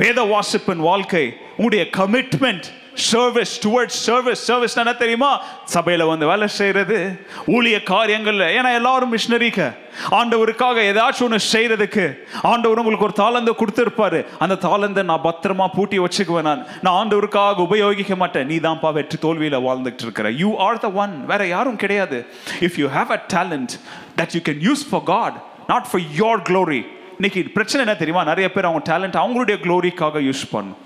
[0.00, 1.22] வேத வாசிப்பின் வாழ்க்கை
[1.56, 2.66] உங்களுடைய commitment
[2.96, 5.40] service towards service service என்ன தெரியுமா?
[5.64, 6.98] சபையில் வந்து வேலை செய்கிறது
[7.46, 8.46] ஊழிய காரியங்களில்.
[8.56, 9.72] ஏன்னா எல்லாரும் மிஷினரிக்க
[10.18, 14.26] ஆண்டவருக்காக ஏதாச்சும் ஒன்று செய்கிறதுக்கு ஆண்டவர் உங்களுக்கு ஒரு தாளந்து கொடுத்துருப்பாரு.
[14.38, 16.66] அந்த தாளந்தை நான் பத்திரமா பூட்டி வச்சுக்குவேன் நான்.
[16.82, 18.46] நான் ஆண்டவருக்காக உபயோகிக்க மாட்டேன்.
[18.46, 20.30] நீ தான்ப்பா வெற்றி தோல்வியில் வாழ்ந்துட்டு இருக்கிற.
[20.30, 22.26] யூ ஆர் த ஒன் வேற யாரும் கிடையாது.
[22.60, 23.74] If you have a talent
[24.20, 25.34] that you can use for God
[25.66, 26.82] not for your glory
[27.18, 28.24] இன்னைக்கு பிரச்சனை என்ன தெரியுமா?
[28.24, 30.78] நிறைய பேர் அவங்க டேலண்ட் அவங்களுடைய க்ளோரிக்காக யூஸ் பண்ணும்.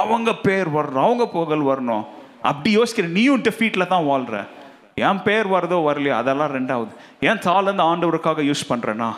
[0.00, 2.04] அவங்க பேர் வரணும் அவங்க புகழ் வரணும்.
[2.50, 4.38] அப்படி யோசிக்கிற நீயும் டெஃபீட்டில் தான் வாழ்கிற
[5.06, 6.92] என் பேர் வருதோ வரலையோ அதெல்லாம் ரெண்டாவது.
[7.28, 9.08] ஏன் தாளந்து ஆண்டவருக்காக யூஸ் பண்ணுறேன்னா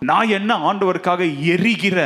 [0.00, 1.98] நான் என்ன ஆண்டவருக்காக எரிகிற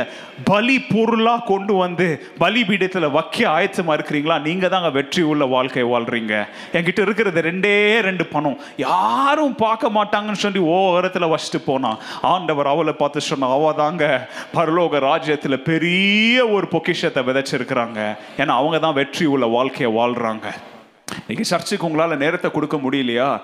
[0.43, 2.07] பலி பொருளா கொண்டு வந்து
[2.39, 4.41] பலிபீடத்தில் வைக்க ஆயத்தமா இருக்கிறீங்களா?
[4.41, 6.33] நீங்க தாங்க வெற்றி உள்ள வாழ்க்கை வாழ்றீங்க.
[6.73, 8.57] என்கிட்ட இருக்கிறது ரெண்டே ரெண்டு பணம்.
[8.77, 15.65] யாரும் பார்க்க மாட்டாங்கன்னு சொல்லி ஓரத்தில் வச்சுட்டு போனான் ஆண்டவர் அவளை பார்த்து சொன்னா அவ தாங்க பரலோக ராஜ்யத்தில்
[15.71, 18.17] பெரிய ஒரு பொக்கிஷத்தை விதைச்சிருக்கிறாங்க.
[18.37, 20.47] ஏன்னா அவங்க தான் வெற்றி உள்ள வாழ்க்கையை வாழ்றாங்க.
[21.21, 23.41] இன்னைக்கு சர்ச்சுக்கு உங்களால் நேரத்தை கொடுக்க முடியலையா?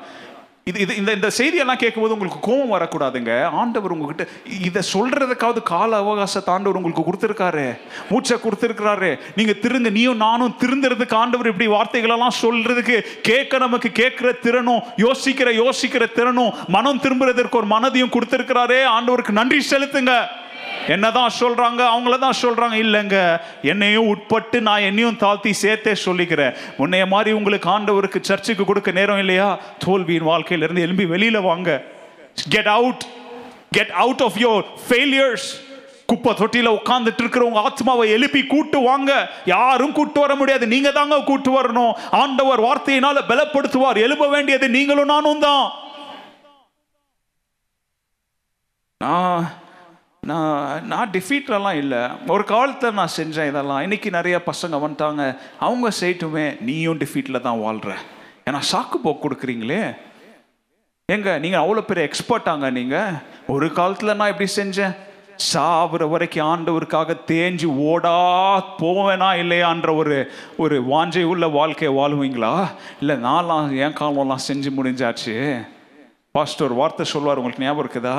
[0.69, 3.33] இது இது இந்த இந்த செய்தியெல்லாம் கேட்கும்போது உங்களுக்கு கோபம் வரக்கூடாதுங்க.
[3.59, 4.23] ஆண்டவர் உங்ககிட்ட
[4.67, 7.65] இதை சொல்றதுக்காவது கால அவகாசத்தை ஆண்டவர் உங்களுக்கு கொடுத்துருக்காரு.
[8.09, 9.11] மூச்சை கொடுத்துருக்கிறாரு.
[9.35, 16.05] நீங்க திருங்க நீயும் நானும் திருந்துறதுக்கு ஆண்டவர் இப்படி வார்த்தைகளெல்லாம் சொல்றதுக்கு கேட்க நமக்கு கேட்குற திறனும் யோசிக்கிற யோசிக்கிற
[16.17, 18.81] திறனும் மனம் திரும்புறதற்கு ஒரு மனதையும் கொடுத்துருக்கிறாரே.
[18.97, 20.15] ஆண்டவருக்கு நன்றி செலுத்துங்க.
[20.87, 21.81] என்னதான் சொல்றாங்க?
[21.93, 23.39] அவங்கள தான் சொல்றாங்க இல்லைங்க.
[23.61, 26.55] என்னையும் உட்பட்டு நான் என்னையும் தாழ்த்தி சேர்த்தே சொல்லிக்கிறேன்.
[26.77, 29.59] உன்னைய மாதிரி உங்களுக்கு ஆண்டவருக்கு சர்ச்சுக்கு கொடுக்க நேரம் இல்லையா?
[29.79, 31.83] தோல்வியின் வாழ்க்கையிலிருந்து எலும்பி வெளியில வாங்க.
[32.49, 33.03] Get out
[33.71, 35.47] get out of your failures
[36.05, 39.31] குப்பை தொட்டியில உட்கார்ந்துட்டு இருக்கிறவங்க ஆத்மாவை எழுப்பி கூட்டு வாங்க.
[39.45, 40.67] யாரும் கூட்டு வர முடியாது.
[40.67, 41.93] நீங்க தாங்க கூட்டு வரணும்.
[42.11, 43.95] ஆண்டவர் வார்த்தையினால பலப்படுத்துவார்.
[43.95, 45.71] எழுப்ப வேண்டியது நீங்களும் நானும் தான்
[48.97, 49.65] நான்
[50.29, 52.01] நான் நான் டிஃபீட்லலாம் இல்லை.
[52.33, 53.81] ஒரு காலத்தில் நான் செஞ்சேன் இதெல்லாம்.
[53.85, 55.23] இன்றைக்கி நிறைய பசங்க வந்துட்டாங்க.
[55.65, 57.93] அவங்க செய்யட்டுமே நீயும் டிஃபீட்டில் தான் வாழ்கிற
[58.47, 59.81] ஏன்னா சாக்கு போக்கு கொடுக்குறீங்களே.
[61.15, 63.19] எங்க நீங்கள் அவ்வளோ பெரிய எக்ஸ்பர்ட்டாங்க நீங்கள்
[63.55, 64.95] ஒரு காலத்தில் நான் எப்படி செஞ்சேன்.
[65.53, 68.13] சாவுற வரைக்கும் ஆண்டவருக்காக தேஞ்சு ஓடா
[68.81, 70.15] போவேனா இல்லையான்ற ஒரு
[70.63, 72.53] ஒரு வாஞ்சை உள்ள வாழ்க்கையை வாழுவீங்களா?
[73.01, 75.35] இல்லை நான்லாம் என் காலம்லாம் செஞ்சு முடிஞ்சாச்சு.
[76.37, 78.17] பாஸ்டர் வார்த்தை சொல்வார் உங்களுக்கு ஞாபகம் இருக்குதா?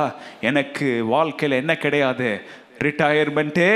[0.50, 2.30] எனக்கு வாழ்க்கையில் என்ன கிடையாது?
[2.84, 3.70] ரிட்டையர்மெண்ட்டே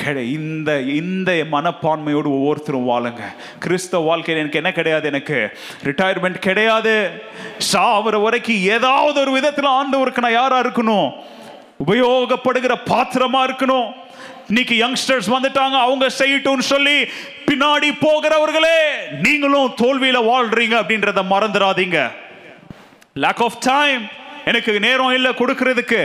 [0.00, 3.22] கிடை இந்த இந்த மனப்பான்மையோடு ஒவ்வொருத்தரும் வாழுங்க.
[3.58, 5.38] கிறிஸ்தவ வாழ்க்கையில் எனக்கு என்ன கிடையாது எனக்கு?
[5.84, 6.94] ரிட்டையர்மெண்ட் கிடையாது.
[7.72, 11.08] சாவர வரைக்கும் ஏதாவது ஒரு விதத்தில் ஆண்டவருக்கு நான் யாராக இருக்கணும்?
[11.86, 13.88] உபயோகப்படுகிற பாத்திரமா இருக்கணும்.
[14.48, 16.96] இன்னைக்கு யங்ஸ்டர்ஸ் வந்துட்டாங்க அவங்க செய்யட்டும்னு சொல்லி
[17.50, 18.78] பின்னாடி போகிறவர்களே
[19.26, 21.98] நீங்களும் தோல்வியில் வாழ்றீங்க அப்படின்றத மறந்துடாதீங்க.
[23.14, 24.02] லேக் ஆஃப் டைம்
[24.50, 26.00] எனக்கு நேரம் இல்லை கொடுக்கறதுக்கு.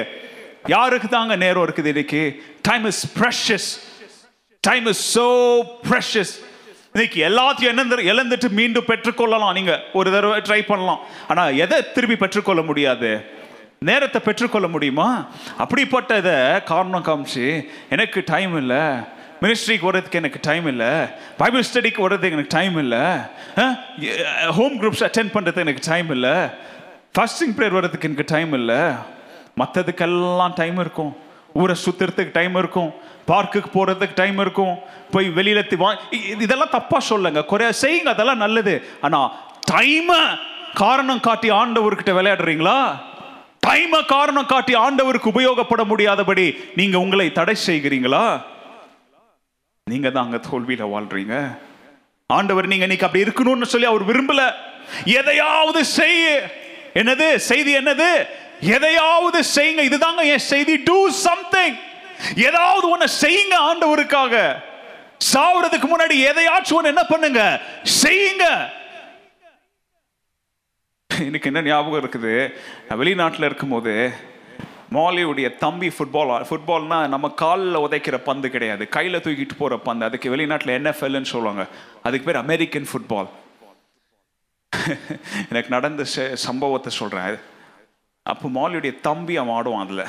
[0.74, 2.24] யாருக்கு தாங்க நேரம் இருக்குது இன்னைக்கு?
[2.68, 3.70] Time is precious
[4.64, 5.28] time is so
[5.90, 6.34] precious
[6.94, 9.56] இன்னைக்கு எல்லாத்தையும் என்ன இழந்துட்டு மீண்டும் பெற்றுக்கொள்ளலாம்.
[9.58, 11.02] நீங்க ஒரு தடவை ட்ரை பண்ணலாம்.
[11.28, 13.12] ஆனா எதை திரும்பி பெற்றுக்கொள்ள முடியாது?
[13.90, 15.10] நேரத்தை பெற்றுக்கொள்ள முடியுமா?
[15.64, 16.38] அப்படிப்பட்ட இதை
[16.72, 17.46] காரணம் காமிச்சு
[17.90, 18.84] எனக்கு டைம் இல்லை.
[19.42, 20.92] மினிஸ்ட்ரிக்கு வர்றதுக்கு எனக்கு டைம் இல்லை.
[21.42, 23.04] பைபிள் ஸ்டடிக்கு வர்றதுக்கு எனக்கு டைம் இல்லை.
[24.60, 26.36] ஹோம் குரூப்ஸ் அட்டென்ட் பண்ணுறதுக்கு எனக்கு டைம் இல்லை.
[27.16, 28.82] ஃபாஸ்டிங் ப்ரேயர் வர்றதுக்கு எனக்கு டைம் இல்லை.
[29.62, 31.14] மற்றதுக்கெல்லாம் டைம் இருக்கும்.
[31.62, 32.90] ஊரை சுத்துறதுக்கு டைம் இருக்கும்.
[33.32, 34.74] பார்க்குக்கு போகிறதுக்கு டைம் இருக்கும்.
[35.14, 35.90] போய் வெளியில் வா
[36.46, 37.42] இதெல்லாம் தப்பாக சொல்லுங்க.
[37.52, 38.74] குறைய செய்யுங்க அதெல்லாம் நல்லது.
[39.08, 39.30] ஆனால்
[39.72, 40.20] டைமை
[40.84, 42.78] காரணம் காட்டி ஆண்டவர்கிட்ட விளையாடுறீங்களா?
[43.68, 46.46] டைமை காரணம் காட்டி ஆண்டவருக்கு உபயோகப்பட முடியாதபடி
[46.80, 48.26] நீங்கள் உங்களை தடை செய்கிறீங்களா?
[49.92, 51.36] நீங்கள் தான் அங்கே தோல்வியில் வாழ்கிறீங்க
[52.38, 54.48] ஆண்டவர் நீங்கள் இன்னைக்கு அப்படி இருக்கணும்னு சொல்லி அவர் விரும்பலை.
[55.20, 56.26] எதையாவது செய்ய.
[57.00, 57.36] என்னது?
[57.36, 58.12] செய்தி என்னது?
[58.60, 59.84] எதையாவது செய்யுங்க.
[59.90, 60.76] இதுதாங்க என் செய்தி.
[60.84, 61.78] டூ சம்திங்
[62.36, 64.36] ஏதாவது ஒன்று செய்யுங்க ஆண்டவருக்காக.
[65.34, 67.42] சாவுறதுக்கு முன்னாடி எதையாச்சும் ஒன்று என்ன பண்ணுங்க?
[68.02, 68.46] செய்யுங்க.
[71.20, 72.34] எனக்கு என்ன ஞாபகம் இருக்குது?
[72.90, 73.94] வெளிநாட்டில் இருக்கும்போது
[74.94, 78.84] மாலியுடைய தம்பி ஃபுட்பால் ஃபுட்பால்னா நம்ம காலில் உதைக்கிற பந்து கிடையாது.
[78.96, 80.06] கையில் தூக்கிட்டு போகிற பந்து.
[80.06, 81.66] அதுக்கு வெளிநாட்டில் என்எஃப்எல்னு சொல்லுவாங்க.
[82.04, 83.30] அதுக்கு பேர் அமெரிக்கன் ஃபுட்பால்
[85.50, 86.04] எனக்கு நடந்த
[86.48, 87.38] சம்பவத்தை சொல்கிறேன்
[88.32, 90.06] அப்போ மாலியுடைய தம்பி அவன் ஆடுவான் அதில்.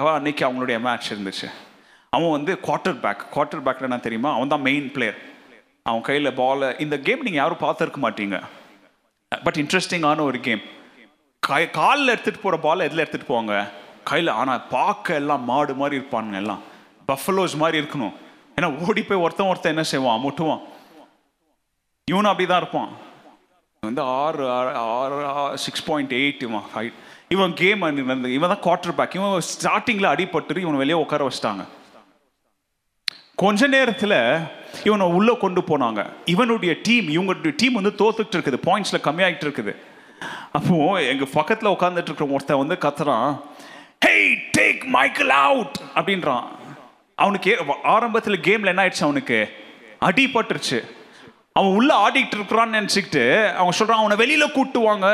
[0.00, 1.48] அவன் அன்னைக்கு அவங்களுடைய மேட்ச் இருந்துச்சு.
[2.16, 4.30] அவன் வந்து குவார்ட்டர் பேக் குவார்ட்டர் பேக்கில் என்ன தெரியுமா?
[4.36, 5.18] அவன் தான் மெயின் பிளேயர்
[5.88, 8.38] அவன் கையில் பாலை இந்த கேம் நீங்கள் யாரும் பார்த்துருக்க மாட்டீங்க.
[9.46, 10.62] பட் இன்ட்ரெஸ்டிங்கான ஒரு கேம்
[11.42, 13.56] கை காலில் எடுத்துகிட்டு போகிற பால் எதில் எடுத்துகிட்டு போவாங்க?
[14.10, 14.30] கையில்.
[14.40, 16.62] ஆனால் பார்க்க எல்லாம் மாடு மாதிரி இருப்பானுங்க எல்லாம்.
[17.10, 18.14] பஃபலோஸ் மாதிரி இருக்கணும்.
[18.56, 20.22] ஏன்னா ஓடி போய் ஒருத்தன் ஒருத்தன் என்ன செய்வான்?
[20.26, 20.62] முட்டுவான்.
[22.12, 22.90] இவனும் அப்படி தான் இருப்பான்.
[23.88, 24.44] வந்து ஆறு
[24.96, 26.96] ஆறு சிக்ஸ் பாயிண்ட் எயிட் இவன் ஹைட்
[27.34, 27.82] இவன் கேம்
[28.36, 31.64] இவன் தான் குவார்டர் பேக் இவன் ஸ்டார்டிங்கில் அடிபட்டு இவனை வெளியே உட்கார வச்சிட்டாங்க.
[33.42, 34.18] கொஞ்ச நேரத்தில்
[34.88, 36.00] இவனை உள்ள கொண்டு போனாங்க.
[36.34, 38.58] இவனுடைய டீம் இவங்களுடைய டீம் வந்து தோத்துட்டு இருக்குது.
[38.68, 39.72] பாயிண்ட்ஸ்ல கம்மியாகிட்டு இருக்குது.
[40.58, 40.76] அப்போ
[41.12, 43.30] எங்க பக்கத்துல உட்கார்ந்துட்டு இருக்கிற ஒருத்தன் வந்து கத்துறான்.
[44.06, 46.46] ஹேய் டேக் மைக்கேல் அவுட் அப்படின்றான்.
[47.24, 47.52] அவனுக்கு
[47.94, 49.38] ஆரம்பத்தில் கேமில் கேம்ல என்ன ஆயிடுச்சு அவனுக்கு?
[50.08, 50.78] அடிபட்டுருச்சு.
[51.56, 53.24] அவன் உள்ள ஆடிக்கிட்டு இருக்கிறான்னு நினச்சிக்கிட்டு
[53.60, 55.08] அவன் சொல்றான் அவனை வெளியில கூட்டு வாங்க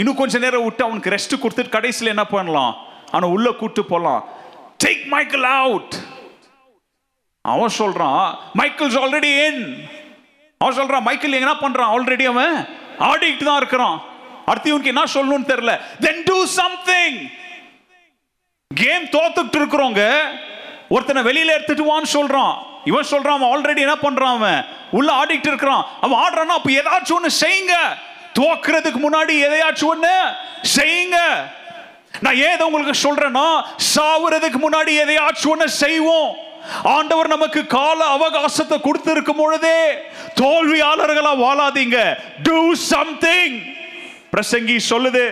[0.00, 2.74] இன்னும் கொஞ்ச நேரம் விட்டு அவனுக்கு ரெஸ்ட் கொடுத்துட்டு கடைசியில் என்ன பண்ணலாம்?
[3.10, 4.22] அவனை உள்ள கூட்டு போகலாம்
[4.84, 5.94] டேக் மைக்கேல் அவுட்
[7.42, 8.24] அவன் சொல்றான்
[8.60, 9.62] மைக்கேல்ஸ் ஆல்ரெடி இன்
[10.58, 11.92] அவன் சொல்றான் மைக்கேல் என்ன பண்றான்?
[11.94, 12.56] ஆல்ரெடி அவன்
[13.10, 13.96] ஆடிக்கிட்டு தான் இருக்கிறான்.
[14.50, 15.72] அடுத்து இவனுக்கு என்ன சொல்லணும்னு தெரியல.
[16.04, 17.18] தென் டூ சம்திங்
[18.70, 20.04] கேம் தோத்துக்கிட்டு இருக்கிறவங்க
[20.88, 22.54] ஒருத்தனை வெளியில எடுத்துட்டு வான்னு சொல்றான்.
[22.84, 24.64] இவன் சொல்றான் அவன் ஆல்ரெடி என்ன பண்றான் அவன்?
[24.90, 25.86] உள்ள ஆடிட்டு இருக்கிறான்.
[26.00, 27.74] அவன் ஆடுறான்னா அப்ப ஏதாச்சும் ஒண்ணு செய்யுங்க.
[28.38, 30.14] துவக்கிறதுக்கு முன்னாடி எதையாச்சும் ஒண்ணு
[30.76, 31.18] செய்யுங்க.
[32.20, 33.62] நான் ஏதோ உங்களுக்கு சொல்றேன்னா
[33.94, 36.34] சாவுறதுக்கு முன்னாடி எதையாச்சும் ஒண்ணு செய்வோம்.
[36.84, 39.78] ஆண்டவர் நமக்கு கால அவகாசத்தை கொடுத்திருக்கும் பொழுதே
[40.40, 42.16] தோல்வியாளர்களா வாழாதீங்க.
[42.42, 43.56] டூ சம்திங்
[44.33, 45.23] பிரசங்கி சொல்லுது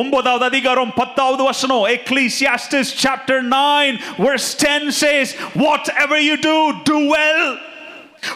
[0.00, 5.28] ஒன்பதாவது அதிகாரம் பத்தாவது வசனம் Ecclesiastes chapter 9 verse 10 says
[5.64, 6.56] whatever you do
[6.90, 7.42] do well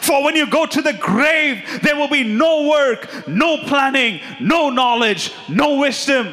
[0.07, 1.55] for when you go to the grave
[1.85, 3.01] there will be no work
[3.43, 4.13] no planning
[4.53, 5.25] no knowledge
[5.61, 6.27] no wisdom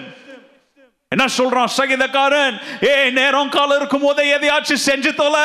[1.13, 2.55] என்ன சொல்றான் சகிதக்காரன்
[2.87, 5.45] ஏ நேரம் காலம் இருக்கும் போதே எதையாச்சும் செஞ்சு தொலை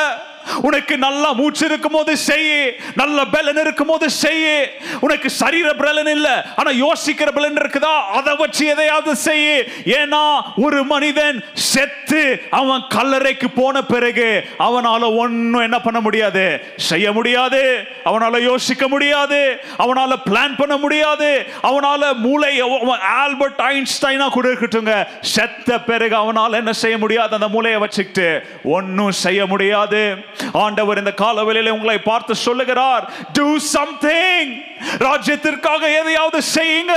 [0.55, 2.73] உனக்கு நல்லா மூச்சு இருக்கும் போது செய்ய.
[2.95, 4.71] நல்ல பலன் இருக்கும் போது செய்ய.
[4.99, 8.01] உனக்கு சரீர பலன் இல்ல ஆனா யோசிக்கிற பலன் இருக்குதா?
[8.01, 9.65] அதை வச்சு எதையாவது செய்ய.
[9.85, 16.73] ஏன்னா ஒரு மனிதன் செத்து அவன் கல்லறைக்கு போன பிறகு அவனால ஒன்னும் என்ன பண்ண முடியாது.
[16.75, 17.87] செய்ய முடியாது.
[18.05, 19.59] அவனால யோசிக்க முடியாது.
[19.77, 21.47] அவனால பிளான் பண்ண முடியாது.
[21.63, 27.33] அவனால மூளை அவன் ஆல்பர்ட் ஐன்ஸ்டைனா கூட இருக்கட்டுங்க செத்த பிறகு அவனால என்ன செய்ய முடியாது?
[27.33, 30.15] அந்த மூளையை வச்சுக்கிட்டு ஒன்னும் செய்ய முடியாது.
[30.53, 34.53] ஆண்டவர் இந்த காலவெளியில உங்களை பார்த்து சொல்லுகிறார் டூ சம்திங்
[34.97, 36.95] ராஜ்யத்திற்காக எதையாவது செய்யுங்க.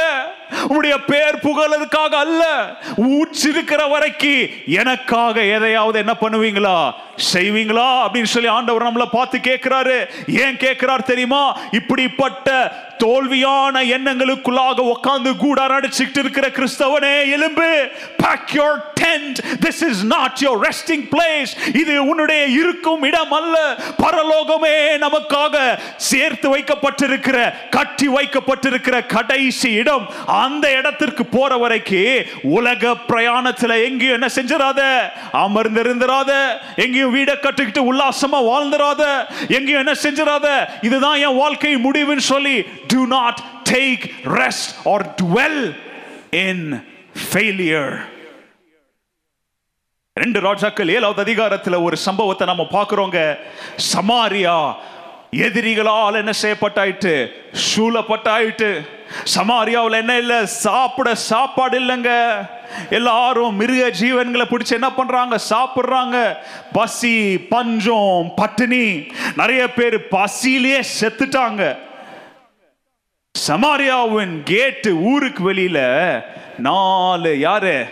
[0.53, 2.75] உங்களுடைய பேர் புகழதுக்காக அல்ல.
[2.97, 6.91] ஊச்சிருக்கிற வரைக்கு எனக்காக எதையாவது என்ன பண்ணுவீங்களா?
[7.33, 8.07] செய்வீங்களா?
[8.07, 10.07] அப்படின்னு சொல்லி ஆண்டவர் நம்மளை பார்த்து கேட்கிறாரு.
[10.27, 11.59] ஏன் கேட்கிறார் தெரியுமா?
[11.71, 12.73] இப்படிப்பட்ட
[13.05, 17.89] தோல்வியான எண்ணங்களுக்குள்ளாக உட்கார்ந்து கூடார அடிச்சுக்கிட்டு இருக்கிற கிறிஸ்தவனே எலும்பு.
[18.17, 23.77] Pack your tent this is not your resting place இது உன்னுடைய இருக்கும் இடம் அல்ல.
[23.99, 30.11] பரலோகமே நமக்காக சேர்த்து வைக்கப்பட்டிருக்கிற கட்டி வைக்கப்பட்டிருக்கிற கடைசி இடம்.
[30.45, 32.27] அந்த இடத்திற்கு போற வரைக்கும்
[32.57, 34.81] உலக பிரயாணத்துல எங்கேயும் என்ன செஞ்சிடாத
[35.45, 36.33] அமர்ந்திருந்திராத.
[36.85, 39.03] எங்கேயும் வீடை கட்டிக்கிட்டு உல்லாசமா வாழ்ந்துராத.
[39.57, 40.47] எங்கேயும் என்ன செஞ்சிடாத
[40.89, 42.57] இதுதான் என் வாழ்க்கை முடிவுன்னு சொல்லி
[42.93, 43.41] do not
[43.73, 44.07] take
[44.39, 45.63] rest or dwell
[46.47, 46.67] in
[47.25, 47.93] failure
[50.17, 53.19] ரெண்டு ராஜாக்கள் ஏழாவது அதிகாரத்தில் ஒரு சம்பவத்தை நம்ம பார்க்குறோங்க.
[53.93, 54.57] சமாரியா
[55.33, 57.29] எதிரிகளால் என்ன செய்யப்பட்டாயிட்டு
[57.77, 58.89] சூழப்பட்டாயிட்டு
[59.35, 60.47] சமாரியாவில் என்ன இல்லை?
[60.47, 62.41] சாப்பிட சாப்பாடு இல்லைங்க.
[62.91, 65.39] எல்லாரும் மிருக ஜீவன்களை பிடிச்சி என்ன பண்றாங்க?
[65.51, 66.37] சாப்பிடுறாங்க.
[66.73, 69.07] பசி பஞ்சம் பட்டினி.
[69.37, 71.79] நிறைய பேர் பசியிலேயே செத்துட்டாங்க.
[73.49, 76.21] சமாரியாவின் கேட்டு ஊருக்கு வெளியில
[76.59, 77.87] நாலு யாரு?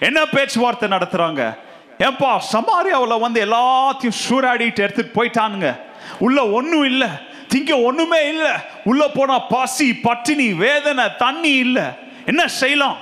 [0.00, 1.56] என்ன பேச்சுவார்த்தை நடத்துறாங்க?
[1.98, 5.80] ஏன்பா சமாரியாவில் வந்து எல்லாத்தையும் சூறாடிட்டு எடுத்துட்டு போயிட்டானுங்க.
[6.18, 7.08] உள்ள ஒன்றும் இல்லை.
[7.54, 8.50] திங்க ஒன்றுமே இல்லை.
[8.84, 11.82] உள்ள போனா பசி பட்டினி வேதனை தண்ணி இல்லை.
[12.26, 12.96] என்ன செய்யலாம்?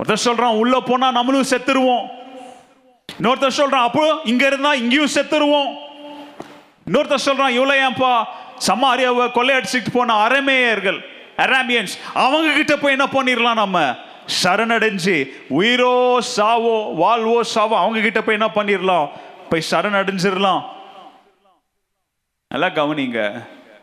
[0.00, 2.08] ஒருத்தர் சொல்றான் உள்ள போனா நம்மளும் செத்துருவோம்.
[3.18, 5.76] இன்னொருத்தர் சொல்றான் அப்போ இங்க இருந்தா இங்கேயும் செத்துருவோம்.
[6.86, 8.24] இன்னொருத்தர் சொல்றான் இவ்வளவு ஏன்பா
[8.66, 11.00] சமாரியாவை கொள்ளையடிச்சுட்டு போன அரமேயர்கள்
[11.36, 13.94] அராமியன்ஸ் அவங்க கிட்ட போய் என்ன பண்ணிடலாம் நம்ம?
[14.42, 19.08] சரணடைஞ்சு உயிரோ சாவோ வாழ்வோ சாவோ அவங்க கிட்ட போய் என்ன பண்ணிடலாம்
[19.48, 20.62] போய் சரணடைஞ்சிடலாம்
[22.48, 23.42] நல்லா கவனிங்க.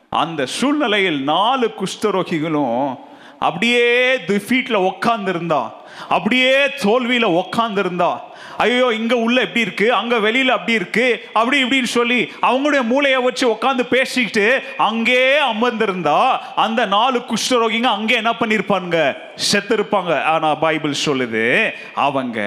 [0.09, 2.97] அந்த சூழ்நிலையில் நாலு குஷ்டரோகிகளும்
[3.39, 5.71] அப்படியே திஃபீட்ல உக்காந்துருந்தா
[6.09, 8.25] அப்படியே தோல்வியில உக்காந்துருந்தா
[8.57, 9.93] ஐயோ இங்க உள்ள எப்படி இருக்கு?
[9.93, 11.23] அங்க வெளியில அப்படி இருக்கு?
[11.33, 18.33] அப்படி இப்படின்னு சொல்லி அவங்களுடைய மூளையை வச்சு உட்காந்து பேசிக்கிட்டு அங்கே அமர்ந்திருந்தா அந்த நாலு குஷ்டரோகிங்க அங்கே என்ன
[18.39, 22.39] பண்ணிருப்பாங்க செத்து இருப்பாங்க ஆனா பைபிள் சொல்லுது அவங்க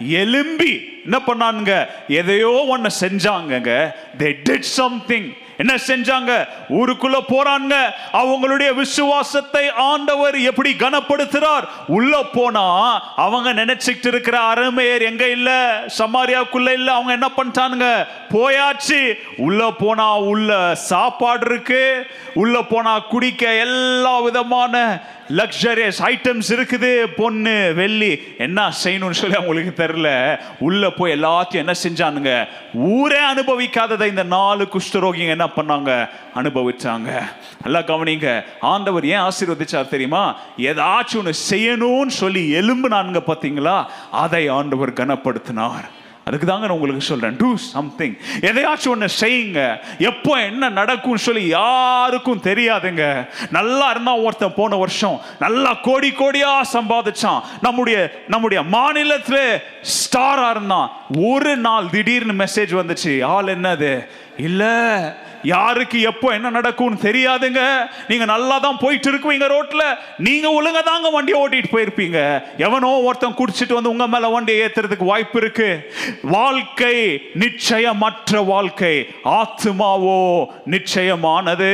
[0.00, 1.86] எலும்பி என்ன பண்ணானுங்க?
[2.08, 3.94] எதையோ ஒன்று செஞ்சாங்கங்க.
[4.18, 6.48] தே டிட் சம்திங் என்ன செஞ்சாங்க?
[6.68, 7.74] ஊருக்குள்ள போறாங்க
[8.12, 11.68] அவங்களுடைய விசுவாசத்தை ஆண்டவர் எப்படி கனப்படுத்துறார்?
[11.86, 15.80] உள்ள போனா அவங்க நினைச்சிட்டு இருக்கிற அருமையர் எங்க இல்ல?
[15.98, 16.92] சமாரியாவுக்குள்ள இல்ல.
[16.92, 18.06] அவங்க என்ன பண்ணிட்டானுங்க?
[18.30, 19.14] போயாச்சு.
[19.36, 22.06] உள்ள போனா உள்ள சாப்பாடு இருக்கு.
[22.34, 28.22] உள்ள போனா குடிக்க எல்லா விதமான லக்ஸரியஸ் ஐட்டம்ஸ் இருக்குது பொண்ணு வெள்ளி.
[28.38, 32.46] என்ன செய்யணும்னு சொல்லி அவங்களுக்கு தெரில உள்ள போய் எல்லாத்தையும் என்ன செஞ்சானுங்க?
[32.74, 36.08] ஊரே அனுபவிக்காததை இந்த நாலு குஷ்டரோகிங்க என்ன பண்ணாங்க?
[36.34, 37.22] அனுபவிச்சாங்க.
[37.62, 38.44] நல்லா கவனிங்க.
[38.60, 40.36] ஆண்டவர் ஏன் ஆசீர்வதிச்சார் தெரியுமா?
[40.58, 45.84] ஏதாச்சும் ஒன்று செய்யணும்னு சொல்லி எலும்பு நானுங்க பார்த்தீங்களா அதை ஆண்டவர் கனப்படுத்தினார்.
[46.24, 47.36] அதுக்கு தாங்க நான் உங்களுக்கு சொல்றேன்.
[47.36, 49.78] டூ சம்திங் எதையாச்சும் ஒன்று செய்யுங்க.
[49.98, 53.28] எப்போ என்ன நடக்கும்னு சொல்லி யாருக்கும் தெரியாதுங்க.
[53.50, 57.40] நல்லா இருந்தா ஒருத்தன் போன வருஷம் நல்லா கோடி கோடியா சம்பாதிச்சான்.
[57.60, 60.90] நம்முடைய நம்முடைய மாநிலத்தில் ஸ்டாரா இருந்தான்.
[61.18, 63.24] ஒரு நாள் திடீர்னு மெசேஜ் வந்துச்சு.
[63.24, 64.08] ஆள் என்னது?
[64.36, 65.22] இல்லை.
[65.44, 67.62] யாருக்கு எப்போ என்ன நடக்கும்னு தெரியாதுங்க.
[68.08, 69.84] நீங்க நல்லா தான் போயிட்டு இருக்குவீங்க ரோட்ல.
[70.18, 72.44] நீங்க ஒழுங்கா தாங்க வண்டியை ஓட்டிட்டு போயிருப்பீங்க.
[72.56, 75.92] எவனோ ஒருத்தன் குடிச்சிட்டு வந்து உங்க மேல வண்டியை ஏத்துறதுக்கு வாய்ப்பு இருக்கு.
[76.22, 76.96] வாழ்க்கை
[77.38, 79.08] நிச்சயமற்ற வாழ்க்கை.
[79.24, 81.72] ஆத்மாவோ நிச்சயமானது.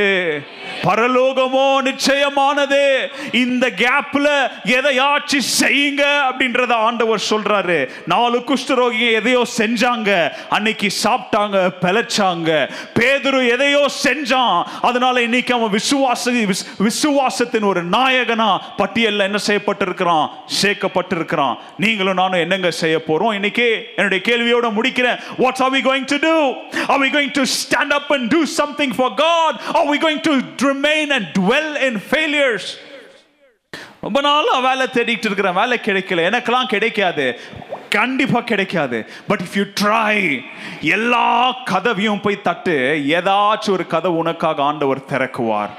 [0.82, 2.82] பரலோகமோ நிச்சயமானது.
[3.32, 4.28] இந்த கேப்ல
[4.64, 7.88] எதையாச்சும் செய்யுங்க அப்படின்றத ஆண்டவர் சொல்றாரு.
[8.06, 10.32] நாலு குஷ்டரோகி எதையோ செஞ்சாங்க.
[10.48, 12.70] அன்னைக்கு சாப்பிட்டாங்க பிழைச்சாங்க.
[12.98, 14.64] பேதுரு எதையோ செஞ்சான்.
[14.80, 20.28] அதனால இன்னைக்கு அவன் விசுவாச விசுவாசத்தின் ஒரு நாயகனா பட்டியலில் என்ன செய்யப்பட்டிருக்கிறான்?
[20.62, 21.56] சேர்க்கப்பட்டிருக்கிறான்.
[21.76, 23.34] நீங்களும் நானும் என்னங்க செய்ய போறோம்?
[23.34, 25.20] இன்னைக்கு என்னுடைய கேள்வியோட முடிக்கிறேன்.
[25.38, 26.52] What's are we going to do
[26.86, 30.34] are we going to stand up and do something for God are we going to
[30.68, 32.68] remain and dwell in failures
[34.00, 35.52] ரொம்ப நாளாக வேலை தேடிட்டு இருக்கிறேன்.
[35.52, 36.32] வேலை கிடைக்கல.
[36.32, 37.40] எனக்கெல்லாம் கிடைக்காது.
[37.90, 39.06] கண்டிப்பாக கிடைக்காது.
[39.28, 40.40] பட் இஃப் யூ ட்ரை
[40.80, 45.70] எல்லா கதவையும் போய் தட்டு ஏதாச்சும் ஒரு கதவு உனக்காக ஆண்டவர் திறக்குவார்.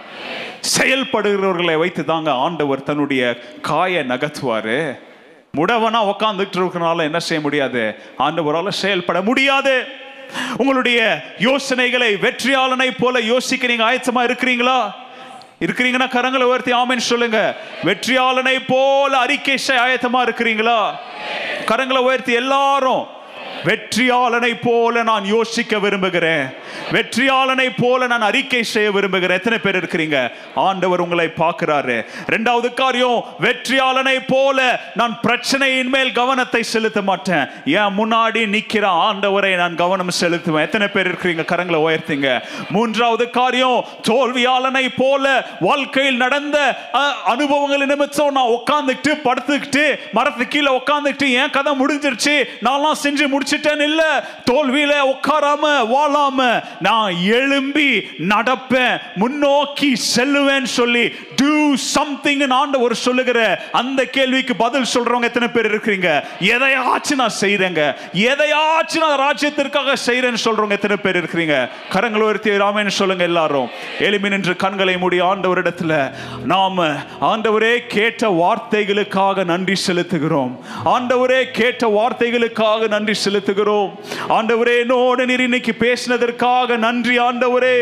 [0.77, 4.99] செயல்படுகிறவர்களை வைத்து தாங்க ஆண்டவர் தன்னுடைய காயை நகர்த்துவாரு.
[5.57, 7.95] முடவனா உக்காந்துட்டு இருக்கிறனால என்ன செய்ய முடியாது?
[8.19, 9.85] ஆண்டவரால் செயல்பட முடியாது.
[10.57, 15.00] உங்களுடைய யோசனைகளை வெற்றியாளனை போல யோசிக்க நீங்க ஆயத்தமா இருக்கிறீங்களா?
[15.61, 17.39] இருக்கிறீங்கன்னா கரங்களை உயர்த்தி ஆமென்னு சொல்லுங்க.
[17.83, 20.79] வெற்றியாளனை போல அறிக்கை ஆயத்தமா இருக்கிறீங்களா?
[21.65, 23.07] கரங்களை உயர்த்தி எல்லாரும்
[23.63, 26.45] வெற்றியாளனை போல நான் யோசிக்க விரும்புகிறேன்.
[26.91, 29.38] வெற்றியாளனை போல நான் அறிக்கை செய்ய விரும்புகிறேன்.
[29.38, 30.17] எத்தனை பேர் இருக்கிறீங்க?
[30.55, 31.97] ஆண்டவர் உங்களை பார்க்கிறாரு.
[32.27, 34.57] ரெண்டாவது காரியம் வெற்றியாளனை போல
[34.95, 37.45] நான் பிரச்சனையின் மேல் கவனத்தை செலுத்த மாட்டேன்.
[37.65, 40.61] என் முன்னாடி நிக்கிற ஆண்டவரை நான் கவனம் செலுத்துவேன்.
[40.61, 41.45] எத்தனை பேர் இருக்கிறீங்க?
[41.45, 42.29] கரங்களை உயர்த்திங்க.
[42.69, 45.25] மூன்றாவது காரியம் தோல்வியாளனை போல
[45.59, 46.57] வாழ்க்கையில் நடந்த
[46.93, 52.35] அஹ், அனுபவங்கள் நிமித்தம் நான் உட்காந்துக்கிட்டு படுத்துக்கிட்டு மரத்து கீழே உட்காந்துக்கிட்டு என் கதை முடிஞ்சிருச்சு.
[52.63, 61.75] நான்லாம் செஞ்சு முடிச்சு முடிச்சிட்டேன் இல்ல தோல்வியில உட்காராம வாழாம நான் எழும்பி நடப்பேன் முன்னோக்கி செல்லுவேன் சொல்லி டூ
[61.75, 66.23] சம்திங் ஆண்டவர் சொல்லுகிற அந்த கேள்விக்கு பதில் சொல்றவங்க எத்தனை பேர் இருக்கிறீங்க?
[66.39, 71.69] எதையாச்சும் நான் செய்யறேங்க எதையாச்சும் நான் ராஜ்யத்திற்காக செய்யறேன்னு சொல்றவங்க எத்தனை பேர் இருக்கிறீங்க?
[71.93, 73.69] கரங்களை உயர்த்தி ராமேன்னு சொல்லுங்க எல்லாரும்.
[73.99, 76.11] எளிமை நின்று கண்களை மூடி ஆண்டவரிடத்துல
[76.45, 76.87] நாம
[77.21, 80.59] ஆண்டவரே கேட்ட வார்த்தைகளுக்காக நன்றி செலுத்துகிறோம்.
[80.85, 83.91] ஆண்டவரே கேட்ட வார்த்தைகளுக்காக நன்றி செலுத்துகிறோம்.
[84.30, 87.77] ஆண்டவரே என்னோடு நீர் இன்னைக்கு பேசினதற்காக நன்றி ஆண்டவரே.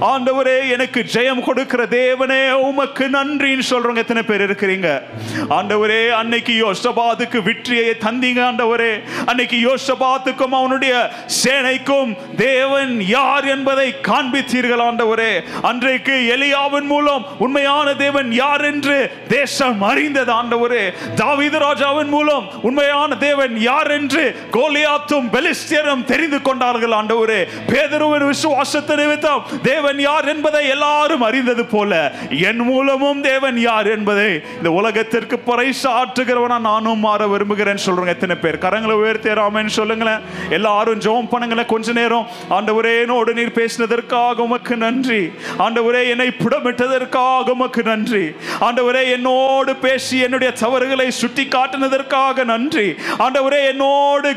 [0.00, 5.02] ஆண்டவரே எனக்கு ஜெயம் கொடுக்கிற தேவனே உமக்கு நன்றின்னு சொல்றவங்க எத்தனை பேர் இருக்கிறீங்க?
[5.48, 8.92] ஆண்டவரே அன்னைக்கு யோசபாத்துக்கு வெற்றியை தந்தீங்க ஆண்டவரே.
[9.26, 11.10] அன்னைக்கு யோசபாத்துக்கும் அவனுடைய
[11.42, 15.40] சேனைக்கும் தேவன் யார் என்பதை காண்பித்தீர்கள் ஆண்டவரே.
[15.62, 20.84] அன்றைக்கு எலியாவின் மூலம் உண்மையான தேவன் யார் என்று தேசம் அறிந்தது ஆண்டவரே.
[21.14, 27.40] தாவீது ராஜாவின் மூலம் உண்மையான தேவன் யார் என்று கோலியா கோலியாத்தும் பெலிஸ்தியரும் தெரிந்து கொண்டார்கள் ஆண்டவரே.
[27.66, 34.70] பேதருவின் விசுவாசத்தை நிமித்தம் தேவன் யார் என்பதை எல்லாரும் அறிந்தது போல என் மூலமும் தேவன் யார் என்பதை இந்த
[34.70, 38.06] உலகத்திற்கு பறைசாற்றுகிறவனா நானும் மாற விரும்புகிறேன் சொல்றேன்.
[38.06, 38.58] எத்தனை பேர்?
[38.58, 40.20] கரங்களை உயர்த்தேராமன்னு சொல்லுங்களேன்.
[40.50, 41.66] எல்லாரும் ஜோம் பண்ணுங்களேன்.
[41.66, 42.26] கொஞ்ச நேரம்.
[42.50, 45.30] ஆண்டவரே என்னோடு நீர் பேசினதற்காக உமக்கு நன்றி.
[45.58, 48.24] ஆண்டவரே என்னை புடமிட்டதற்காக உமக்கு நன்றி.
[48.60, 52.94] ஆண்டவரே என்னோடு பேசி என்னுடைய தவறுகளை சுட்டி காட்டினதற்காக நன்றி.
[53.18, 54.34] ஆண்டவரே என்னோடு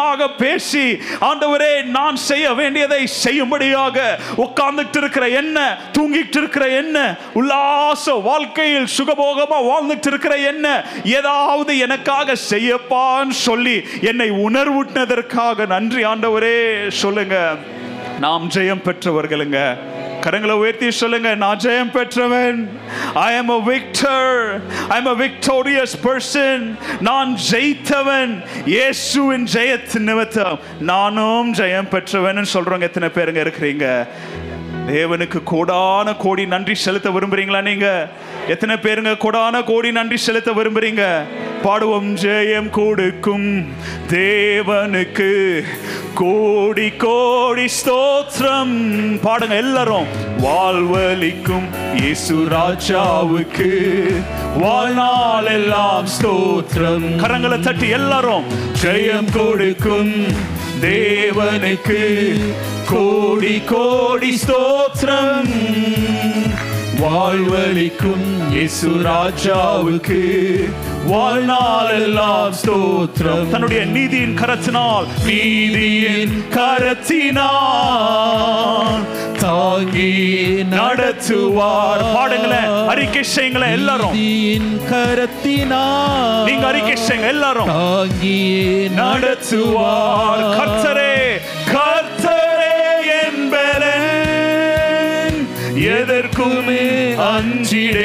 [0.00, 0.84] கவனமாக பேசி
[1.28, 3.96] ஆண்டவரே நான் செய்ய வேண்டியதை செய்யும்படியாக
[4.44, 5.58] உட்கார்ந்துட்டு இருக்கிற என்ன
[5.96, 6.96] தூங்கிட்டு இருக்கிற என்ன
[7.40, 10.66] உல்லாச வாழ்க்கையில் சுகபோகமா வாழ்ந்துட்டு இருக்கிற என்ன
[11.18, 13.76] ஏதாவது எனக்காக செய்யப்பான்னு சொல்லி
[14.10, 16.56] என்னை உணர்வுட்டதற்காக நன்றி ஆண்டவரே
[17.02, 17.36] சொல்லுங்க.
[18.26, 19.58] நாம் ஜெயம் பெற்றவர்களுங்க.
[20.24, 22.58] கரங்களை உயர்த்தி சொல்லுங்க நான் ஜெயம் பெற்றவன்.
[23.14, 24.34] I am a victor
[24.88, 26.64] I am a victorious person
[27.08, 28.32] நான் ஜெயித்தவன்.
[28.74, 30.58] இயேசுவின் ஜெயத்தின் நிமித்தம்
[30.90, 33.86] நானும் ஜெயம் பெற்றவன் சொல்றவங்க எத்தனை பேருங்க இருக்கிறீங்க?
[34.92, 37.88] தேவனுக்கு கோடான கோடி நன்றி செலுத்த விரும்புறீங்களா நீங்க?
[38.48, 41.22] எத்தனை பேருங்க கொடான கோடி நன்றி செலுத்த விரும்புறீங்க?
[41.62, 43.72] பாடுவோம் ஜெயம் கொடுக்கும்
[44.08, 45.62] தேவனுக்கு
[46.14, 48.74] கோடி கோடி ஸ்தோத்திரம்.
[49.22, 50.06] பாடுங்க எல்லாரும்
[50.40, 51.66] வாழ்வலிக்கும்
[52.00, 53.70] இயேசு ராஜாவுக்கு.
[54.56, 57.08] வாழ்நாள் எல்லாம் ஸ்தோத்திரம்.
[57.22, 58.44] கரங்களை தட்டி எல்லாரும்
[58.82, 60.14] ஜெயம் கொடுக்கும்
[60.80, 62.00] தேவனுக்கு
[62.90, 65.52] கோடி கோடி ஸ்தோத்திரம்.
[67.02, 70.18] வாழ்வழிக்கும் இயேசு ராஜாவுக்கு
[71.06, 73.48] வாழ்நாள் எல்லாம் ஸ்தோத்திரம்.
[73.50, 77.48] தன்னுடைய நீதியின் கரத்தினால் நீதியின் கரத்தினால்
[79.44, 80.10] தாங்கி
[80.76, 82.02] நடத்துவார்.
[82.16, 84.12] பாடுங்களேன் அறிக்கை செய்யுங்களேன் எல்லாரும்.
[84.12, 87.68] நீதியின் கரத்தினால் நீங்க அறிக்கை செய்யுங்க எல்லாரும்.
[87.68, 90.44] தாங்கியே நடத்துவார்.
[90.58, 91.16] கர்த்தரே
[95.90, 97.98] எதற்குமே அஞ்சிடேன்.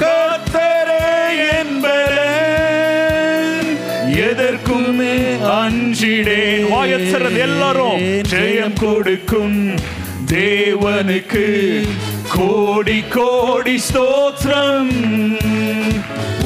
[0.00, 1.06] கர்த்தரே
[1.60, 3.70] என்பலன்
[4.30, 5.14] எதற்குமே
[5.60, 6.66] அஞ்சிடேன்.
[6.72, 8.02] வாயத்திறது எல்லாரும்.
[8.30, 9.58] ஜெயம் கொடுக்கும்
[10.26, 11.46] தேவனுக்கு
[12.34, 14.92] கோடி கோடி ஸ்தோத்திரம்.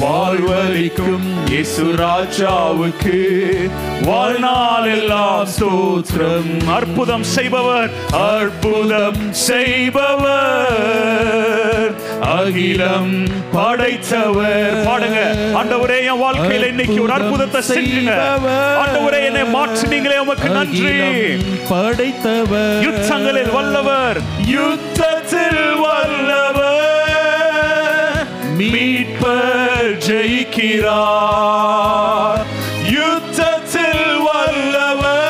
[0.01, 3.17] வாழ்வழிக்கும் இயேசு ராஜாவுக்கு
[4.09, 6.51] வாழ்நாள் எல்லாம் ஸ்தோத்திரம்.
[6.75, 7.89] அற்புதம் செய்பவர்
[8.19, 10.37] அற்புதம் செய்பவர்.
[12.35, 13.13] அகிலம்
[13.55, 14.77] படைத்தவர்.
[14.87, 15.19] பாடுங்க
[15.59, 18.13] ஆண்டவரே என் வாழ்க்கையில இன்னைக்கு ஒரு அற்புதத்தை செஞ்சுங்க.
[18.83, 20.95] ஆண்டவரே என்னை மாற்றினீங்களே உமக்கு நன்றி.
[21.73, 22.79] படைத்தவர்.
[22.87, 24.19] யுத்தங்களில் வல்லவர்.
[24.57, 25.58] யுத்தத்தில்
[30.51, 32.45] இருக்கிறார்.
[32.91, 35.23] யுத்தத்தில் வல்லவர்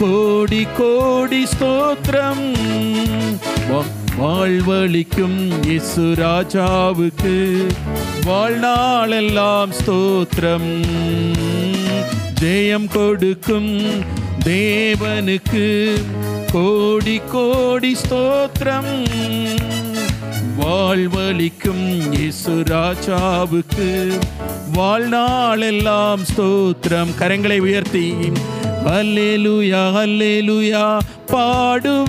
[0.00, 2.56] கோடி கோடி ஸ்தோத்திரம்.
[4.20, 7.36] வாழ்வழிக்கும் இசு ராஜாவுக்கு
[8.26, 10.70] வாழ்நாளெல்லாம் ஸ்தோத்திரம்.
[12.42, 13.72] ஜெயம் கொடுக்கும்
[14.44, 15.66] தேவனுக்கு
[16.52, 18.90] கோடி கோடி ஸ்தோத்திரம்.
[20.60, 23.88] வாழ்வழிக்கும் இயேசு ராஜாவுக்கு
[24.74, 27.12] வாழ்நாளெல்லாம் ஸ்தோத்திரம்.
[27.20, 28.08] கரங்களை உயர்த்தி
[28.96, 30.86] அல்லேலுயா அல்லேலுயா
[31.32, 32.02] பாடுவேன்.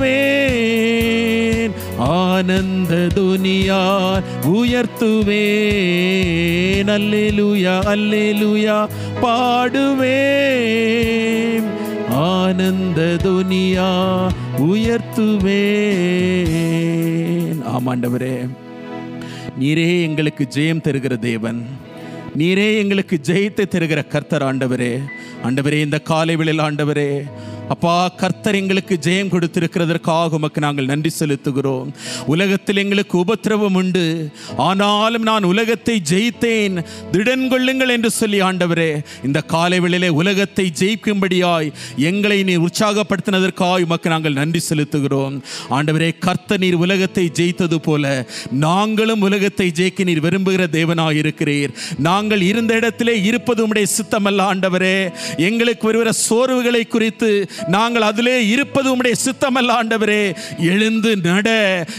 [1.98, 5.42] ஆனந்த துனியார் உயர்த்துவேன்.
[6.88, 8.88] அல்லேலூயா அல்லேலூயா
[9.22, 10.42] பாடுவேன்.
[12.10, 13.92] ஆனந்த துனியா
[14.58, 15.66] உயர்த்துவே
[17.76, 18.50] ஆமாண்டவரே
[19.60, 21.66] நீரே எங்களுக்கு ஜெயம் தருகிற தேவன்.
[22.38, 25.00] நீரே எங்களுக்கு ஜெயித்து தருகிற கர்த்தர் ஆண்டவரே.
[25.44, 27.24] ஆண்டவரே இந்த காலை விழில் ஆண்டவரே
[27.70, 31.90] அப்பா கர்த்தர் எங்களுக்கு ஜெயம் கொடுத்திருக்கிறதற்காக உமக்கு நாங்கள் நன்றி செலுத்துகிறோம்.
[32.34, 34.32] உலகத்தில் எங்களுக்கு உபத்திரவம் உண்டு.
[34.58, 36.76] ஆனாலும் நான் உலகத்தை ஜெயித்தேன்.
[37.14, 41.72] திடன் கொள்ளுங்கள் என்று சொல்லி ஆண்டவரே இந்த காலை வேளையிலே உலகத்தை ஜெயிக்கும்படியாய்
[42.10, 45.38] எங்களை நீ உற்சாகப்படுத்தினதற்காக உமக்கு நாங்கள் நன்றி செலுத்துகிறோம்.
[45.70, 51.74] ஆண்டவரே கர்த்த நீர் உலகத்தை ஜெயித்தது போல நாங்களும் உலகத்தை ஜெயிக்க நீர் விரும்புகிற தேவனாய் இருக்கிறீர்.
[52.10, 54.98] நாங்கள் இருந்த இடத்திலே இருப்பது உம்முடைய சித்தமல்ல ஆண்டவரே.
[55.38, 57.32] எங்களுக்கு வருகிற சோர்வுகளை குறித்து
[57.68, 60.22] நாங்கள் அதிலே இருப்பது உம்முடைய சித்தமல்ல ஆண்டவரே.
[60.60, 61.50] எழுந்து நட.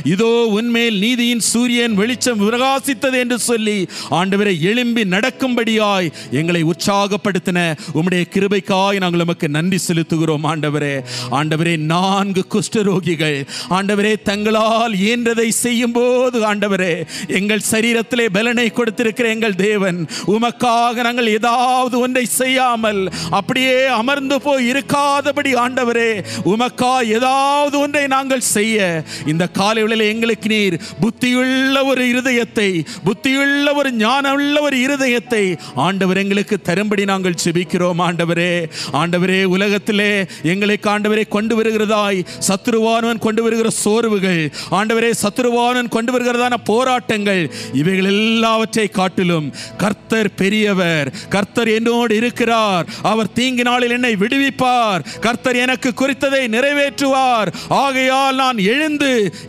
[0.05, 3.79] இதோ உன்மேல் நீதியின் சூரியன் வெளிச்சம் பிரகாசித்தது என்று சொல்லி
[4.11, 7.59] ஆண்டவரை எழும்பி நடக்கும்படியாய் எங்களை உற்சாகப்படுத்தின.
[7.95, 10.95] உம்முடைய கிருபைக்காய் நாங்கள் உமக்கு நன்றி செலுத்துகிறோம் ஆண்டவரே.
[11.31, 13.39] ஆண்டவரே நான்கு குஷ்டரோகிகள்
[13.71, 16.93] ஆண்டவரே தங்களால் இயன்றதை செய்யும் போது ஆண்டவரே
[17.29, 23.01] எங்கள் சரீரத்திலே பலனை கொடுத்திருக்கிற எங்கள் தேவன் உமக்காக நாங்கள் ஏதாவது ஒன்றை செய்யாமல்
[23.31, 26.09] அப்படியே அமர்ந்து போய் இருக்காதபடி ஆண்டவரே
[26.45, 28.79] உமக்கா ஏதாவது ஒன்றை நாங்கள் செய்ய
[29.27, 32.69] இந்த காலைகளில் எங்களுக்கு நீர் புத்தியுள்ள ஒரு இருதயத்தை
[33.05, 35.45] புத்தியுள்ள ஒரு ஞானமுள்ள ஒரு இருதயத்தை
[35.85, 38.53] ஆண்டவர் எங்களுக்கு தரும்படி நாங்கள் செபிக்கிறோம் ஆண்டவரே.
[38.93, 40.11] ஆண்டவரே உலகத்திலே
[40.45, 42.19] எங்களை ஆண்டவரை கொண்டு வருகிறதாய்
[42.49, 47.43] சத்ருவானவன் கொண்டு வருகிற சோர்வுகள் ஆண்டவரே சத்ருவானன் கொண்டு வருகிறதான போராட்டங்கள்
[47.73, 55.57] இவைகள் எல்லாவற்றை காட்டிலும் கர்த்தர் பெரியவர் கர்த்தர் என்னோடு இருக்கிறார் அவர் தீங்கு நாளில் என்னை விடுவிப்பார் கர்த்தர் கர்த்தர்
[55.57, 57.49] எனக்கு குறித்ததை நிறைவேற்றுவார்.
[57.83, 59.09] ஆகையால் நான் எழுந்து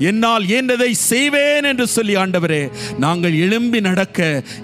[0.09, 2.61] என்னால் இயன்றதை செய்வேன் என்று சொல்லி ஆண்டவரே
[3.03, 4.19] நாங்கள் எழும்பி நடக்க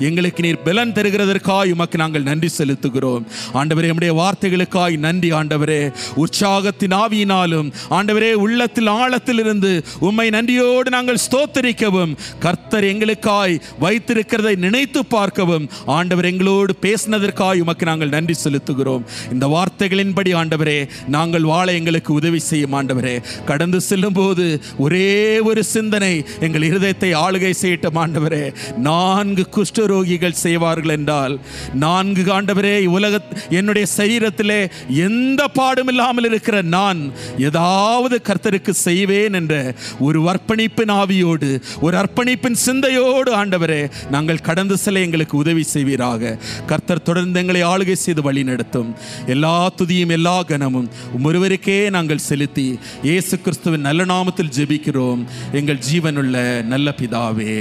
[0.07, 3.25] எங்களுக்கு நீர் பலன் தருகிறதற்காய் உமக்கு நாங்கள் நன்றி செலுத்துகிறோம்.
[3.59, 5.81] ஆண்டவரே நம்முடைய வார்த்தைகளுக்காய் நன்றி ஆண்டவரே.
[6.23, 9.73] உற்சாகத்தின் ஆவியினாலும் ஆண்டவரே உள்ளத்தில் ஆழத்தில் இருந்து
[10.09, 12.15] உம்மை நன்றியோடு நாங்கள் ஸ்தோத்தரிக்கவும்
[12.47, 19.05] கர்த்தர் எங்களுக்காய் வைத்திருக்கிறதை நினைத்து பார்க்கவும் ஆண்டவர் எங்களோடு பேசினதற்காய் உமக்கு நாங்கள் நன்றி செலுத்துகிறோம்.
[19.31, 20.77] இந்த வார்த்தைகளின்படி ஆண்டவரே
[21.15, 23.15] நாங்கள் வாழ எங்களுக்கு உதவி செய்யும் ஆண்டவரே.
[23.45, 24.45] கடந்து செல்லும் போது
[24.77, 25.11] ஒரே
[25.49, 26.11] ஒரு சிந்தனை
[26.45, 28.43] எங்கள் இருதயத்தை ஆளுகை செய்யட்டும் ஆண்டவரே.
[28.89, 31.35] நான்கு குஷ்டரோகிகள் செய்வார்கள் என்றால்
[31.83, 34.59] நான்கு ஆண்டவரே உலக என்னுடைய சரீரத்திலே
[35.07, 37.01] எந்த பாடும் இல்லாமல் இருக்கிற நான்
[37.47, 39.55] ஏதாவது கர்த்தருக்கு செய்வேன் என்ற
[40.07, 41.49] ஒரு அர்ப்பணிப்பின் ஆவியோடு
[41.81, 43.81] ஒரு அர்ப்பணிப்பின் சிந்தையோடு ஆண்டவரே
[44.11, 46.37] நாங்கள் கடந்து செல்ல எங்களுக்கு உதவி செய்வீராக.
[46.65, 48.89] கர்த்தர் தொடர்ந்து எங்களை ஆளுகை செய்து வழி நடத்தும்
[49.35, 50.89] எல்லா துதியும் எல்லா கனமும்
[51.23, 55.23] ஒருவருக்கே நாங்கள் செலுத்தி இயேசு கிறிஸ்துவின் நல்ல நாமத்தில் ஜெபிக்கிறோம்.
[55.51, 57.55] எங்கள் ஜீவனுள்ள நல்ல பிதாவே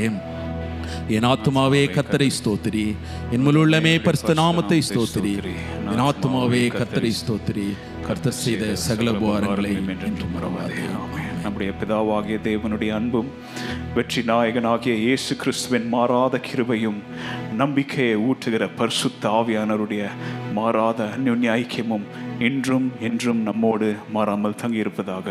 [1.08, 2.94] என் ஆத்மாவே கத்தரை ஸ்தோத்திரி.
[3.32, 5.34] என் முழுள்ளமே பரிசுத்த நாமத்தை ஸ்தோத்திரி.
[5.92, 7.68] என் ஆத்மாவே கத்தரை ஸ்தோத்திரி.
[8.06, 9.72] கர்த்தர் செய்த சகல உபகாரங்களை
[10.08, 10.84] என்று மறவாதே
[11.50, 13.30] நம்முடைய பிதாவாகிய தேவனுடைய அன்பும்
[13.94, 16.98] வெற்றி நாயகனாகிய இயேசு கிறிஸ்துவின் மாறாத கிருபையும்
[17.56, 20.08] நம்பிக்கையை ஊற்றுகிற பரிசுத்த ஆவியானருடைய
[20.54, 22.06] மாறாத அந்யுன்ய ஐக்கியமும்
[22.38, 25.28] இன்றும் என்றும் நம்மோடு மாறாமல் தங்கியிருப்பதாக.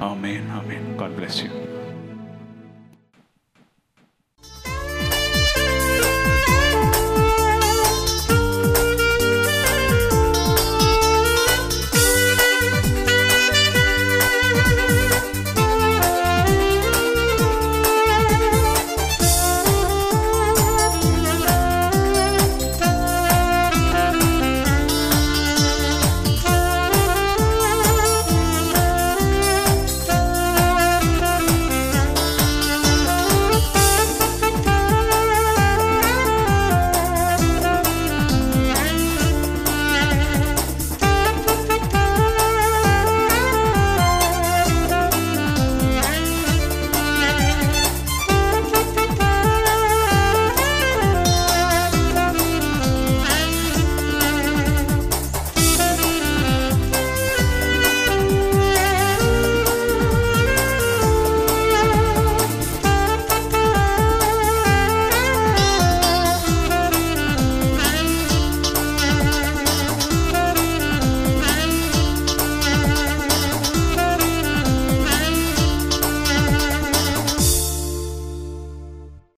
[0.00, 0.94] ஆமேன் ஆமேன்.
[0.96, 1.77] God bless you